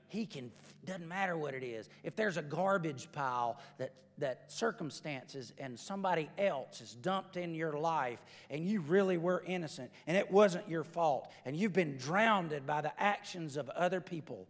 he 0.10 0.26
can, 0.26 0.52
doesn't 0.86 1.08
matter 1.08 1.38
what 1.38 1.54
it 1.54 1.64
is. 1.64 1.88
If 2.04 2.16
there's 2.16 2.38
a 2.38 2.42
garbage 2.42 3.10
pile 3.12 3.60
that, 3.78 3.94
that 4.18 4.52
circumstances 4.52 5.54
and 5.60 5.80
somebody 5.80 6.30
else 6.38 6.82
is 6.82 6.96
dumped 6.96 7.38
in 7.38 7.54
your 7.54 7.78
life 7.78 8.24
and 8.50 8.68
you 8.68 8.82
really 8.82 9.18
were 9.18 9.44
innocent 9.46 9.92
and 10.08 10.18
it 10.18 10.30
wasn't 10.30 10.68
your 10.68 10.84
fault 10.84 11.32
and 11.46 11.56
you've 11.56 11.74
been 11.74 11.96
drowned 11.98 12.60
by 12.66 12.82
the 12.82 12.92
actions 13.02 13.56
of 13.56 13.70
other 13.70 14.02
people, 14.02 14.48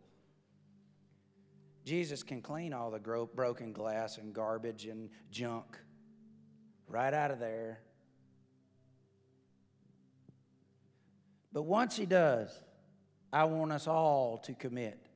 Jesus 1.84 2.24
can 2.24 2.42
clean 2.42 2.72
all 2.72 2.90
the 2.90 3.00
gro- 3.00 3.30
broken 3.34 3.74
glass 3.74 4.18
and 4.18 4.34
garbage 4.34 4.86
and 4.86 5.10
junk 5.30 5.78
right 6.88 7.14
out 7.14 7.32
of 7.32 7.40
there. 7.40 7.82
But 11.52 11.64
once 11.64 11.98
he 11.98 12.06
does, 12.06 12.50
I 13.34 13.44
want 13.44 13.74
us 13.74 13.88
all 13.88 14.38
to 14.46 14.54
commit 14.54 15.09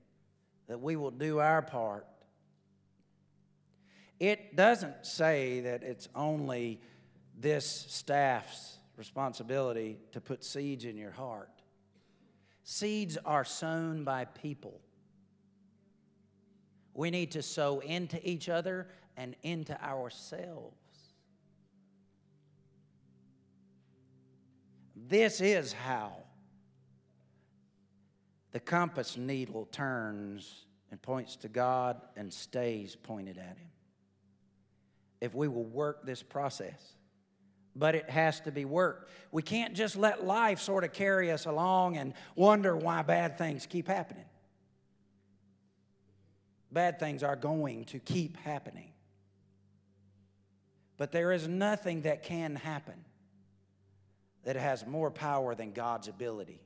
that 0.67 0.79
we 0.79 0.95
will 0.95 1.11
do 1.11 1.39
our 1.39 1.61
part. 1.61 2.07
It 4.19 4.55
doesn't 4.55 5.05
say 5.05 5.61
that 5.61 5.83
it's 5.83 6.07
only 6.15 6.79
this 7.37 7.85
staff's 7.89 8.77
responsibility 8.95 9.97
to 10.11 10.21
put 10.21 10.43
seeds 10.43 10.85
in 10.85 10.97
your 10.97 11.11
heart. 11.11 11.49
Seeds 12.63 13.17
are 13.25 13.43
sown 13.43 14.03
by 14.03 14.25
people. 14.25 14.79
We 16.93 17.09
need 17.09 17.31
to 17.31 17.41
sow 17.41 17.79
into 17.79 18.19
each 18.27 18.49
other 18.49 18.87
and 19.17 19.35
into 19.43 19.81
ourselves. 19.83 20.77
This 24.95 25.41
is 25.41 25.73
how 25.73 26.22
the 28.53 28.59
compass 28.59 29.17
needle 29.17 29.67
turns 29.71 30.65
and 30.91 31.01
points 31.01 31.35
to 31.37 31.49
God 31.49 31.99
and 32.15 32.31
stays 32.31 32.95
pointed 32.95 33.37
at 33.37 33.57
Him. 33.57 33.71
If 35.19 35.33
we 35.33 35.47
will 35.47 35.65
work 35.65 36.05
this 36.05 36.21
process, 36.21 36.93
but 37.75 37.95
it 37.95 38.09
has 38.11 38.39
to 38.41 38.51
be 38.51 38.63
worked. 38.63 39.09
We 39.31 39.41
can't 39.41 39.73
just 39.73 39.95
let 39.95 40.23
life 40.23 40.61
sort 40.61 40.83
of 40.83 40.93
carry 40.93 41.31
us 41.31 41.47
along 41.47 41.97
and 41.97 42.13
wonder 42.35 42.77
why 42.77 43.01
bad 43.01 43.39
things 43.39 43.65
keep 43.65 43.87
happening. 43.87 44.25
Bad 46.71 46.99
things 46.99 47.23
are 47.23 47.35
going 47.35 47.85
to 47.85 47.99
keep 47.99 48.37
happening. 48.37 48.91
But 50.97 51.11
there 51.11 51.31
is 51.31 51.47
nothing 51.47 52.03
that 52.03 52.21
can 52.21 52.55
happen 52.55 53.03
that 54.43 54.55
has 54.55 54.85
more 54.85 55.09
power 55.09 55.55
than 55.55 55.71
God's 55.71 56.07
ability 56.07 56.61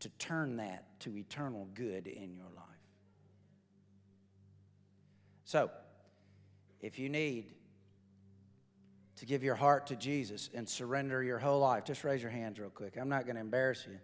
to 0.00 0.08
turn 0.18 0.56
that 0.56 0.84
to 1.00 1.16
eternal 1.16 1.68
good 1.74 2.06
in 2.06 2.34
your 2.34 2.50
life. 2.54 2.64
So, 5.44 5.70
if 6.80 6.98
you 6.98 7.08
need 7.08 7.46
to 9.16 9.26
give 9.26 9.42
your 9.42 9.54
heart 9.54 9.86
to 9.88 9.96
Jesus 9.96 10.50
and 10.54 10.68
surrender 10.68 11.22
your 11.22 11.38
whole 11.38 11.60
life, 11.60 11.84
just 11.84 12.04
raise 12.04 12.20
your 12.20 12.30
hands 12.30 12.58
real 12.58 12.70
quick. 12.70 12.96
I'm 13.00 13.08
not 13.08 13.24
going 13.24 13.36
to 13.36 13.40
embarrass 13.40 13.86
you. 13.88 13.98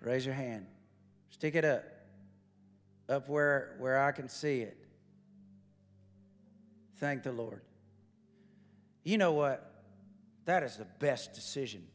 Raise 0.00 0.24
your 0.24 0.34
hand. 0.34 0.66
Stick 1.30 1.54
it 1.54 1.64
up. 1.64 1.84
Up 3.08 3.28
where, 3.28 3.76
where 3.78 4.02
I 4.02 4.12
can 4.12 4.28
see 4.28 4.60
it. 4.60 4.76
Thank 6.98 7.22
the 7.22 7.32
Lord. 7.32 7.62
You 9.02 9.18
know 9.18 9.32
what? 9.32 9.70
That 10.44 10.62
is 10.62 10.76
the 10.76 10.86
best 11.00 11.34
decision 11.34 11.86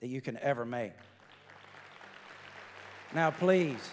that 0.00 0.08
you 0.08 0.20
can 0.20 0.38
ever 0.38 0.64
make. 0.64 0.92
Now, 3.14 3.30
please, 3.30 3.90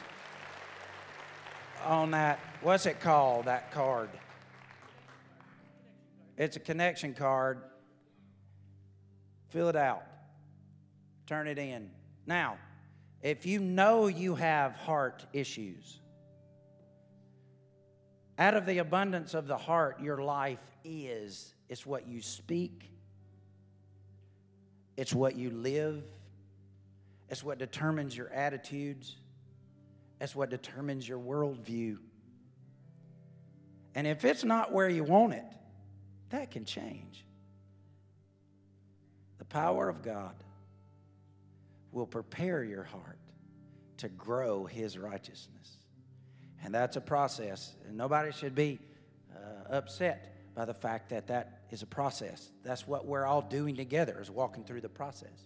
on 1.85 2.11
that, 2.11 2.39
what's 2.61 2.85
it 2.85 3.01
called, 3.01 3.45
that 3.45 3.71
card? 3.71 4.09
It's 6.37 6.55
a 6.55 6.59
connection 6.59 7.13
card. 7.13 7.59
Fill 9.49 9.67
it 9.67 9.75
out. 9.75 10.03
Turn 11.27 11.47
it 11.47 11.57
in. 11.57 11.89
Now, 12.25 12.57
if 13.21 13.45
you 13.45 13.59
know 13.59 14.07
you 14.07 14.35
have 14.35 14.75
heart 14.75 15.25
issues, 15.33 15.99
out 18.37 18.53
of 18.53 18.65
the 18.65 18.77
abundance 18.77 19.33
of 19.33 19.47
the 19.47 19.57
heart, 19.57 19.99
your 20.01 20.23
life 20.23 20.63
is. 20.85 21.53
It's 21.67 21.85
what 21.85 22.07
you 22.07 22.21
speak, 22.21 22.89
it's 24.95 25.13
what 25.13 25.35
you 25.35 25.49
live, 25.49 26.03
it's 27.29 27.43
what 27.43 27.57
determines 27.57 28.17
your 28.17 28.29
attitudes, 28.29 29.15
it's 30.19 30.35
what 30.35 30.49
determines 30.49 31.07
your 31.07 31.19
worldview. 31.19 31.97
And 33.95 34.07
if 34.07 34.25
it's 34.25 34.43
not 34.43 34.71
where 34.71 34.89
you 34.89 35.03
want 35.03 35.33
it, 35.33 35.45
that 36.29 36.51
can 36.51 36.65
change. 36.65 37.25
The 39.37 39.45
power 39.45 39.89
of 39.89 40.03
God 40.03 40.35
will 41.91 42.07
prepare 42.07 42.63
your 42.63 42.83
heart 42.83 43.17
to 43.97 44.09
grow 44.09 44.65
His 44.65 44.97
righteousness. 44.97 45.77
And 46.63 46.73
that's 46.73 46.97
a 46.97 47.01
process. 47.01 47.75
And 47.87 47.97
nobody 47.97 48.31
should 48.31 48.53
be 48.53 48.79
uh, 49.35 49.73
upset 49.73 50.35
by 50.55 50.65
the 50.65 50.73
fact 50.73 51.09
that 51.09 51.27
that 51.27 51.61
is 51.71 51.81
a 51.81 51.87
process. 51.87 52.51
That's 52.63 52.87
what 52.87 53.05
we're 53.05 53.25
all 53.25 53.41
doing 53.41 53.75
together, 53.75 54.19
is 54.21 54.29
walking 54.29 54.63
through 54.63 54.81
the 54.81 54.89
process. 54.89 55.45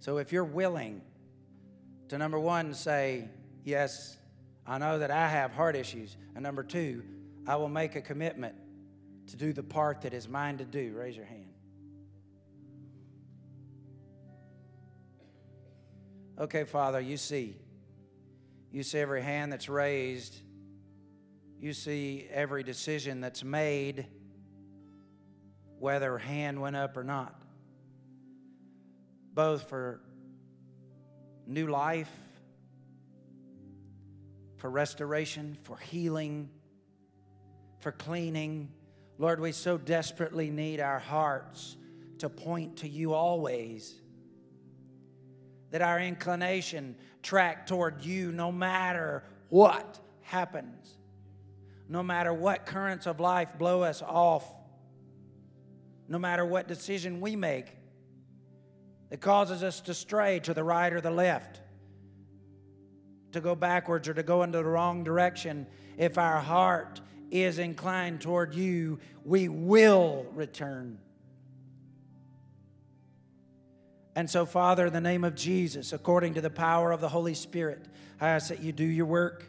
So 0.00 0.18
if 0.18 0.32
you're 0.32 0.44
willing 0.44 1.02
to, 2.08 2.18
number 2.18 2.38
one, 2.38 2.74
say, 2.74 3.28
Yes, 3.64 4.16
I 4.66 4.78
know 4.78 4.98
that 4.98 5.10
I 5.10 5.28
have 5.28 5.52
heart 5.52 5.76
issues. 5.76 6.16
And 6.34 6.42
number 6.42 6.62
two, 6.62 7.02
I 7.46 7.56
will 7.56 7.68
make 7.68 7.96
a 7.96 8.00
commitment 8.00 8.54
to 9.28 9.36
do 9.36 9.52
the 9.52 9.62
part 9.62 10.02
that 10.02 10.14
is 10.14 10.28
mine 10.28 10.58
to 10.58 10.64
do. 10.64 10.94
Raise 10.94 11.16
your 11.16 11.26
hand. 11.26 11.52
Okay, 16.38 16.64
Father, 16.64 17.00
you 17.00 17.16
see. 17.16 17.56
You 18.70 18.82
see 18.82 18.98
every 18.98 19.22
hand 19.22 19.52
that's 19.52 19.68
raised. 19.68 20.36
You 21.58 21.72
see 21.72 22.26
every 22.30 22.62
decision 22.62 23.20
that's 23.20 23.42
made, 23.42 24.06
whether 25.78 26.16
hand 26.16 26.60
went 26.60 26.76
up 26.76 26.96
or 26.96 27.04
not. 27.04 27.42
Both 29.38 29.68
for 29.68 30.00
new 31.46 31.68
life, 31.68 32.10
for 34.56 34.68
restoration, 34.68 35.56
for 35.62 35.76
healing, 35.76 36.50
for 37.78 37.92
cleaning. 37.92 38.72
Lord, 39.16 39.38
we 39.38 39.52
so 39.52 39.78
desperately 39.78 40.50
need 40.50 40.80
our 40.80 40.98
hearts 40.98 41.76
to 42.18 42.28
point 42.28 42.78
to 42.78 42.88
you 42.88 43.12
always 43.12 43.94
that 45.70 45.82
our 45.82 46.00
inclination 46.00 46.96
track 47.22 47.68
toward 47.68 48.04
you 48.04 48.32
no 48.32 48.50
matter 48.50 49.22
what 49.50 50.00
happens, 50.22 50.98
no 51.88 52.02
matter 52.02 52.32
what 52.34 52.66
currents 52.66 53.06
of 53.06 53.20
life 53.20 53.56
blow 53.56 53.82
us 53.82 54.02
off, 54.02 54.44
no 56.08 56.18
matter 56.18 56.44
what 56.44 56.66
decision 56.66 57.20
we 57.20 57.36
make 57.36 57.77
that 59.10 59.20
causes 59.20 59.62
us 59.62 59.80
to 59.82 59.94
stray 59.94 60.40
to 60.40 60.54
the 60.54 60.64
right 60.64 60.92
or 60.92 61.00
the 61.00 61.10
left, 61.10 61.60
to 63.32 63.40
go 63.40 63.54
backwards 63.54 64.08
or 64.08 64.14
to 64.14 64.22
go 64.22 64.42
into 64.42 64.58
the 64.58 64.64
wrong 64.64 65.04
direction. 65.04 65.66
If 65.96 66.18
our 66.18 66.40
heart 66.40 67.00
is 67.30 67.58
inclined 67.58 68.20
toward 68.20 68.54
you, 68.54 69.00
we 69.24 69.48
will 69.48 70.26
return. 70.34 70.98
And 74.14 74.28
so, 74.28 74.46
Father, 74.46 74.86
in 74.86 74.92
the 74.92 75.00
name 75.00 75.24
of 75.24 75.34
Jesus, 75.34 75.92
according 75.92 76.34
to 76.34 76.40
the 76.40 76.50
power 76.50 76.90
of 76.90 77.00
the 77.00 77.08
Holy 77.08 77.34
Spirit, 77.34 77.86
I 78.20 78.30
ask 78.30 78.48
that 78.48 78.60
you 78.60 78.72
do 78.72 78.84
your 78.84 79.06
work, 79.06 79.48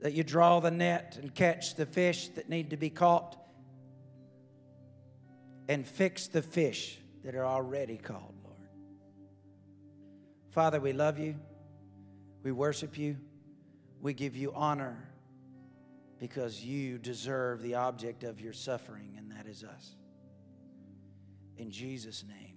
that 0.00 0.14
you 0.14 0.24
draw 0.24 0.58
the 0.60 0.70
net 0.70 1.16
and 1.20 1.32
catch 1.32 1.76
the 1.76 1.86
fish 1.86 2.28
that 2.30 2.48
need 2.48 2.70
to 2.70 2.76
be 2.76 2.90
caught, 2.90 3.36
and 5.68 5.86
fix 5.86 6.26
the 6.26 6.42
fish 6.42 6.98
that 7.24 7.34
are 7.34 7.46
already 7.46 7.96
called, 7.96 8.34
Lord. 8.44 8.56
Father, 10.50 10.80
we 10.80 10.92
love 10.92 11.18
you, 11.18 11.36
we 12.42 12.52
worship 12.52 12.96
you, 12.96 13.16
we 14.00 14.14
give 14.14 14.36
you 14.36 14.52
honor 14.54 15.08
because 16.18 16.64
you 16.64 16.98
deserve 16.98 17.62
the 17.62 17.74
object 17.74 18.24
of 18.24 18.40
your 18.40 18.52
suffering, 18.52 19.14
and 19.16 19.30
that 19.32 19.46
is 19.46 19.62
us. 19.62 19.94
In 21.56 21.70
Jesus' 21.70 22.24
name. 22.26 22.47